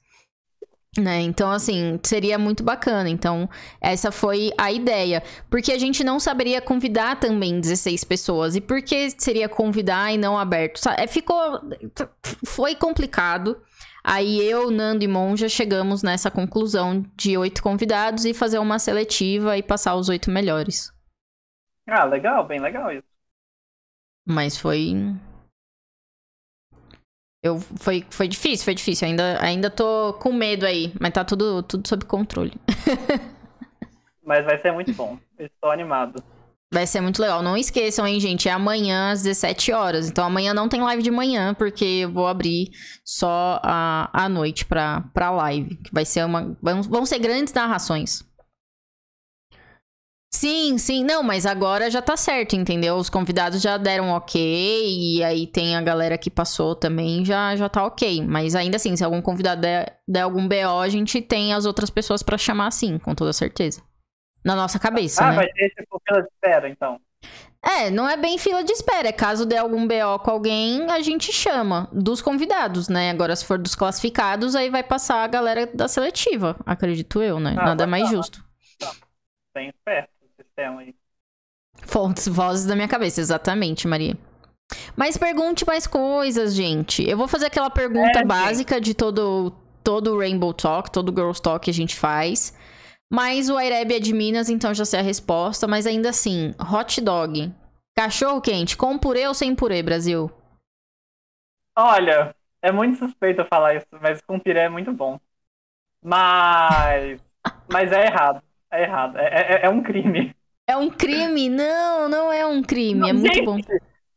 Né? 0.98 1.22
Então, 1.22 1.52
assim, 1.52 2.00
seria 2.04 2.38
muito 2.40 2.64
bacana. 2.64 3.10
Então, 3.10 3.48
essa 3.80 4.12
foi 4.12 4.52
a 4.58 4.72
ideia. 4.72 5.22
Porque 5.50 5.72
a 5.72 5.78
gente 5.78 6.04
não 6.04 6.20
saberia 6.20 6.62
convidar 6.62 7.20
também 7.20 7.60
16 7.60 8.04
pessoas. 8.04 8.56
E 8.56 8.62
por 8.62 8.82
que 8.82 9.12
seria 9.12 9.48
convidar 9.48 10.12
e 10.12 10.18
não 10.18 10.38
aberto? 10.38 10.82
É, 10.98 11.06
ficou. 11.06 11.62
Foi 12.46 12.76
complicado. 12.76 13.62
Aí 14.04 14.42
eu, 14.42 14.72
Nando 14.72 15.04
e 15.04 15.08
Monja 15.08 15.48
chegamos 15.48 16.02
nessa 16.02 16.32
conclusão 16.32 17.04
de 17.16 17.38
oito 17.38 17.62
convidados 17.62 18.26
e 18.26 18.34
fazer 18.34 18.58
uma 18.58 18.80
seletiva 18.80 19.58
e 19.58 19.64
passar 19.64 19.96
os 19.96 20.10
oito 20.10 20.32
melhores. 20.32 20.92
Ah, 21.88 22.06
legal, 22.06 22.48
bem 22.48 22.60
legal 22.60 22.92
isso. 22.92 23.08
Mas 24.26 24.58
foi 24.58 24.96
eu, 27.42 27.60
foi, 27.60 28.06
foi 28.10 28.28
difícil, 28.28 28.66
foi 28.66 28.76
difícil. 28.76 29.08
Ainda, 29.08 29.42
ainda 29.42 29.70
tô 29.70 30.14
com 30.14 30.32
medo 30.34 30.66
aí, 30.66 30.94
mas 31.00 31.14
tá 31.14 31.24
tudo, 31.24 31.64
tudo 31.64 31.88
sob 31.88 32.06
controle. 32.06 32.54
mas 34.24 34.46
vai 34.46 34.58
ser 34.60 34.72
muito 34.72 34.94
bom. 34.94 35.18
Estou 35.38 35.72
animado. 35.72 36.22
Vai 36.72 36.86
ser 36.86 37.02
muito 37.02 37.20
legal. 37.20 37.42
Não 37.42 37.58
esqueçam, 37.58 38.06
hein, 38.06 38.20
gente? 38.20 38.48
É 38.48 38.52
amanhã 38.52 39.12
às 39.12 39.24
17 39.24 39.72
horas. 39.72 40.08
Então 40.08 40.24
amanhã 40.24 40.54
não 40.54 40.70
tem 40.70 40.82
live 40.82 41.02
de 41.02 41.10
manhã, 41.10 41.54
porque 41.56 41.84
eu 41.84 42.12
vou 42.12 42.28
abrir 42.28 42.70
só 43.04 43.60
a, 43.64 44.10
a 44.14 44.30
noite 44.30 44.66
pra, 44.66 45.02
pra 45.14 45.32
live. 45.32 45.78
Que 45.78 45.92
vai 45.92 46.06
ser 46.06 46.24
uma. 46.26 46.56
Vão, 46.62 46.84
vão 46.84 47.06
ser 47.06 47.18
grandes 47.20 47.54
narrações. 47.54 48.24
Sim, 50.32 50.78
sim. 50.78 51.04
Não, 51.04 51.24
mas 51.24 51.46
agora 51.46 51.90
já 51.90 52.02
tá 52.02 52.16
certo, 52.16 52.56
entendeu? 52.56 52.96
Os 52.96 53.10
convidados 53.10 53.62
já 53.62 53.78
deram 53.78 54.12
ok. 54.12 54.40
E 54.40 55.24
aí 55.24 55.48
tem 55.48 55.76
a 55.76 55.82
galera 55.82 56.18
que 56.18 56.30
passou 56.30 56.76
também, 56.76 57.26
já, 57.26 57.56
já 57.56 57.68
tá 57.68 57.84
ok. 57.84 58.24
Mas 58.26 58.54
ainda 58.54 58.78
assim, 58.78 58.96
se 58.96 59.04
algum 59.04 59.22
convidado 59.22 59.62
der, 59.62 60.00
der 60.08 60.22
algum 60.22 60.48
BO, 60.48 60.80
a 60.82 60.88
gente 60.88 61.20
tem 61.22 61.54
as 61.54 61.66
outras 61.66 61.90
pessoas 61.90 62.22
para 62.22 62.38
chamar 62.38 62.68
assim, 62.68 63.00
com 63.00 63.16
toda 63.16 63.34
certeza. 63.34 63.82
Na 64.46 64.56
nossa 64.56 64.78
cabeça. 64.78 65.26
Ah, 65.26 65.32
né? 65.32 65.36
vai 65.38 65.48
ter 65.48 65.70
tipo 65.70 66.02
fila 66.08 66.22
de 66.22 66.28
espera, 66.28 66.70
então. 66.70 67.02
É, 67.62 67.90
não 67.90 68.08
é 68.08 68.16
bem 68.16 68.38
fila 68.38 68.64
de 68.64 68.72
espera. 68.72 69.10
É 69.10 69.12
caso 69.12 69.46
der 69.48 69.58
algum 69.58 69.86
BO 69.88 70.20
com 70.24 70.32
alguém, 70.32 70.90
a 70.92 71.02
gente 71.02 71.34
chama 71.34 71.90
dos 71.92 72.22
convidados, 72.22 72.88
né? 72.88 73.10
Agora, 73.10 73.36
se 73.36 73.46
for 73.46 73.58
dos 73.58 73.76
classificados, 73.76 74.56
aí 74.56 74.70
vai 74.70 74.84
passar 74.84 75.24
a 75.24 75.28
galera 75.28 75.66
da 75.66 75.88
seletiva, 75.88 76.56
acredito 76.66 77.22
eu, 77.22 77.40
né? 77.40 77.56
Ah, 77.58 77.66
Nada 77.66 77.88
mais 77.88 78.04
tá. 78.04 78.10
justo. 78.12 78.46
Tem 79.54 79.68
esperto 79.68 80.19
sistema 80.60 80.82
aí. 80.82 80.96
Fontes, 81.84 82.28
vozes 82.28 82.66
da 82.66 82.76
minha 82.76 82.88
cabeça, 82.88 83.22
exatamente, 83.22 83.88
Maria. 83.88 84.18
Mas 84.96 85.18
pergunte 85.18 85.66
mais 85.66 85.88
coisas, 85.88 86.54
gente. 86.54 87.08
Eu 87.08 87.18
vou 87.18 87.28
fazer 87.28 87.48
aquela 87.48 87.70
pergunta 87.70 88.20
é, 88.20 88.26
básica 88.26 88.76
gente. 88.76 88.86
de 88.86 88.94
todo 88.94 89.52
todo 89.84 90.20
Rainbow 90.20 90.54
Talk, 90.54 90.92
todo 90.92 91.12
Girls 91.12 91.42
Talk 91.42 91.64
que 91.64 91.72
a 91.72 91.74
gente 91.74 91.96
faz. 91.96 92.56
Mas 93.12 93.50
o 93.50 93.58
Aireb 93.58 93.96
é 93.96 94.00
de 94.00 94.14
Minas, 94.14 94.50
então 94.50 94.74
já 94.74 94.86
sei 94.86 95.00
a 95.00 95.04
resposta. 95.04 95.68
Mas 95.68 95.88
ainda 95.88 96.10
assim, 96.10 96.54
hot 96.60 97.02
dog. 97.02 97.52
Cachorro 97.98 98.42
quente, 98.42 98.78
com 98.78 98.98
purê 98.98 99.28
ou 99.28 99.34
sem 99.34 99.56
purê, 99.56 99.82
Brasil? 99.82 100.30
Olha, 101.76 102.36
é 102.62 102.72
muito 102.72 102.98
suspeito 102.98 103.44
falar 103.46 103.76
isso, 103.76 103.88
mas 104.00 104.22
com 104.22 104.40
purê 104.40 104.60
é 104.60 104.70
muito 104.70 104.94
bom. 104.94 105.20
Mas. 106.04 107.20
mas 107.72 107.92
é 107.92 108.06
errado. 108.06 108.44
É 108.72 108.84
errado. 108.84 109.18
É, 109.18 109.26
é, 109.26 109.66
é 109.66 109.70
um 109.70 109.82
crime. 109.82 110.36
É 110.70 110.78
um 110.78 110.88
crime? 110.88 111.50
Não, 111.50 112.08
não 112.08 112.32
é 112.32 112.46
um 112.46 112.62
crime. 112.62 113.00
Não, 113.00 113.08
é 113.08 113.14
muito 113.14 113.34
gente, 113.34 113.44
bom. 113.44 113.58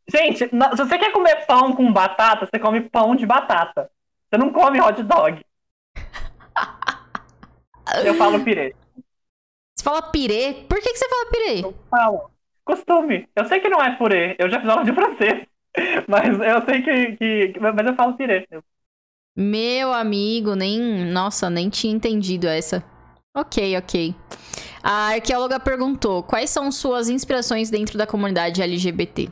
Gente, 0.06 0.38
se 0.38 0.50
você 0.76 0.98
quer 0.98 1.10
comer 1.10 1.46
pão 1.46 1.74
com 1.74 1.90
batata, 1.90 2.44
você 2.44 2.58
come 2.58 2.82
pão 2.82 3.16
de 3.16 3.24
batata. 3.24 3.90
Você 4.28 4.36
não 4.36 4.52
come 4.52 4.78
hot 4.78 5.02
dog. 5.02 5.42
Eu 8.04 8.14
falo 8.16 8.44
pirê. 8.44 8.76
Você 9.74 9.82
fala 9.82 10.02
pirê? 10.02 10.66
Por 10.68 10.78
que, 10.78 10.92
que 10.92 10.98
você 10.98 11.08
fala 11.08 11.30
pirê? 11.30 11.64
Eu 11.64 11.74
falo. 11.90 12.30
Costume. 12.66 13.26
Eu 13.34 13.46
sei 13.46 13.58
que 13.58 13.70
não 13.70 13.82
é 13.82 13.96
purê. 13.96 14.36
Eu 14.38 14.50
já 14.50 14.60
fiz 14.60 14.68
aula 14.68 14.84
de 14.84 14.92
francês. 14.92 15.46
Mas 16.06 16.38
eu 16.38 16.66
sei 16.66 16.82
que. 16.82 17.16
que 17.16 17.54
mas 17.60 17.86
eu 17.86 17.94
falo 17.94 18.12
pirê. 18.12 18.46
Meu 19.34 19.94
amigo, 19.94 20.54
nem. 20.54 21.06
Nossa, 21.06 21.48
nem 21.48 21.70
tinha 21.70 21.94
entendido 21.94 22.46
essa. 22.46 22.84
Ok, 23.34 23.74
ok. 23.78 24.14
A 24.82 25.12
arqueóloga 25.14 25.60
perguntou: 25.60 26.22
quais 26.22 26.50
são 26.50 26.72
suas 26.72 27.08
inspirações 27.08 27.70
dentro 27.70 27.96
da 27.96 28.06
comunidade 28.06 28.60
LGBT? 28.60 29.30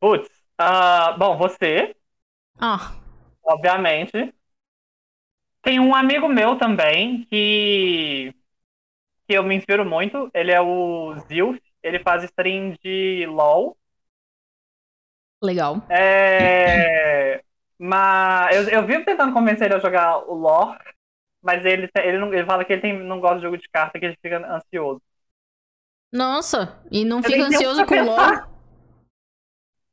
Putz, 0.00 0.28
uh, 0.60 1.16
bom, 1.18 1.36
você. 1.36 1.94
Ah. 2.58 2.94
Obviamente. 3.44 4.34
Tem 5.62 5.78
um 5.78 5.94
amigo 5.94 6.28
meu 6.28 6.58
também 6.58 7.24
que. 7.30 8.34
que 9.28 9.34
eu 9.34 9.44
me 9.44 9.54
inspiro 9.54 9.84
muito. 9.84 10.28
Ele 10.34 10.50
é 10.50 10.60
o 10.60 11.14
Zilf. 11.28 11.58
Ele 11.82 12.00
faz 12.00 12.24
stream 12.24 12.76
de 12.82 13.26
LOL. 13.26 13.76
Legal. 15.40 15.82
É. 15.88 17.42
Mas 17.78 18.54
eu, 18.54 18.80
eu 18.80 18.86
vivo 18.86 19.04
tentando 19.04 19.32
convencer 19.32 19.66
ele 19.66 19.74
a 19.74 19.80
jogar 19.80 20.18
o 20.30 20.34
lore, 20.34 20.78
mas 21.42 21.64
ele, 21.64 21.90
ele, 21.96 22.18
não, 22.18 22.32
ele 22.32 22.46
fala 22.46 22.64
que 22.64 22.72
ele 22.72 22.82
tem, 22.82 22.98
não 22.98 23.20
gosta 23.20 23.36
de 23.36 23.42
jogo 23.42 23.58
de 23.58 23.68
carta, 23.68 23.98
que 23.98 24.06
ele 24.06 24.18
fica 24.22 24.38
ansioso. 24.54 25.02
Nossa, 26.12 26.82
e 26.90 27.04
não 27.04 27.22
fica 27.22 27.44
ansioso 27.44 27.84
com 27.86 27.94
o 27.94 28.04
LOL? 28.04 28.52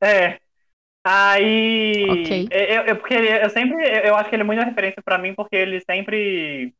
É. 0.02 0.38
Aí. 1.02 2.04
Okay. 2.22 2.48
Eu, 2.50 2.86
eu, 2.86 2.96
porque 2.96 3.14
eu 3.14 3.50
sempre. 3.50 3.74
Eu 4.06 4.14
acho 4.16 4.28
que 4.28 4.36
ele 4.36 4.42
é 4.42 4.46
muita 4.46 4.64
referência 4.64 5.02
para 5.02 5.18
mim, 5.18 5.34
porque 5.34 5.56
ele 5.56 5.80
sempre 5.80 6.74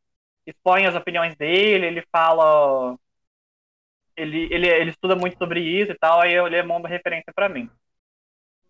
expõe 0.47 0.87
as 0.87 0.95
opiniões 0.95 1.35
dele, 1.37 1.87
ele 1.87 2.05
fala. 2.13 2.99
Ele, 4.17 4.49
ele, 4.53 4.69
ele 4.69 4.91
estuda 4.91 5.17
muito 5.17 5.39
sobre 5.39 5.61
isso 5.61 5.93
e 5.93 5.99
tal, 5.99 6.21
aí 6.21 6.35
ele 6.35 6.57
é 6.57 6.63
uma 6.63 6.87
referência 6.89 7.33
para 7.35 7.49
mim. 7.49 7.71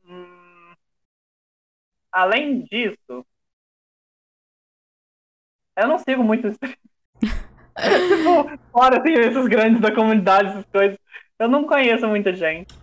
Hum, 0.05 0.75
além 2.13 2.63
disso, 2.65 3.27
eu 5.77 5.89
não 5.89 5.99
sigo 5.99 6.23
muito. 6.23 6.49
tipo, 7.21 8.59
fora 8.73 9.01
assim, 9.01 9.13
esses 9.13 9.49
grandes 9.49 9.81
da 9.81 9.95
comunidade, 9.95 10.51
essas 10.51 10.67
coisas. 10.67 10.99
Eu 11.39 11.49
não 11.49 11.67
conheço 11.67 12.07
muita 12.07 12.35
gente. 12.35 12.75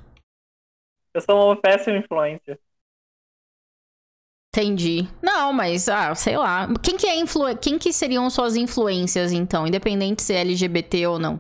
Eu 1.14 1.22
sou 1.22 1.48
uma 1.48 1.56
péssima 1.56 1.98
influência. 1.98 2.60
Entendi. 4.54 5.08
Não, 5.22 5.54
mas, 5.54 5.88
ah, 5.88 6.16
sei 6.16 6.36
lá. 6.36 6.68
Quem 6.84 6.98
que 6.98 7.06
é 7.06 7.16
influ... 7.16 7.56
Quem 7.58 7.78
que 7.78 7.94
seriam 7.94 8.28
suas 8.30 8.56
influências, 8.56 9.32
então? 9.32 9.68
Independente 9.68 10.24
se 10.24 10.34
é 10.34 10.42
LGBT 10.42 11.06
ou 11.06 11.20
não. 11.20 11.40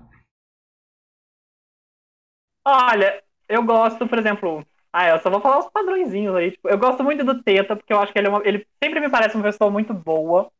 Olha, 2.65 3.23
eu 3.49 3.63
gosto, 3.63 4.07
por 4.07 4.19
exemplo... 4.19 4.63
Ah, 4.93 5.09
eu 5.09 5.19
só 5.19 5.29
vou 5.29 5.41
falar 5.41 5.59
os 5.59 5.69
padrõezinhos 5.69 6.35
aí. 6.35 6.51
Tipo, 6.51 6.69
eu 6.69 6.77
gosto 6.77 7.03
muito 7.03 7.23
do 7.23 7.41
Teta, 7.41 7.75
porque 7.75 7.91
eu 7.91 7.99
acho 7.99 8.13
que 8.13 8.19
ele, 8.19 8.27
é 8.27 8.29
uma... 8.29 8.47
ele 8.47 8.67
sempre 8.83 8.99
me 8.99 9.09
parece 9.09 9.35
uma 9.35 9.43
pessoa 9.43 9.71
muito 9.71 9.93
boa. 9.93 10.51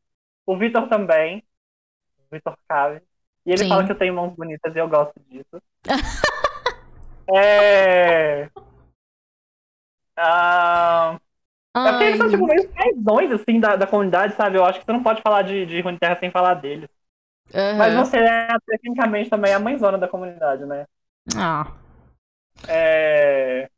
O 0.48 0.56
Vitor 0.56 0.88
também. 0.88 1.44
O 2.20 2.34
Vitor 2.34 2.56
Cave. 2.66 3.02
E 3.44 3.50
ele 3.50 3.58
Sim. 3.58 3.68
fala 3.68 3.84
que 3.84 3.92
eu 3.92 3.98
tenho 3.98 4.14
mãos 4.14 4.34
bonitas 4.34 4.74
e 4.74 4.78
eu 4.78 4.88
gosto 4.88 5.12
disso. 5.28 5.62
é. 7.36 8.48
Ah, 10.16 11.18
é 11.76 11.90
porque 11.90 12.04
eles 12.04 12.16
são 12.16 12.30
tipo 12.30 12.46
meio 12.46 12.66
paisões 12.70 13.30
assim 13.30 13.60
da, 13.60 13.76
da 13.76 13.86
comunidade, 13.86 14.34
sabe? 14.36 14.56
Eu 14.56 14.64
acho 14.64 14.80
que 14.80 14.86
você 14.86 14.92
não 14.92 15.02
pode 15.02 15.20
falar 15.20 15.42
de, 15.42 15.66
de 15.66 15.82
Terra 15.98 16.18
sem 16.18 16.30
falar 16.30 16.54
deles. 16.54 16.88
Uhum. 17.52 17.76
Mas 17.76 17.94
você 17.94 18.16
é 18.16 18.48
tecnicamente 18.66 19.28
também 19.28 19.52
a 19.52 19.60
mãezona 19.60 19.98
da 19.98 20.08
comunidade, 20.08 20.64
né? 20.64 20.86
Ah. 21.36 21.70
É. 22.66 23.68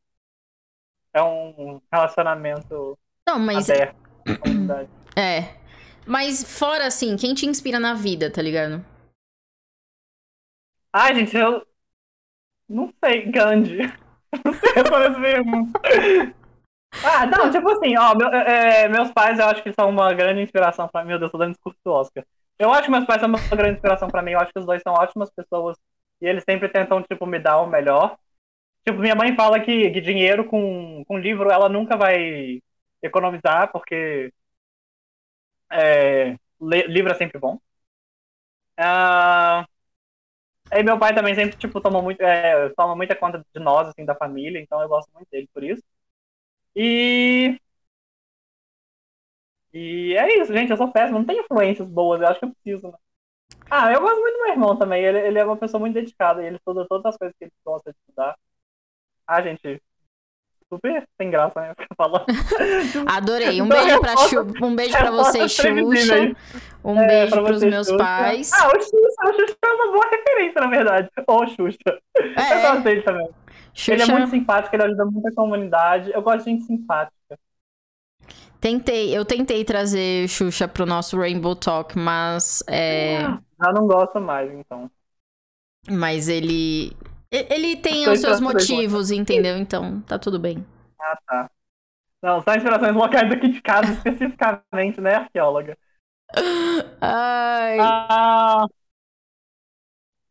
É 1.12 1.20
um 1.20 1.80
relacionamento 1.92 2.96
não, 3.26 3.40
mas... 3.40 3.68
aberto 3.68 3.96
com 4.24 4.32
a 4.32 4.38
comunidade. 4.38 4.88
É. 5.16 5.59
Mas 6.11 6.42
fora 6.42 6.88
assim, 6.88 7.16
quem 7.16 7.34
te 7.34 7.46
inspira 7.46 7.78
na 7.78 7.94
vida, 7.94 8.28
tá 8.28 8.42
ligado? 8.42 8.84
Ai, 10.92 11.14
gente, 11.14 11.36
eu. 11.36 11.64
Não 12.68 12.92
sei, 13.04 13.30
Gandhi. 13.30 13.78
Não 14.44 14.52
sei 14.52 14.72
essa 14.74 15.20
pergunta. 15.20 15.80
Ah, 17.04 17.26
não, 17.26 17.50
tipo 17.50 17.70
assim, 17.70 17.96
ó, 17.96 18.14
meu, 18.16 18.26
é, 18.28 18.88
meus 18.88 19.12
pais 19.12 19.38
eu 19.38 19.46
acho 19.46 19.62
que 19.62 19.72
são 19.72 19.88
uma 19.88 20.12
grande 20.12 20.40
inspiração 20.40 20.88
pra 20.88 21.02
mim. 21.02 21.11
Meu 21.11 21.18
Deus, 21.20 21.30
tô 21.30 21.38
dando 21.38 21.52
discurso 21.52 21.78
do 21.84 21.92
Oscar. 21.92 22.24
Eu 22.58 22.72
acho 22.72 22.84
que 22.84 22.90
meus 22.90 23.04
pais 23.04 23.20
são 23.20 23.28
uma 23.28 23.38
grande 23.38 23.74
inspiração 23.74 24.08
pra 24.08 24.20
mim. 24.20 24.32
Eu 24.32 24.40
acho 24.40 24.52
que 24.52 24.58
os 24.58 24.66
dois 24.66 24.82
são 24.82 24.92
ótimas 24.92 25.30
pessoas 25.30 25.76
e 26.20 26.26
eles 26.26 26.42
sempre 26.42 26.68
tentam, 26.68 27.02
tipo, 27.04 27.24
me 27.24 27.38
dar 27.38 27.61
o 27.61 27.68
melhor. 27.68 28.16
Tipo, 28.84 28.98
minha 28.98 29.14
mãe 29.14 29.36
fala 29.36 29.61
que, 29.61 29.90
que 29.90 30.00
dinheiro 30.00 30.44
com, 30.44 31.04
com 31.06 31.18
livro 31.18 31.50
ela 31.50 31.68
nunca 31.68 31.96
vai 31.96 32.61
economizar, 33.00 33.70
porque 33.70 34.32
é, 35.72 36.36
livro 36.60 37.12
é 37.12 37.14
sempre 37.14 37.38
bom. 37.38 37.58
Uh... 38.78 39.64
E 40.72 40.82
meu 40.82 40.98
pai 40.98 41.14
também 41.14 41.34
sempre, 41.34 41.56
tipo, 41.56 41.80
toma, 41.80 42.00
muito, 42.00 42.20
é, 42.22 42.68
toma 42.70 42.94
muita 42.94 43.16
conta 43.16 43.44
de 43.54 43.60
nós, 43.60 43.88
assim, 43.88 44.04
da 44.04 44.14
família, 44.14 44.60
então 44.60 44.80
eu 44.80 44.88
gosto 44.88 45.10
muito 45.12 45.28
dele 45.30 45.48
por 45.52 45.64
isso. 45.64 45.82
E. 46.76 47.58
E 49.72 50.14
é 50.16 50.40
isso, 50.42 50.52
gente, 50.52 50.70
eu 50.70 50.76
sou 50.76 50.90
péssimo, 50.92 51.18
não 51.18 51.26
tenho 51.26 51.42
influências 51.44 51.88
boas, 51.88 52.20
eu 52.20 52.26
acho 52.28 52.40
que 52.40 52.44
eu 52.46 52.52
preciso, 52.54 52.88
né? 52.90 52.98
Ah, 53.70 53.92
eu 53.92 54.00
gosto 54.00 54.20
muito 54.20 54.34
do 54.36 54.42
meu 54.44 54.52
irmão 54.52 54.78
também, 54.78 55.04
ele, 55.04 55.18
ele 55.20 55.38
é 55.38 55.44
uma 55.44 55.56
pessoa 55.58 55.80
muito 55.80 55.94
dedicada, 55.94 56.44
ele 56.44 56.56
estuda 56.56 56.86
todas 56.88 57.06
as 57.06 57.18
coisas 57.18 57.36
que 57.38 57.44
ele 57.46 57.52
gosta 57.64 57.92
de 57.92 57.98
estudar. 58.00 58.38
Ah, 59.26 59.42
gente, 59.42 59.82
super 60.72 61.06
sem 61.20 61.30
graça, 61.30 61.60
né? 61.60 61.72
Ficar 61.78 61.94
falando. 61.96 62.26
Adorei. 63.06 63.60
Um 63.60 63.68
beijo 63.68 64.00
pra, 64.00 64.14
um 64.66 64.74
beijo 64.74 64.96
pra 64.96 65.10
você, 65.10 65.48
Xuxa. 65.48 66.36
Um 66.84 66.98
é, 66.98 67.06
beijo 67.06 67.44
pros 67.44 67.62
meus 67.62 67.88
Xuxa. 67.88 67.98
pais. 67.98 68.52
Ah, 68.52 68.68
o 68.68 68.80
Xuxa, 68.80 68.96
o 69.24 69.32
Xuxa 69.32 69.56
é 69.62 69.72
uma 69.72 69.92
boa 69.92 70.06
referência, 70.10 70.60
na 70.60 70.68
verdade. 70.68 71.10
Ô, 71.26 71.46
Xuxa. 71.46 72.00
É. 72.16 72.56
Eu 72.56 72.62
gosto 72.62 72.84
dele 72.84 73.02
também. 73.02 73.28
Xuxa... 73.74 73.92
Ele 73.92 74.02
é 74.02 74.06
muito 74.06 74.30
simpático, 74.30 74.76
ele 74.76 74.84
ajuda 74.84 75.04
muito 75.04 75.28
a 75.28 75.34
comunidade. 75.34 76.10
Eu 76.12 76.22
gosto 76.22 76.44
de 76.44 76.50
gente 76.50 76.64
simpática. 76.64 77.38
Tentei, 78.60 79.16
eu 79.16 79.24
tentei 79.24 79.64
trazer 79.64 80.28
Xuxa 80.28 80.68
pro 80.68 80.84
nosso 80.84 81.18
Rainbow 81.18 81.56
Talk, 81.56 81.98
mas. 81.98 82.62
É... 82.68 83.22
Já 83.22 83.72
não 83.72 83.86
gosto 83.86 84.20
mais, 84.20 84.52
então. 84.52 84.90
Mas 85.88 86.28
ele. 86.28 86.92
Ele 87.31 87.76
tem 87.76 88.09
os 88.09 88.20
seus 88.20 88.41
motivos, 88.41 89.11
entendeu? 89.11 89.57
Então, 89.57 90.01
tá 90.03 90.18
tudo 90.18 90.39
bem. 90.39 90.64
Ah, 90.99 91.18
tá. 91.26 91.51
Não, 92.22 92.43
só 92.43 92.55
inspirações 92.55 92.95
locais 92.95 93.31
aqui 93.33 93.49
de 93.49 93.62
casa, 93.62 93.93
especificamente, 93.93 95.01
né, 95.01 95.14
arqueóloga? 95.14 95.76
Ai. 97.01 97.78
Ah, 97.81 98.66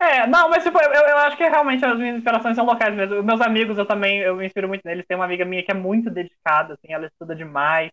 é, 0.02 0.26
não, 0.28 0.50
mas 0.50 0.64
tipo, 0.64 0.80
eu, 0.82 0.92
eu 0.92 1.18
acho 1.18 1.36
que 1.36 1.44
realmente 1.48 1.84
as 1.84 1.98
minhas 1.98 2.18
inspirações 2.18 2.56
são 2.56 2.66
locais 2.66 2.96
mesmo. 2.96 3.22
Meus 3.22 3.42
amigos, 3.42 3.78
eu 3.78 3.86
também, 3.86 4.20
eu 4.20 4.36
me 4.36 4.46
inspiro 4.46 4.68
muito 4.68 4.82
neles. 4.86 5.06
Tem 5.06 5.16
uma 5.18 5.26
amiga 5.26 5.44
minha 5.44 5.64
que 5.64 5.72
é 5.72 5.74
muito 5.74 6.10
dedicada, 6.10 6.74
assim, 6.76 6.94
ela 6.94 7.08
estuda 7.08 7.36
demais. 7.36 7.92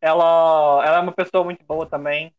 Ela, 0.00 0.84
ela 0.86 0.98
é 0.98 1.00
uma 1.00 1.12
pessoa 1.12 1.44
muito 1.44 1.64
boa 1.64 1.86
também, 1.88 2.30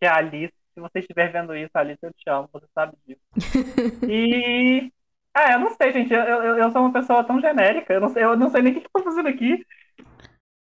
que 0.00 0.06
é 0.06 0.08
a 0.08 0.16
Alice. 0.16 0.54
Se 0.74 0.80
você 0.80 1.00
estiver 1.00 1.32
vendo 1.32 1.56
isso, 1.56 1.70
Alice, 1.74 1.98
eu 2.02 2.12
te 2.14 2.30
amo, 2.30 2.48
você 2.52 2.66
sabe 2.74 2.96
disso. 3.06 3.20
e 4.06 4.92
ah, 5.34 5.52
eu 5.52 5.60
não 5.60 5.70
sei, 5.70 5.92
gente. 5.92 6.12
Eu, 6.12 6.20
eu, 6.20 6.58
eu 6.58 6.72
sou 6.72 6.82
uma 6.82 6.92
pessoa 6.92 7.24
tão 7.24 7.40
genérica. 7.40 7.92
Eu 7.92 8.00
não 8.00 8.08
sei, 8.08 8.24
eu 8.24 8.36
não 8.36 8.50
sei 8.50 8.62
nem 8.62 8.72
o 8.72 8.80
que 8.80 8.86
eu 8.86 8.90
tô 8.92 9.02
fazendo 9.02 9.28
aqui. 9.28 9.64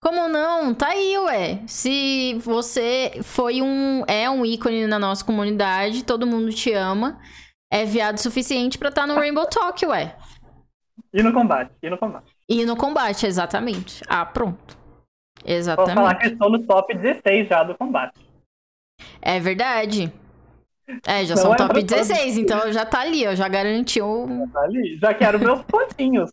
Como 0.03 0.29
não? 0.29 0.75
Tá 0.75 0.89
aí, 0.89 1.17
ué. 1.19 1.63
Se 1.67 2.35
você 2.35 3.21
foi 3.23 3.63
um. 3.63 4.05
É 4.07 4.29
um 4.29 4.45
ícone 4.45 4.87
na 4.87 4.99
nossa 4.99 5.25
comunidade, 5.25 6.05
todo 6.05 6.27
mundo 6.27 6.53
te 6.53 6.73
ama. 6.73 7.21
É 7.71 7.85
viado 7.85 8.19
suficiente 8.19 8.79
pra 8.79 8.89
estar 8.89 9.03
tá 9.03 9.07
no 9.07 9.15
Rainbow 9.15 9.47
Talk, 9.47 9.87
ué. 9.87 10.17
E 11.13 11.23
no 11.23 11.33
combate, 11.33 11.73
e 11.83 11.91
no 11.91 11.99
combate. 11.99 12.33
E 12.49 12.65
no 12.65 12.77
combate, 12.77 13.27
exatamente. 13.27 14.03
Ah, 14.09 14.25
pronto. 14.25 14.77
Exatamente. 15.45 15.95
Vou 15.95 16.05
falar 16.05 16.15
que 16.17 16.27
estou 16.29 16.51
no 16.51 16.67
top 16.67 16.95
16 16.95 17.49
já 17.49 17.63
do 17.63 17.75
combate. 17.77 18.19
É 19.21 19.39
verdade. 19.41 20.13
É, 21.07 21.25
já 21.25 21.35
não 21.35 21.43
são 21.43 21.55
é 21.55 21.57
top 21.57 21.83
16, 21.83 22.39
então 22.39 22.73
já 22.73 22.85
tá 22.85 23.01
ali, 23.01 23.27
ó, 23.27 23.35
já 23.35 23.49
garantiu. 23.49 24.27
Já 24.29 24.47
tá 24.53 24.61
ali, 24.61 24.99
já 25.01 25.15
quero 25.15 25.39
meus 25.39 25.63
pontinhos. 25.69 26.31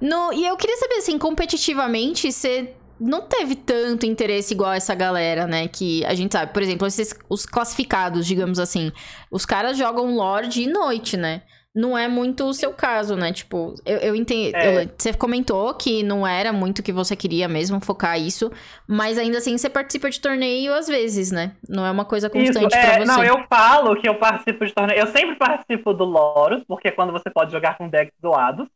No, 0.00 0.32
e 0.32 0.46
eu 0.46 0.56
queria 0.56 0.76
saber, 0.76 0.96
assim, 0.96 1.18
competitivamente, 1.18 2.30
você 2.30 2.74
não 2.98 3.22
teve 3.22 3.54
tanto 3.54 4.06
interesse 4.06 4.54
igual 4.54 4.72
essa 4.72 4.94
galera, 4.94 5.46
né? 5.46 5.68
Que 5.68 6.04
a 6.04 6.14
gente 6.14 6.32
sabe, 6.32 6.52
por 6.52 6.62
exemplo, 6.62 6.86
esses, 6.86 7.14
os 7.28 7.46
classificados, 7.46 8.26
digamos 8.26 8.58
assim. 8.58 8.90
Os 9.30 9.44
caras 9.44 9.76
jogam 9.76 10.14
Lorde 10.14 10.62
e 10.62 10.66
noite, 10.66 11.16
né? 11.16 11.42
Não 11.76 11.96
é 11.96 12.08
muito 12.08 12.44
o 12.44 12.54
seu 12.54 12.72
caso, 12.72 13.16
né? 13.16 13.34
Tipo, 13.34 13.74
eu, 13.84 13.98
eu 13.98 14.16
entendo. 14.16 14.54
É. 14.56 14.84
Eu, 14.84 14.90
você 14.96 15.12
comentou 15.12 15.74
que 15.74 16.02
não 16.02 16.26
era 16.26 16.50
muito 16.50 16.78
o 16.78 16.82
que 16.82 16.90
você 16.90 17.14
queria 17.14 17.46
mesmo 17.46 17.78
focar 17.84 18.18
isso, 18.18 18.50
mas 18.88 19.18
ainda 19.18 19.36
assim 19.36 19.58
você 19.58 19.68
participa 19.68 20.08
de 20.08 20.18
torneio 20.18 20.72
às 20.72 20.88
vezes, 20.88 21.30
né? 21.30 21.52
Não 21.68 21.84
é 21.84 21.90
uma 21.90 22.06
coisa 22.06 22.30
constante 22.30 22.72
isso, 22.72 22.76
é, 22.76 22.96
pra 22.96 22.98
você. 23.00 23.04
Não, 23.04 23.22
eu 23.22 23.44
falo 23.46 23.94
que 24.00 24.08
eu 24.08 24.14
participo 24.14 24.64
de 24.64 24.72
torneio. 24.72 24.98
Eu 24.98 25.06
sempre 25.08 25.36
participo 25.36 25.92
do 25.92 26.04
Loros, 26.04 26.64
porque 26.66 26.88
é 26.88 26.92
quando 26.92 27.12
você 27.12 27.28
pode 27.28 27.52
jogar 27.52 27.76
com 27.76 27.90
decks 27.90 28.16
doados. 28.22 28.66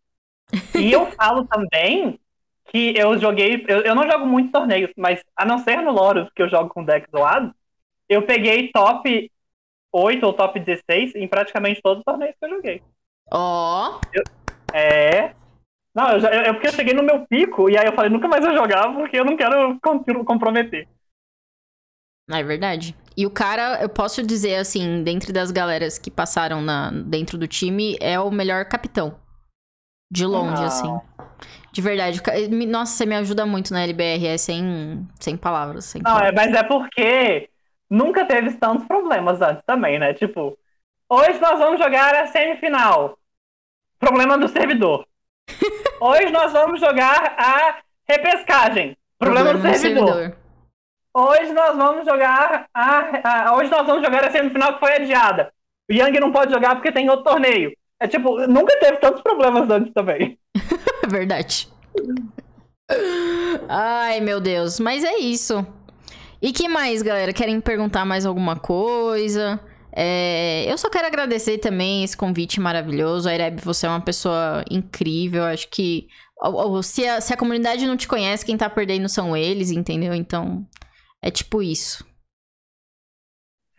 e 0.75 0.93
eu 0.93 1.07
falo 1.17 1.47
também 1.47 2.21
que 2.71 2.93
eu 2.95 3.19
joguei. 3.19 3.65
Eu, 3.67 3.81
eu 3.81 3.95
não 3.95 4.09
jogo 4.11 4.27
muitos 4.27 4.53
torneios, 4.53 4.91
mas 4.95 5.23
a 5.35 5.47
não 5.47 5.59
ser 5.59 5.81
no 5.81 5.91
Loros, 5.91 6.29
que 6.37 6.43
eu 6.43 6.51
jogo 6.51 6.69
com 6.69 6.85
decks 6.85 7.11
doados, 7.11 7.51
eu 8.11 8.21
peguei 8.27 8.71
top 8.71 9.31
8 9.93 10.25
ou 10.25 10.33
top 10.33 10.61
16 10.61 11.15
em 11.17 11.29
praticamente 11.29 11.83
todos 11.83 11.99
os 11.99 12.05
torneios 12.05 12.35
que 12.39 12.45
eu 12.45 12.51
joguei. 12.51 12.83
Ó. 13.33 13.99
Oh. 13.99 14.77
É. 14.77 15.35
Não, 15.95 16.11
eu, 16.11 16.21
já, 16.21 16.33
eu, 16.33 16.55
porque 16.55 16.69
eu 16.69 16.73
cheguei 16.73 16.95
no 16.95 17.03
meu 17.03 17.27
pico 17.27 17.69
e 17.69 17.77
aí 17.77 17.87
eu 17.87 17.95
falei, 17.95 18.11
nunca 18.11 18.29
mais 18.29 18.45
vou 18.45 18.55
jogar 18.55 18.93
porque 18.95 19.19
eu 19.19 19.25
não 19.25 19.37
quero 19.37 19.79
comprometer. 20.25 20.89
É 22.31 22.43
verdade. 22.43 22.95
E 23.17 23.27
o 23.27 23.31
cara, 23.31 23.83
eu 23.83 23.89
posso 23.89 24.23
dizer 24.23 24.57
assim, 24.57 25.03
dentre 25.03 25.33
das 25.33 25.51
galeras 25.51 25.99
que 25.99 26.11
passaram 26.11 26.63
na, 26.63 26.91
dentro 26.91 27.37
do 27.37 27.49
time, 27.49 27.97
é 28.01 28.21
o 28.21 28.31
melhor 28.31 28.65
capitão. 28.67 29.17
De 30.11 30.25
longe, 30.25 30.63
ah. 30.63 30.67
assim. 30.67 31.01
De 31.73 31.81
verdade. 31.81 32.21
Nossa, 32.69 32.93
você 32.93 33.07
me 33.07 33.17
ajuda 33.17 33.45
muito 33.45 33.73
na 33.73 33.83
LBR, 33.83 34.27
é 34.27 34.39
sem, 34.39 35.07
sem 35.19 35.37
palavras. 35.37 35.87
Sem 35.87 36.03
não, 36.03 36.13
palavras. 36.13 36.31
É, 36.31 36.35
mas 36.35 36.55
é 36.55 36.63
porque 36.63 37.51
nunca 37.91 38.25
teve 38.25 38.53
tantos 38.53 38.87
problemas 38.87 39.43
antes 39.43 39.65
também, 39.65 39.99
né? 39.99 40.15
Tipo, 40.15 40.57
hoje 41.09 41.41
nós 41.41 41.59
vamos 41.59 41.81
jogar 41.81 42.15
a 42.15 42.29
semifinal. 42.29 43.19
Problema 43.99 44.39
do 44.39 44.49
servidor. 44.49 45.05
hoje 46.01 46.31
nós 46.31 46.53
vamos 46.53 46.81
jogar 46.81 47.35
a 47.37 47.81
repescagem. 48.09 48.97
Problema, 49.19 49.51
Problema 49.51 49.75
do 49.75 49.79
servidor. 49.79 50.15
servidor. 50.15 50.41
Hoje 51.13 51.53
nós 51.53 51.77
vamos 51.77 52.07
jogar 52.07 52.67
a, 52.73 53.49
a, 53.49 53.57
Hoje 53.57 53.69
nós 53.69 53.85
vamos 53.85 54.03
jogar 54.03 54.25
a 54.25 54.31
semifinal 54.31 54.75
que 54.75 54.81
foi 54.81 54.93
adiada. 54.93 55.53
O 55.91 55.93
Yang 55.93 56.21
não 56.21 56.31
pode 56.31 56.53
jogar 56.53 56.77
porque 56.77 56.93
tem 56.93 57.11
outro 57.11 57.25
torneio. 57.25 57.77
É 57.99 58.07
tipo, 58.07 58.47
nunca 58.47 58.79
teve 58.79 58.99
tantos 58.99 59.21
problemas 59.21 59.69
antes 59.69 59.93
também. 59.93 60.39
Verdade. 61.09 61.69
Ai, 63.69 64.21
meu 64.21 64.41
Deus. 64.41 64.79
Mas 64.79 65.03
é 65.05 65.17
isso. 65.19 65.67
E 66.43 66.53
que 66.53 66.69
mais, 66.69 67.03
galera? 67.03 67.33
Querem 67.33 67.61
perguntar 67.61 68.05
mais 68.07 68.25
alguma 68.25 68.59
coisa? 68.59 69.61
É, 69.93 70.71
eu 70.71 70.79
só 70.79 70.89
quero 70.89 71.07
agradecer 71.07 71.59
também 71.59 72.03
esse 72.03 72.17
convite 72.17 72.59
maravilhoso. 72.59 73.29
Aireb, 73.29 73.61
você 73.61 73.87
é 73.87 73.91
uma 73.91 74.01
pessoa 74.01 74.65
incrível. 74.71 75.45
Acho 75.45 75.69
que 75.69 76.09
se 76.83 77.07
a, 77.07 77.21
se 77.21 77.35
a 77.35 77.37
comunidade 77.37 77.87
não 77.87 77.97
te 77.97 78.09
conhece, 78.09 78.47
quem 78.47 78.57
tá 78.57 78.71
perdendo 78.71 79.09
são 79.09 79.37
eles, 79.37 79.71
entendeu? 79.71 80.15
Então, 80.15 80.67
é 81.21 81.31
tipo 81.31 81.63
isso. 81.63 82.09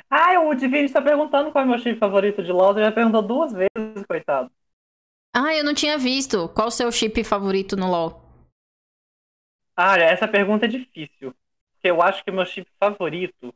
Ah, 0.07 0.39
o 0.41 0.53
Divine 0.53 0.85
está 0.85 1.01
perguntando 1.01 1.51
qual 1.51 1.63
é 1.63 1.65
o 1.65 1.69
meu 1.69 1.79
chip 1.79 1.97
favorito 1.97 2.43
de 2.43 2.51
LoL. 2.51 2.73
Ele 2.73 2.85
já 2.85 2.91
perguntou 2.91 3.23
duas 3.23 3.53
vezes, 3.53 4.05
coitado. 4.07 4.51
Ah, 5.33 5.55
eu 5.55 5.63
não 5.63 5.73
tinha 5.73 5.97
visto. 5.97 6.49
Qual 6.49 6.67
o 6.67 6.71
seu 6.71 6.91
chip 6.91 7.23
favorito 7.23 7.75
no 7.75 7.89
LoL? 7.89 8.21
Ah, 9.75 9.97
essa 9.97 10.27
pergunta 10.27 10.65
é 10.65 10.69
difícil 10.69 11.33
que 11.81 11.89
eu 11.89 12.01
acho 12.01 12.23
que 12.23 12.29
é 12.29 12.33
meu 12.33 12.45
chip 12.45 12.69
favorito. 12.79 13.53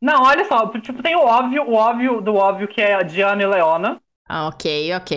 Não, 0.00 0.22
olha 0.24 0.44
só, 0.46 0.66
tipo, 0.80 1.02
tem 1.02 1.14
o 1.16 1.20
óbvio, 1.20 1.62
o 1.64 1.74
óbvio 1.74 2.20
do 2.20 2.34
óbvio 2.34 2.68
que 2.68 2.80
é 2.80 2.94
a 2.94 3.02
Diana 3.02 3.42
e 3.42 3.46
Leona. 3.46 4.00
Ah, 4.28 4.46
ok, 4.48 4.64
ok. 4.94 5.10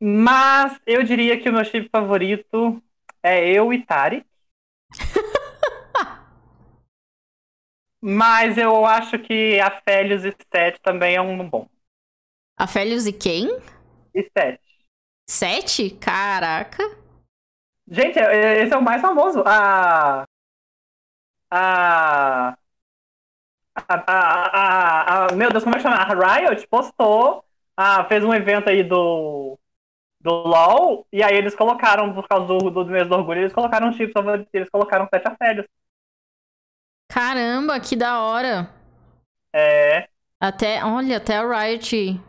Mas 0.00 0.80
eu 0.86 1.02
diria 1.02 1.40
que 1.40 1.48
o 1.48 1.52
meu 1.52 1.64
chip 1.64 1.88
favorito 1.90 2.80
é 3.22 3.48
eu 3.50 3.72
e 3.72 3.84
Tari. 3.84 4.24
Mas 8.00 8.56
eu 8.56 8.86
acho 8.86 9.18
que 9.18 9.58
a 9.58 9.68
Félios 9.82 10.24
e 10.24 10.32
Sete 10.54 10.80
também 10.80 11.16
é 11.16 11.20
um 11.20 11.48
bom. 11.48 11.68
A 12.56 12.66
Félios 12.66 13.06
e 13.06 13.12
quem? 13.12 13.48
E 14.14 14.22
Sete. 14.36 14.63
Sete? 15.26 15.90
Caraca. 15.90 16.82
Gente, 17.86 18.18
é, 18.18 18.22
é, 18.22 18.62
esse 18.62 18.72
é 18.72 18.76
o 18.76 18.82
mais 18.82 19.00
famoso. 19.00 19.42
A. 19.46 20.24
A. 21.50 22.56
A, 23.76 23.94
a, 24.06 25.26
a, 25.26 25.32
meu 25.32 25.50
Deus, 25.50 25.64
como 25.64 25.74
é 25.74 25.78
que 25.78 25.82
chama? 25.82 25.96
A 25.96 26.36
Riot 26.36 26.66
postou, 26.68 27.44
ah, 27.76 28.04
fez 28.04 28.22
um 28.22 28.32
evento 28.32 28.70
aí 28.70 28.84
do, 28.84 29.58
do 30.20 30.30
LoL, 30.30 31.04
e 31.12 31.24
aí 31.24 31.34
eles 31.34 31.56
colocaram, 31.56 32.14
por 32.14 32.28
causa 32.28 32.46
do, 32.46 32.70
do 32.70 32.86
mês 32.86 33.08
do 33.08 33.16
orgulho, 33.16 33.40
eles 33.40 33.52
colocaram 33.52 33.88
um 33.88 33.92
chip, 33.92 34.12
eles 34.52 34.70
colocaram 34.70 35.08
sete 35.12 35.26
aférios. 35.26 35.66
Caramba, 37.08 37.80
que 37.80 37.96
da 37.96 38.20
hora. 38.20 38.70
É. 39.52 40.08
Até, 40.40 40.84
olha, 40.84 41.16
até 41.16 41.38
a 41.38 41.46
Riot 41.46 42.20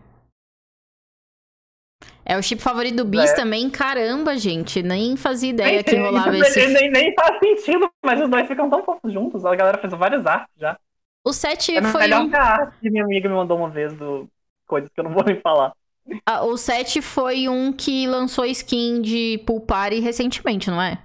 É 2.26 2.36
o 2.36 2.42
chip 2.42 2.60
favorito 2.60 2.96
do 2.96 3.06
Bis 3.06 3.32
é. 3.32 3.36
também. 3.36 3.70
Caramba, 3.70 4.36
gente. 4.36 4.82
Nem 4.82 5.16
fazia 5.16 5.52
ideia 5.52 5.76
nem, 5.76 5.84
que 5.84 5.96
rolava 5.96 6.32
nem, 6.32 6.42
esse. 6.42 6.68
Nem, 6.68 6.90
nem 6.90 7.14
faz 7.14 7.38
sentido, 7.38 7.88
mas 8.04 8.20
os 8.20 8.28
dois 8.28 8.48
ficam 8.48 8.68
tão 8.68 8.84
fofos 8.84 9.14
juntos. 9.14 9.46
A 9.46 9.56
galera 9.56 9.78
fez 9.78 9.94
várias 9.94 10.26
artes 10.26 10.52
já. 10.58 10.76
O 11.24 11.32
7 11.32 11.78
é 11.78 11.82
foi. 11.84 12.02
melhor 12.02 12.22
um... 12.22 12.30
que 12.30 12.36
a 12.36 12.44
arte 12.44 12.80
que 12.80 12.90
minha 12.90 13.04
amiga 13.04 13.30
me 13.30 13.36
mandou 13.36 13.58
uma 13.58 13.70
vez 13.70 13.94
do 13.94 14.28
coisas 14.66 14.90
que 14.92 15.00
eu 15.00 15.04
não 15.04 15.12
vou 15.12 15.24
nem 15.24 15.40
falar. 15.40 15.74
Ah, 16.26 16.44
o 16.44 16.58
7 16.58 17.02
foi 17.02 17.48
um 17.48 17.72
que 17.72 18.08
lançou 18.08 18.46
skin 18.46 19.02
de 19.02 19.40
Pool 19.46 19.62
Party 19.62 20.00
recentemente, 20.00 20.70
não 20.70 20.82
é? 20.82 21.00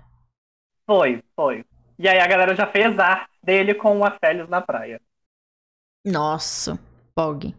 Foi, 0.86 1.22
foi. 1.36 1.64
E 1.98 2.08
aí 2.08 2.18
a 2.18 2.26
galera 2.26 2.54
já 2.54 2.66
fez 2.66 2.98
arte 2.98 3.30
dele 3.42 3.74
com 3.74 3.98
o 3.98 4.04
Afélios 4.04 4.48
na 4.48 4.60
praia. 4.60 5.00
Nossa, 6.04 6.78
Pog. 7.14 7.54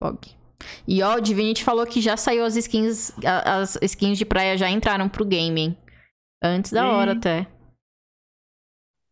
Pog. 0.00 0.41
E 0.86 1.02
ó, 1.02 1.16
o 1.16 1.20
Divinity 1.20 1.64
falou 1.64 1.86
que 1.86 2.00
já 2.00 2.16
saiu 2.16 2.44
as 2.44 2.56
skins. 2.56 3.12
As 3.24 3.78
skins 3.82 4.18
de 4.18 4.24
praia 4.24 4.56
já 4.56 4.68
entraram 4.68 5.08
pro 5.08 5.24
gaming. 5.24 5.76
Antes 6.42 6.72
da 6.72 6.84
e... 6.84 6.86
hora 6.86 7.12
até. 7.12 7.46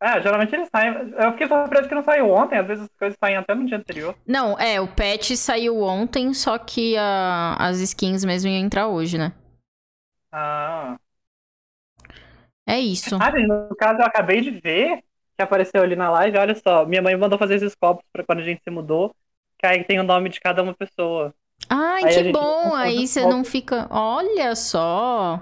É, 0.02 0.20
geralmente 0.22 0.54
eles 0.54 0.68
saem. 0.74 1.12
Eu 1.12 1.32
fiquei 1.32 1.46
surpreso 1.46 1.88
que 1.88 1.94
não 1.94 2.02
saiu 2.02 2.30
ontem, 2.30 2.58
às 2.58 2.66
vezes 2.66 2.84
as 2.84 2.96
coisas 2.98 3.18
saem 3.22 3.36
até 3.36 3.54
no 3.54 3.66
dia 3.66 3.76
anterior. 3.76 4.16
Não, 4.26 4.58
é, 4.58 4.80
o 4.80 4.88
patch 4.88 5.32
saiu 5.36 5.82
ontem, 5.82 6.32
só 6.32 6.56
que 6.56 6.96
a, 6.96 7.56
as 7.58 7.80
skins 7.80 8.24
mesmo 8.24 8.50
iam 8.50 8.64
entrar 8.64 8.88
hoje, 8.88 9.18
né? 9.18 9.32
Ah. 10.32 10.96
É 12.66 12.78
isso. 12.78 13.16
Ah, 13.20 13.30
no 13.30 13.76
caso, 13.76 14.00
eu 14.00 14.06
acabei 14.06 14.40
de 14.40 14.50
ver 14.50 15.02
que 15.36 15.42
apareceu 15.42 15.82
ali 15.82 15.96
na 15.96 16.10
live, 16.10 16.38
olha 16.38 16.54
só, 16.54 16.84
minha 16.86 17.02
mãe 17.02 17.16
mandou 17.16 17.38
fazer 17.38 17.56
esses 17.56 17.74
copos 17.74 18.04
pra 18.12 18.24
quando 18.24 18.40
a 18.40 18.44
gente 18.44 18.62
se 18.62 18.70
mudou, 18.70 19.14
que 19.58 19.66
aí 19.66 19.82
tem 19.84 19.98
o 19.98 20.04
nome 20.04 20.28
de 20.28 20.40
cada 20.40 20.62
uma 20.62 20.74
pessoa. 20.74 21.34
Ai, 21.68 22.04
aí 22.04 22.14
que 22.24 22.32
bom! 22.32 22.74
Aí 22.74 23.06
você 23.06 23.26
não 23.26 23.44
fica. 23.44 23.86
Olha 23.90 24.54
só! 24.56 25.40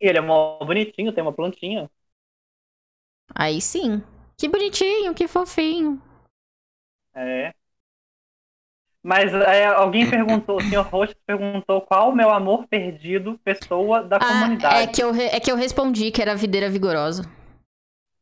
E 0.00 0.08
ele 0.08 0.18
é 0.18 0.20
mó 0.20 0.58
bonitinho, 0.58 1.12
tem 1.12 1.22
uma 1.22 1.32
plantinha. 1.32 1.90
Aí 3.34 3.60
sim. 3.60 4.02
Que 4.36 4.48
bonitinho, 4.48 5.14
que 5.14 5.26
fofinho. 5.26 6.00
É. 7.14 7.54
Mas 9.02 9.32
é, 9.32 9.66
alguém 9.66 10.04
perguntou, 10.10 10.56
o 10.56 10.62
senhor 10.62 10.84
Rocha 10.84 11.16
perguntou 11.26 11.80
qual 11.80 12.10
o 12.10 12.14
meu 12.14 12.30
amor 12.30 12.66
perdido, 12.66 13.38
pessoa 13.44 14.02
da 14.02 14.16
ah, 14.16 14.26
comunidade. 14.26 14.82
É 14.82 14.86
que, 14.86 15.02
eu, 15.02 15.14
é 15.14 15.40
que 15.40 15.50
eu 15.50 15.56
respondi 15.56 16.10
que 16.10 16.20
era 16.20 16.34
videira 16.34 16.68
vigorosa. 16.68 17.24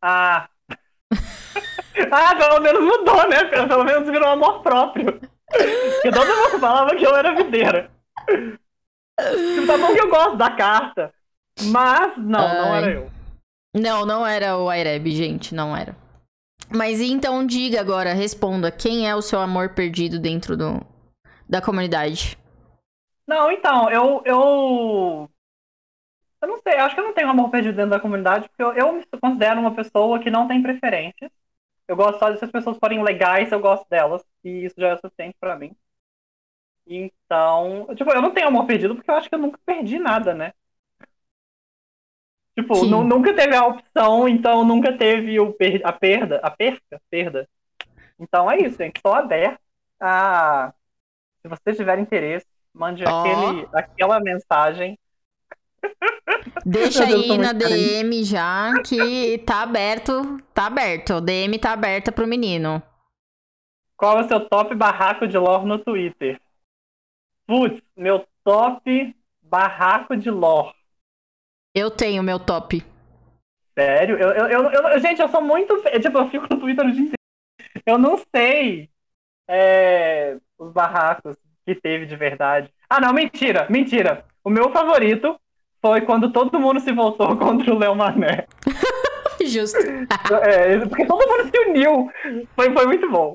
Ah. 0.00 0.48
ah, 2.12 2.36
pelo 2.36 2.60
menos 2.60 2.82
mudou, 2.82 3.28
né? 3.28 3.44
Pelo 3.44 3.84
menos 3.84 4.08
virou 4.08 4.28
amor 4.28 4.62
próprio. 4.62 5.20
Porque 5.56 6.10
todo 6.10 6.26
mundo 6.26 6.58
falava 6.60 6.94
que 6.96 7.04
eu 7.04 7.16
era 7.16 7.34
videira. 7.34 7.90
Tipo, 8.26 9.66
tá 9.66 9.78
bom 9.78 9.94
que 9.94 10.00
eu 10.00 10.10
gosto 10.10 10.36
da 10.36 10.50
carta. 10.50 11.12
Mas 11.62 12.16
não, 12.16 12.40
Ai. 12.40 12.56
não 12.56 12.74
era 12.74 12.90
eu. 12.90 13.10
Não, 13.74 14.06
não 14.06 14.26
era 14.26 14.56
o 14.56 14.72
Ireb, 14.72 15.10
gente, 15.10 15.54
não 15.54 15.76
era. 15.76 15.96
Mas 16.70 17.00
então 17.00 17.46
diga 17.46 17.80
agora, 17.80 18.14
responda, 18.14 18.70
quem 18.70 19.08
é 19.08 19.14
o 19.14 19.22
seu 19.22 19.40
amor 19.40 19.74
perdido 19.74 20.18
dentro 20.18 20.56
do, 20.56 20.80
da 21.48 21.60
comunidade? 21.60 22.38
Não, 23.26 23.50
então, 23.50 23.90
eu, 23.90 24.22
eu. 24.24 25.30
Eu 26.40 26.48
não 26.48 26.60
sei, 26.60 26.74
acho 26.74 26.94
que 26.94 27.00
eu 27.00 27.06
não 27.06 27.14
tenho 27.14 27.30
amor 27.30 27.50
perdido 27.50 27.76
dentro 27.76 27.92
da 27.92 28.00
comunidade, 28.00 28.48
porque 28.48 28.62
eu, 28.62 28.72
eu 28.74 28.92
me 28.92 29.04
considero 29.20 29.60
uma 29.60 29.74
pessoa 29.74 30.18
que 30.18 30.30
não 30.30 30.46
tem 30.46 30.62
preferências. 30.62 31.30
Eu 31.88 31.96
gosto 31.96 32.18
só 32.18 32.30
de 32.30 32.38
se 32.38 32.44
as 32.44 32.50
pessoas 32.50 32.76
forem 32.78 33.02
legais, 33.02 33.50
eu 33.50 33.60
gosto 33.60 33.88
delas. 33.88 34.22
E 34.44 34.66
isso 34.66 34.74
já 34.78 34.88
é 34.88 34.96
suficiente 34.96 35.36
para 35.40 35.56
mim. 35.56 35.74
Então, 36.86 37.88
tipo, 37.96 38.10
eu 38.12 38.20
não 38.20 38.32
tenho 38.32 38.48
amor 38.48 38.66
perdido 38.66 38.94
porque 38.94 39.10
eu 39.10 39.14
acho 39.14 39.28
que 39.28 39.34
eu 39.34 39.38
nunca 39.38 39.58
perdi 39.64 39.98
nada, 39.98 40.34
né? 40.34 40.52
Tipo, 42.56 42.84
nunca 42.84 43.34
teve 43.34 43.56
a 43.56 43.66
opção, 43.66 44.28
então 44.28 44.64
nunca 44.64 44.96
teve 44.96 45.40
o 45.40 45.52
per 45.52 45.80
a 45.84 45.92
perda, 45.92 46.38
a 46.42 46.50
perca, 46.50 47.00
perda. 47.10 47.48
Então 48.18 48.48
é 48.50 48.58
isso, 48.58 48.78
gente. 48.78 48.96
Estou 48.96 49.12
aberto 49.12 49.58
a. 49.98 50.72
Se 51.42 51.48
você 51.48 51.74
tiver 51.74 51.98
interesse, 51.98 52.46
mande 52.72 53.02
oh. 53.04 53.08
aquele, 53.08 53.68
aquela 53.72 54.20
mensagem. 54.20 54.98
Deixa 56.64 57.04
aí 57.04 57.36
na 57.36 57.52
DM 57.52 58.22
já 58.22 58.72
que 58.84 59.38
tá 59.38 59.62
aberto, 59.62 60.38
tá 60.54 60.66
aberto. 60.66 61.14
O 61.14 61.20
DM 61.20 61.58
tá 61.58 61.72
aberta 61.72 62.12
pro 62.12 62.26
menino. 62.26 62.80
Qual 64.04 64.18
é 64.18 64.22
o 64.22 64.28
seu 64.28 64.46
top 64.46 64.74
barraco 64.74 65.26
de 65.26 65.38
lore 65.38 65.64
no 65.64 65.78
Twitter? 65.78 66.38
Putz, 67.46 67.80
meu 67.96 68.26
top 68.44 69.16
barraco 69.40 70.14
de 70.14 70.30
lore. 70.30 70.74
Eu 71.74 71.90
tenho 71.90 72.22
meu 72.22 72.38
top. 72.38 72.84
Sério? 73.72 74.18
Eu, 74.18 74.28
eu, 74.28 74.46
eu, 74.46 74.70
eu, 74.70 74.98
gente, 74.98 75.22
eu 75.22 75.28
sou 75.30 75.40
muito. 75.40 75.82
Tipo, 76.02 76.18
eu 76.18 76.28
fico 76.28 76.46
no 76.50 76.60
Twitter 76.60 76.84
o 76.84 76.92
dia 76.92 77.00
inteiro. 77.00 77.82
Eu 77.86 77.96
não 77.96 78.22
sei 78.36 78.90
é, 79.48 80.36
os 80.58 80.70
barracos 80.70 81.38
que 81.64 81.74
teve 81.74 82.04
de 82.04 82.14
verdade. 82.14 82.70
Ah, 82.90 83.00
não, 83.00 83.14
mentira, 83.14 83.66
mentira. 83.70 84.26
O 84.44 84.50
meu 84.50 84.70
favorito 84.70 85.40
foi 85.80 86.02
quando 86.02 86.30
todo 86.30 86.60
mundo 86.60 86.78
se 86.78 86.92
voltou 86.92 87.34
contra 87.40 87.72
o 87.72 87.78
Léo 87.78 87.94
Mané. 87.94 88.46
Justo. 89.46 89.78
é, 89.78 90.78
porque 90.90 91.06
todo 91.06 91.26
mundo 91.26 91.50
se 91.50 91.58
uniu. 91.70 92.12
Foi, 92.54 92.70
foi 92.70 92.86
muito 92.86 93.10
bom. 93.10 93.34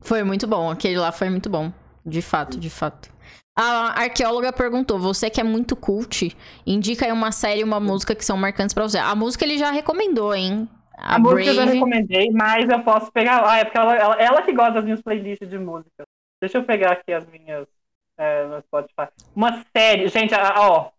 Foi 0.00 0.22
muito 0.22 0.46
bom. 0.46 0.70
Aquele 0.70 0.98
lá 0.98 1.12
foi 1.12 1.28
muito 1.30 1.48
bom. 1.48 1.72
De 2.04 2.22
fato, 2.22 2.58
de 2.58 2.70
fato. 2.70 3.10
A 3.56 4.02
arqueóloga 4.02 4.52
perguntou: 4.52 4.98
você 4.98 5.28
que 5.28 5.40
é 5.40 5.44
muito 5.44 5.76
cult, 5.76 6.34
indica 6.66 7.04
aí 7.04 7.12
uma 7.12 7.30
série 7.32 7.60
e 7.60 7.64
uma 7.64 7.78
música 7.78 8.14
que 8.14 8.24
são 8.24 8.36
marcantes 8.36 8.72
pra 8.72 8.84
você. 8.84 8.98
A 8.98 9.14
música 9.14 9.44
ele 9.44 9.58
já 9.58 9.70
recomendou, 9.70 10.34
hein? 10.34 10.68
A, 10.96 11.16
a 11.16 11.18
música 11.18 11.50
eu 11.50 11.54
já 11.54 11.64
recomendei, 11.64 12.30
mas 12.30 12.68
eu 12.68 12.82
posso 12.82 13.12
pegar. 13.12 13.46
Ah, 13.46 13.58
é 13.58 13.64
porque 13.64 13.78
ela, 13.78 13.96
ela, 13.96 14.14
ela, 14.16 14.42
que 14.42 14.52
gosta 14.52 14.74
das 14.74 14.84
minhas 14.84 15.02
playlists 15.02 15.48
de 15.48 15.58
música. 15.58 16.04
Deixa 16.40 16.58
eu 16.58 16.64
pegar 16.64 16.92
aqui 16.92 17.12
as 17.12 17.26
minhas 17.26 17.66
é, 18.16 18.46
no 18.46 18.60
Spotify. 18.62 19.08
Uma 19.34 19.64
série, 19.76 20.08
gente, 20.08 20.34
ó. 20.34 20.90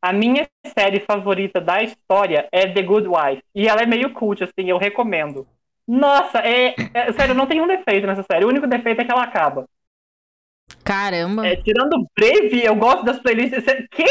A 0.00 0.12
minha 0.12 0.48
série 0.76 1.00
favorita 1.00 1.60
da 1.60 1.82
história 1.82 2.48
é 2.50 2.66
The 2.66 2.82
Good 2.82 3.06
Wife. 3.06 3.42
E 3.54 3.68
ela 3.68 3.82
é 3.82 3.86
meio 3.86 4.12
cult, 4.12 4.42
assim, 4.42 4.68
eu 4.68 4.76
recomendo. 4.76 5.46
Nossa, 5.92 6.38
é, 6.38 6.74
é 6.94 7.12
sério, 7.12 7.34
não 7.34 7.46
tem 7.46 7.60
um 7.60 7.66
defeito 7.66 8.06
nessa 8.06 8.22
série. 8.22 8.46
O 8.46 8.48
único 8.48 8.66
defeito 8.66 9.02
é 9.02 9.04
que 9.04 9.12
ela 9.12 9.24
acaba. 9.24 9.68
Caramba. 10.82 11.46
É, 11.46 11.56
tirando 11.56 12.08
Brave, 12.16 12.64
eu 12.64 12.74
gosto 12.76 13.04
das 13.04 13.18
playlists. 13.18 13.62
Que? 13.90 14.06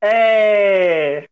É. 0.00 1.28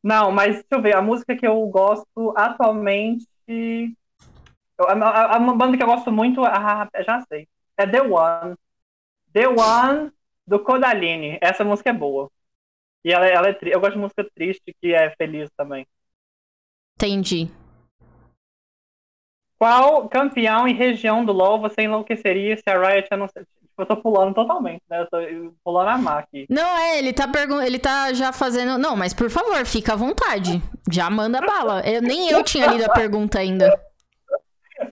Não, 0.00 0.30
mas 0.30 0.54
deixa 0.54 0.66
eu 0.70 0.82
ver. 0.82 0.94
A 0.94 1.02
música 1.02 1.34
que 1.34 1.44
eu 1.44 1.66
gosto 1.66 2.32
atualmente. 2.36 3.26
A, 4.78 4.92
a, 4.92 5.34
a 5.34 5.38
uma 5.38 5.56
banda 5.56 5.76
que 5.76 5.82
eu 5.82 5.88
gosto 5.88 6.12
muito. 6.12 6.44
Ah, 6.44 6.88
já 7.04 7.22
sei. 7.22 7.48
É 7.76 7.84
The 7.88 8.02
One. 8.02 8.54
The 9.32 9.48
One 9.48 10.12
do 10.46 10.60
Kodaline. 10.60 11.38
Essa 11.40 11.64
música 11.64 11.90
é 11.90 11.92
boa. 11.92 12.30
E 13.04 13.12
ela, 13.12 13.26
ela 13.26 13.48
é 13.48 13.58
Eu 13.62 13.80
gosto 13.80 13.94
de 13.94 14.00
música 14.00 14.24
triste 14.32 14.72
que 14.80 14.94
é 14.94 15.10
feliz 15.16 15.50
também. 15.56 15.84
Entendi. 16.96 17.63
Qual 19.64 20.06
campeão 20.10 20.68
e 20.68 20.74
região 20.74 21.24
do 21.24 21.32
LoL 21.32 21.58
você 21.58 21.84
enlouqueceria 21.84 22.54
se 22.54 22.68
a 22.68 22.78
Riot 22.78 23.08
anunciasse? 23.10 23.48
Tipo, 23.62 23.80
eu 23.80 23.86
tô 23.86 23.96
pulando 23.96 24.34
totalmente, 24.34 24.82
né? 24.90 25.00
Eu 25.00 25.06
tô 25.06 25.16
pulando 25.64 25.88
a 25.88 25.96
má 25.96 26.18
aqui. 26.18 26.44
Não, 26.50 26.76
é, 26.76 26.98
ele 26.98 27.14
tá 27.14 27.26
pergun 27.26 27.62
ele 27.62 27.78
tá 27.78 28.12
já 28.12 28.30
fazendo. 28.30 28.76
Não, 28.76 28.94
mas 28.94 29.14
por 29.14 29.30
favor, 29.30 29.64
fica 29.64 29.94
à 29.94 29.96
vontade. 29.96 30.62
Já 30.92 31.08
manda 31.08 31.40
bala. 31.40 31.80
Eu, 31.80 32.02
nem 32.02 32.28
eu 32.28 32.44
tinha 32.44 32.66
lido 32.66 32.84
a 32.84 32.90
pergunta 32.90 33.38
ainda. 33.38 33.72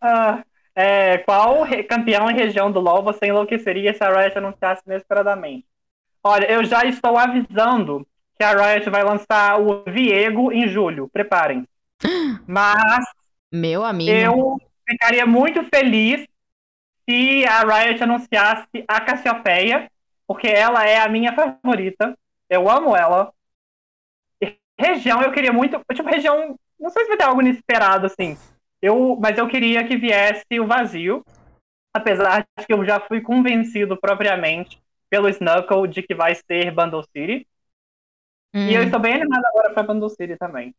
Ah, 0.01 0.43
é, 0.75 1.19
qual 1.19 1.67
campeão 1.89 2.31
e 2.31 2.35
região 2.35 2.73
do 2.73 2.81
LoL 2.81 3.03
você 3.03 3.27
enlouqueceria 3.27 3.93
se 3.93 4.03
a 4.03 4.11
Riot 4.11 4.39
anunciasse 4.39 4.83
inesperadamente? 4.87 5.67
Olha, 6.25 6.51
eu 6.51 6.65
já 6.65 6.85
estou 6.87 7.19
avisando 7.19 8.07
que 8.39 8.43
a 8.43 8.53
Riot 8.53 8.89
vai 8.89 9.05
lançar 9.05 9.61
o 9.61 9.85
Viego 9.87 10.51
em 10.51 10.67
julho. 10.67 11.11
Preparem. 11.13 11.69
Mas 12.47 13.05
meu 13.53 13.85
amigo. 13.85 14.11
Eu 14.11 14.57
ficaria 14.89 15.27
muito 15.27 15.63
feliz 15.65 16.27
se 17.09 17.45
a 17.47 17.61
Riot 17.61 18.03
anunciasse 18.03 18.85
a 18.89 19.01
Cassiopeia, 19.01 19.91
porque 20.27 20.49
ela 20.49 20.87
é 20.87 20.99
a 20.99 21.09
minha 21.09 21.35
favorita. 21.35 22.17
Eu 22.49 22.71
amo 22.71 22.97
ela. 22.97 23.33
E 24.41 24.57
região, 24.79 25.23
eu 25.23 25.33
queria 25.33 25.53
muito. 25.53 25.81
Tipo, 25.93 26.09
região. 26.09 26.57
Não 26.79 26.91
sei 26.91 27.03
se 27.03 27.09
vai 27.09 27.17
ter 27.17 27.25
algo 27.25 27.43
inesperado, 27.43 28.07
assim. 28.07 28.37
Eu, 28.81 29.17
mas 29.21 29.39
eu 29.39 29.47
queria 29.47 29.87
que 29.87 29.97
viesse 29.97 30.59
o 30.59 30.67
vazio. 30.67 31.25
Apesar 31.95 32.47
de 32.59 32.67
que 32.67 32.73
eu 32.73 32.85
já 32.85 32.99
fui 33.01 33.21
convencido 33.21 33.97
propriamente 33.97 34.83
pelo 35.11 35.29
Snuckle 35.29 35.87
de 35.87 36.03
que 36.03 36.15
vai 36.15 36.35
ser 36.35 36.71
Bundle 36.73 37.05
City. 37.15 37.47
Hum. 38.55 38.67
E 38.69 38.75
eu 38.75 38.81
hum. 38.81 38.85
estou 38.85 38.99
bem 38.99 39.15
animado 39.15 39.45
agora 39.45 39.75
para 39.75 39.83
Bundle 39.83 40.09
City 40.09 40.37
também. 40.37 40.75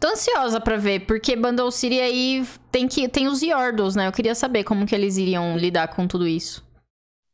Tô 0.00 0.08
ansiosa 0.08 0.60
pra 0.60 0.76
ver, 0.76 1.00
porque 1.00 1.34
Bundle 1.34 1.70
City 1.72 2.00
aí 2.00 2.44
tem, 2.70 2.86
que, 2.86 3.08
tem 3.08 3.26
os 3.26 3.42
Yordles, 3.42 3.96
né? 3.96 4.06
Eu 4.06 4.12
queria 4.12 4.34
saber 4.34 4.62
como 4.62 4.86
que 4.86 4.94
eles 4.94 5.16
iriam 5.16 5.56
lidar 5.56 5.88
com 5.88 6.06
tudo 6.06 6.26
isso. 6.26 6.66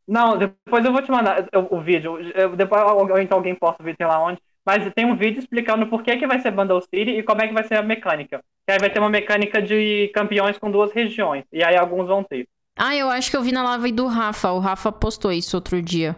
Não, 0.06 0.36
depois 0.36 0.84
eu 0.84 0.92
vou 0.92 1.02
te 1.02 1.10
mandar 1.10 1.46
o, 1.54 1.76
o 1.76 1.80
vídeo. 1.80 2.18
Eu, 2.34 2.56
depois 2.56 2.82
ou 2.82 3.18
então 3.18 3.38
alguém 3.38 3.54
posta 3.54 3.82
o 3.82 3.84
vídeo, 3.84 3.96
sei 3.98 4.06
lá 4.06 4.22
onde. 4.22 4.38
Mas 4.64 4.90
tem 4.94 5.04
um 5.04 5.16
vídeo 5.16 5.40
explicando 5.40 5.86
por 5.86 6.02
que, 6.02 6.16
que 6.16 6.26
vai 6.26 6.40
ser 6.40 6.50
Bundle 6.50 6.80
City 6.80 7.10
e 7.10 7.22
como 7.22 7.42
é 7.42 7.48
que 7.48 7.54
vai 7.54 7.64
ser 7.64 7.76
a 7.76 7.82
mecânica. 7.82 8.42
Que 8.66 8.72
aí 8.72 8.78
vai 8.78 8.90
ter 8.90 8.98
uma 8.98 9.10
mecânica 9.10 9.60
de 9.60 10.10
campeões 10.14 10.56
com 10.56 10.70
duas 10.70 10.90
regiões. 10.92 11.44
E 11.52 11.62
aí 11.62 11.76
alguns 11.76 12.06
vão 12.06 12.24
ter. 12.24 12.48
Ah, 12.76 12.96
eu 12.96 13.10
acho 13.10 13.30
que 13.30 13.36
eu 13.36 13.42
vi 13.42 13.52
na 13.52 13.62
live 13.62 13.92
do 13.92 14.06
Rafa. 14.06 14.52
O 14.52 14.58
Rafa 14.58 14.90
postou 14.90 15.30
isso 15.30 15.56
outro 15.56 15.82
dia. 15.82 16.16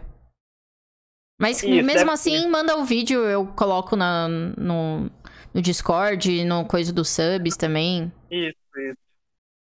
Mas 1.39 1.61
isso, 1.61 1.85
mesmo 1.85 2.09
assim, 2.09 2.39
ser. 2.39 2.47
manda 2.47 2.77
o 2.77 2.83
vídeo, 2.83 3.19
eu 3.19 3.45
coloco 3.47 3.95
na, 3.95 4.27
no, 4.27 5.09
no 5.53 5.61
Discord, 5.61 6.43
no 6.45 6.65
coisa 6.65 6.93
dos 6.93 7.09
subs 7.09 7.57
também. 7.57 8.11
Isso, 8.29 8.57
isso. 8.77 8.97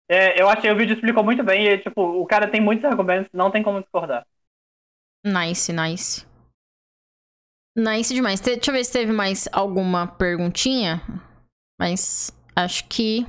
É, 0.10 0.42
eu 0.42 0.50
achei 0.50 0.70
o 0.72 0.76
vídeo 0.76 0.94
explicou 0.94 1.24
muito 1.24 1.44
bem 1.44 1.68
e, 1.68 1.78
tipo, 1.78 2.02
o 2.02 2.26
cara 2.26 2.48
tem 2.48 2.62
muitos 2.62 2.86
argumentos, 2.86 3.30
não 3.34 3.50
tem 3.50 3.64
como 3.64 3.82
discordar. 3.82 4.26
Nice, 5.26 5.72
nice. 5.72 6.28
Nice 7.76 8.14
demais. 8.14 8.40
Deixa 8.40 8.70
eu 8.70 8.74
ver 8.76 8.84
se 8.84 8.94
teve 8.94 9.12
mais 9.12 9.48
alguma 9.52 10.06
perguntinha. 10.06 11.02
Mas 11.80 12.32
acho 12.56 12.88
que. 12.88 13.26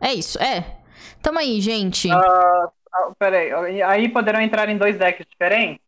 É 0.00 0.14
isso, 0.14 0.40
é. 0.40 0.80
Tamo 1.20 1.38
aí, 1.38 1.60
gente. 1.60 2.08
Uh, 2.08 3.14
peraí, 3.18 3.82
aí 3.82 4.08
poderão 4.08 4.40
entrar 4.40 4.68
em 4.68 4.78
dois 4.78 4.98
decks 4.98 5.26
diferentes? 5.30 5.80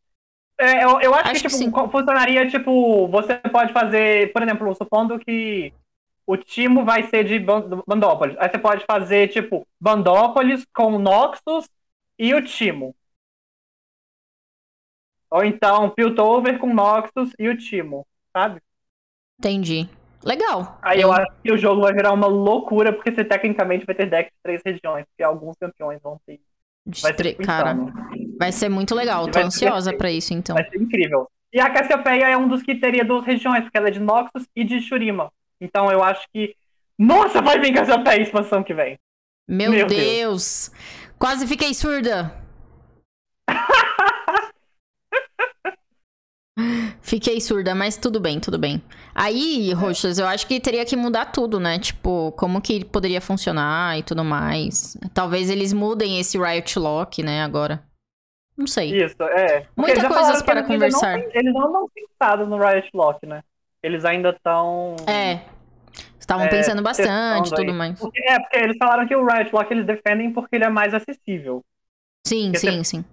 É, 0.59 0.85
eu, 0.85 1.01
eu 1.01 1.15
acho, 1.15 1.31
acho 1.31 1.43
que, 1.43 1.49
tipo, 1.49 1.85
que 1.85 1.91
funcionaria, 1.91 2.49
tipo, 2.49 3.09
você 3.09 3.37
pode 3.37 3.73
fazer, 3.73 4.33
por 4.33 4.43
exemplo, 4.43 4.75
supondo 4.75 5.19
que 5.19 5.73
o 6.27 6.37
Timo 6.37 6.85
vai 6.85 7.03
ser 7.05 7.25
de 7.25 7.39
Bandópolis. 7.39 8.37
Aí 8.39 8.49
você 8.49 8.59
pode 8.59 8.85
fazer, 8.85 9.29
tipo, 9.29 9.67
Bandópolis 9.81 10.65
com 10.75 10.99
Noxus 10.99 11.69
e 12.19 12.33
o 12.35 12.43
Timo. 12.45 12.95
Ou 15.31 15.45
então 15.45 15.91
Piltover 15.91 16.59
com 16.59 16.73
Noxus 16.73 17.33
e 17.39 17.49
o 17.49 17.57
Timo, 17.57 18.07
sabe? 18.33 18.61
Entendi. 19.39 19.89
Legal. 20.23 20.79
Aí 20.81 21.01
eu... 21.01 21.09
eu 21.09 21.13
acho 21.13 21.33
que 21.43 21.53
o 21.53 21.59
jogo 21.59 21.83
vai 21.83 21.93
virar 21.93 22.13
uma 22.13 22.27
loucura, 22.27 22.93
porque 22.93 23.11
você 23.11 23.25
tecnicamente 23.25 23.85
vai 23.85 23.95
ter 23.95 24.09
deck 24.09 24.31
de 24.31 24.37
três 24.43 24.63
regiões, 24.65 25.05
porque 25.07 25.23
alguns 25.23 25.57
campeões 25.59 26.01
vão 26.01 26.19
ter. 26.25 26.41
Vai 26.87 27.15
ser 27.15 27.35
Cara, 27.35 27.77
vai 28.39 28.53
ser 28.53 28.69
muito 28.69 28.95
legal. 28.95 29.29
Tô 29.29 29.39
ansiosa 29.39 29.93
para 29.93 30.11
isso, 30.11 30.35
então. 30.35 30.55
Vai 30.55 30.69
ser 30.69 30.81
incrível. 30.81 31.29
E 31.53 31.61
a 31.61 31.71
Cassiopeia 31.71 32.29
é 32.29 32.37
um 32.37 32.49
dos 32.49 32.63
que 32.63 32.75
teria 32.75 33.05
duas 33.05 33.25
regiões, 33.25 33.63
porque 33.63 33.79
ela 33.79 33.89
é 33.89 33.93
de 33.93 34.01
Noxus 34.01 34.47
e 34.55 34.65
de 34.65 34.81
Shurima. 34.81 35.31
Então 35.61 35.91
eu 35.91 36.03
acho 36.03 36.27
que. 36.33 36.55
Nossa, 36.99 37.41
vai 37.41 37.59
vir 37.59 37.73
Cassiopeia 37.73 38.21
expansão 38.21 38.63
que 38.63 38.75
vem. 38.75 38.99
Meu, 39.49 39.71
Meu 39.71 39.87
Deus. 39.87 40.01
Deus. 40.01 40.71
Quase 41.19 41.47
fiquei 41.47 41.73
surda. 41.73 42.35
Fiquei 47.05 47.39
surda, 47.39 47.75
mas 47.75 47.99
tudo 47.99 48.19
bem, 48.19 48.41
tudo 48.41 48.59
bem. 48.59 48.83
Aí, 49.15 49.75
Roxas, 49.75 50.19
eu 50.19 50.27
acho 50.27 50.47
que 50.47 50.59
teria 50.59 50.87
que 50.87 50.97
mudar 50.97 51.27
tudo, 51.27 51.61
né? 51.61 51.79
Tipo, 51.79 52.33
como 52.33 52.63
que 52.63 52.83
poderia 52.83 53.21
funcionar 53.21 53.99
e 53.99 54.03
tudo 54.03 54.25
mais. 54.25 54.97
Talvez 55.13 55.51
eles 55.51 55.75
mudem 55.75 56.19
esse 56.19 56.39
Riot 56.39 56.79
Lock, 56.79 57.23
né, 57.23 57.43
agora. 57.45 57.85
Não 58.57 58.67
sei. 58.67 59.05
Isso, 59.05 59.23
é. 59.23 59.67
Muitas 59.77 60.03
coisas 60.03 60.41
para 60.41 60.61
eles 60.61 60.67
conversar. 60.67 61.19
Não, 61.19 61.31
eles 61.35 61.53
não 61.53 61.67
estão 61.67 61.91
pensados 61.95 62.49
no 62.49 62.57
Riot 62.57 62.89
Lock, 62.95 63.27
né? 63.27 63.43
Eles 63.83 64.03
ainda 64.07 64.31
estão. 64.31 64.97
É. 65.07 65.41
Estavam 66.19 66.47
é, 66.47 66.49
pensando 66.49 66.81
bastante 66.81 67.53
e 67.53 67.55
tudo 67.55 67.75
mais. 67.75 68.01
Porque, 68.01 68.23
é, 68.27 68.39
porque 68.41 68.57
eles 68.57 68.79
falaram 68.79 69.07
que 69.07 69.15
o 69.15 69.27
Riot 69.27 69.51
Lock 69.53 69.71
eles 69.71 69.85
defendem 69.85 70.33
porque 70.33 70.57
ele 70.57 70.65
é 70.65 70.71
mais 70.71 70.95
acessível. 70.95 71.63
Sim, 72.27 72.51
porque 72.51 72.59
sim, 72.61 72.79
você... 72.79 72.85
sim. 72.85 73.05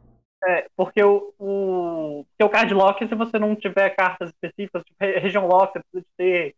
É, 0.44 0.68
porque 0.76 1.04
o, 1.04 1.34
o, 1.38 2.26
porque 2.30 2.44
o 2.44 2.50
card 2.50 2.74
lock, 2.74 3.08
se 3.08 3.16
você 3.16 3.38
não 3.38 3.56
tiver 3.56 3.92
cartas 3.92 4.30
específicas, 4.30 4.84
tipo 4.84 4.98
região 5.00 5.48
lock, 5.48 5.74
você 5.74 5.84
precisa 5.92 6.06
ter 6.18 6.56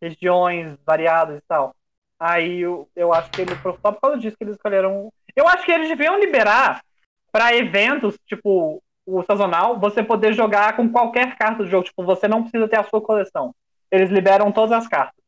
regiões 0.00 0.78
variadas 0.86 1.38
e 1.38 1.42
tal. 1.46 1.74
Aí 2.18 2.60
eu, 2.60 2.88
eu 2.96 3.12
acho 3.12 3.30
que 3.30 3.42
eles, 3.42 3.58
só 3.60 3.92
por 3.92 4.00
causa 4.00 4.18
disso 4.18 4.36
que 4.38 4.44
eles 4.44 4.56
escolheram. 4.56 5.12
Eu 5.34 5.46
acho 5.48 5.66
que 5.66 5.72
eles 5.72 5.88
deviam 5.88 6.18
liberar 6.18 6.82
para 7.30 7.54
eventos, 7.54 8.18
tipo 8.26 8.82
o 9.04 9.22
sazonal, 9.22 9.78
você 9.78 10.02
poder 10.02 10.32
jogar 10.32 10.74
com 10.74 10.90
qualquer 10.90 11.36
carta 11.36 11.62
do 11.62 11.70
jogo. 11.70 11.84
Tipo, 11.84 12.04
você 12.04 12.26
não 12.26 12.42
precisa 12.42 12.66
ter 12.66 12.78
a 12.78 12.84
sua 12.84 13.00
coleção. 13.00 13.54
Eles 13.90 14.10
liberam 14.10 14.50
todas 14.50 14.72
as 14.72 14.88
cartas. 14.88 15.22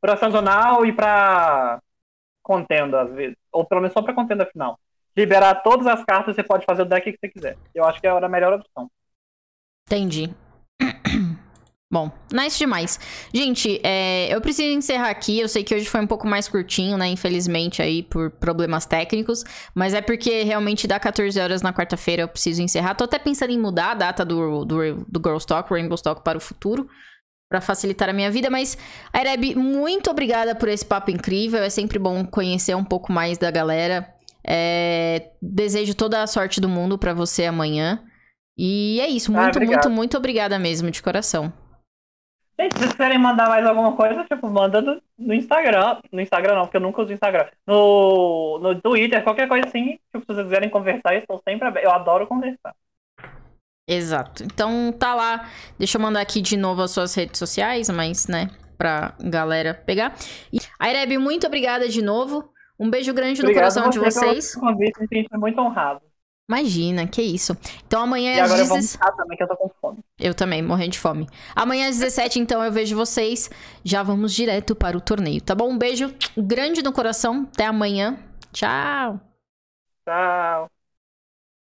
Pra 0.00 0.16
sazonal 0.16 0.86
e 0.86 0.92
pra 0.92 1.80
contenda, 2.42 3.02
às 3.02 3.12
vezes. 3.12 3.36
Ou 3.50 3.64
pelo 3.64 3.80
menos 3.80 3.94
só 3.94 4.02
pra 4.02 4.14
contenda 4.14 4.46
final 4.46 4.78
liberar 5.20 5.56
todas 5.56 5.86
as 5.86 6.04
cartas, 6.04 6.34
você 6.34 6.42
pode 6.42 6.64
fazer 6.64 6.82
o 6.82 6.86
deck 6.86 7.12
que 7.12 7.18
você 7.18 7.28
quiser. 7.28 7.56
Eu 7.74 7.84
acho 7.84 8.00
que 8.00 8.06
é 8.06 8.10
a 8.10 8.28
melhor 8.28 8.54
opção. 8.54 8.90
Entendi. 9.86 10.30
Bom, 11.92 12.08
nice 12.32 12.56
demais. 12.56 13.00
Gente, 13.34 13.80
é, 13.82 14.32
eu 14.32 14.40
preciso 14.40 14.72
encerrar 14.72 15.10
aqui. 15.10 15.40
Eu 15.40 15.48
sei 15.48 15.64
que 15.64 15.74
hoje 15.74 15.86
foi 15.86 16.00
um 16.00 16.06
pouco 16.06 16.24
mais 16.24 16.48
curtinho, 16.48 16.96
né? 16.96 17.08
Infelizmente, 17.08 17.82
aí, 17.82 18.00
por 18.00 18.30
problemas 18.30 18.86
técnicos. 18.86 19.42
Mas 19.74 19.92
é 19.92 20.00
porque 20.00 20.44
realmente 20.44 20.86
dá 20.86 21.00
14 21.00 21.40
horas 21.40 21.62
na 21.62 21.72
quarta-feira 21.72 22.22
eu 22.22 22.28
preciso 22.28 22.62
encerrar. 22.62 22.94
Tô 22.94 23.02
até 23.02 23.18
pensando 23.18 23.50
em 23.50 23.58
mudar 23.58 23.90
a 23.90 23.94
data 23.94 24.24
do, 24.24 24.64
do, 24.64 25.04
do 25.08 25.20
Girls 25.20 25.44
Talk, 25.44 25.68
Rainbow 25.68 25.98
Talk, 25.98 26.22
para 26.22 26.38
o 26.38 26.40
futuro. 26.40 26.88
para 27.50 27.60
facilitar 27.60 28.08
a 28.08 28.12
minha 28.12 28.30
vida. 28.30 28.48
Mas, 28.48 28.78
Aireb, 29.12 29.56
muito 29.56 30.12
obrigada 30.12 30.54
por 30.54 30.68
esse 30.68 30.86
papo 30.86 31.10
incrível. 31.10 31.60
É 31.60 31.70
sempre 31.70 31.98
bom 31.98 32.24
conhecer 32.24 32.76
um 32.76 32.84
pouco 32.84 33.12
mais 33.12 33.36
da 33.36 33.50
galera. 33.50 34.14
É, 34.46 35.30
desejo 35.40 35.94
toda 35.94 36.22
a 36.22 36.26
sorte 36.26 36.60
do 36.60 36.68
mundo 36.68 36.98
para 36.98 37.14
você 37.14 37.44
amanhã. 37.44 38.02
E 38.56 39.00
é 39.00 39.08
isso. 39.08 39.32
Muito, 39.32 39.58
ah, 39.58 39.64
muito, 39.64 39.90
muito 39.90 40.16
obrigada 40.16 40.58
mesmo, 40.58 40.90
de 40.90 41.02
coração. 41.02 41.52
Gente, 42.60 42.74
se 42.74 42.78
vocês 42.80 42.92
querem 42.92 43.18
mandar 43.18 43.48
mais 43.48 43.64
alguma 43.64 43.96
coisa, 43.96 44.22
tipo, 44.24 44.50
manda 44.50 44.82
no, 44.82 45.00
no, 45.18 45.32
Instagram. 45.32 45.98
No 46.12 46.20
Instagram 46.20 46.56
não, 46.56 46.62
porque 46.64 46.76
eu 46.76 46.82
nunca 46.82 47.00
uso 47.00 47.12
Instagram. 47.12 47.46
No, 47.66 48.58
no 48.58 48.78
Twitter, 48.78 49.24
qualquer 49.24 49.48
coisa 49.48 49.66
assim. 49.66 49.98
Tipo, 50.12 50.20
se 50.20 50.26
vocês 50.26 50.44
quiserem 50.44 50.68
conversar, 50.68 51.14
eu 51.14 51.20
estou 51.20 51.42
sempre 51.48 51.66
aberto. 51.66 51.86
Eu 51.86 51.90
adoro 51.90 52.26
conversar. 52.26 52.74
Exato. 53.88 54.44
Então 54.44 54.92
tá 54.92 55.14
lá. 55.14 55.48
Deixa 55.78 55.96
eu 55.96 56.02
mandar 56.02 56.20
aqui 56.20 56.42
de 56.42 56.56
novo 56.56 56.82
as 56.82 56.90
suas 56.90 57.14
redes 57.14 57.38
sociais, 57.38 57.88
mas, 57.88 58.28
né, 58.28 58.50
pra 58.76 59.14
galera 59.18 59.72
pegar. 59.72 60.14
E, 60.52 60.58
Aireb, 60.78 61.16
muito 61.16 61.46
obrigada 61.46 61.88
de 61.88 62.02
novo. 62.02 62.52
Um 62.80 62.88
beijo 62.88 63.12
grande 63.12 63.42
Obrigado 63.42 63.74
no 63.74 63.82
coração 63.82 63.90
de 63.90 63.98
vocês. 63.98 64.54
Convite, 64.54 64.94
a 64.98 65.14
gente 65.14 65.28
é 65.30 65.36
muito 65.36 65.60
honrado. 65.60 66.00
Imagina, 66.48 67.06
que 67.06 67.22
isso. 67.22 67.56
Então 67.86 68.02
amanhã 68.02 68.34
e 68.34 68.40
às 68.40 68.50
agora 68.50 68.66
10... 68.66 68.68
vamos 68.68 69.16
também, 69.16 69.36
que 69.36 69.42
eu 69.44 69.48
tô 69.48 69.56
com 69.56 69.70
fome. 69.80 69.98
Eu 70.18 70.34
também, 70.34 70.62
morrendo 70.62 70.92
de 70.92 70.98
fome. 70.98 71.28
Amanhã 71.54 71.88
às 71.88 71.98
17, 71.98 72.40
então, 72.40 72.64
eu 72.64 72.72
vejo 72.72 72.96
vocês. 72.96 73.48
Já 73.84 74.02
vamos 74.02 74.34
direto 74.34 74.74
para 74.74 74.96
o 74.96 75.00
torneio, 75.00 75.40
tá 75.40 75.54
bom? 75.54 75.70
Um 75.70 75.78
beijo 75.78 76.12
grande 76.36 76.82
no 76.82 76.92
coração. 76.92 77.46
Até 77.52 77.66
amanhã. 77.66 78.18
Tchau. 78.52 79.20
Tchau. 80.04 80.79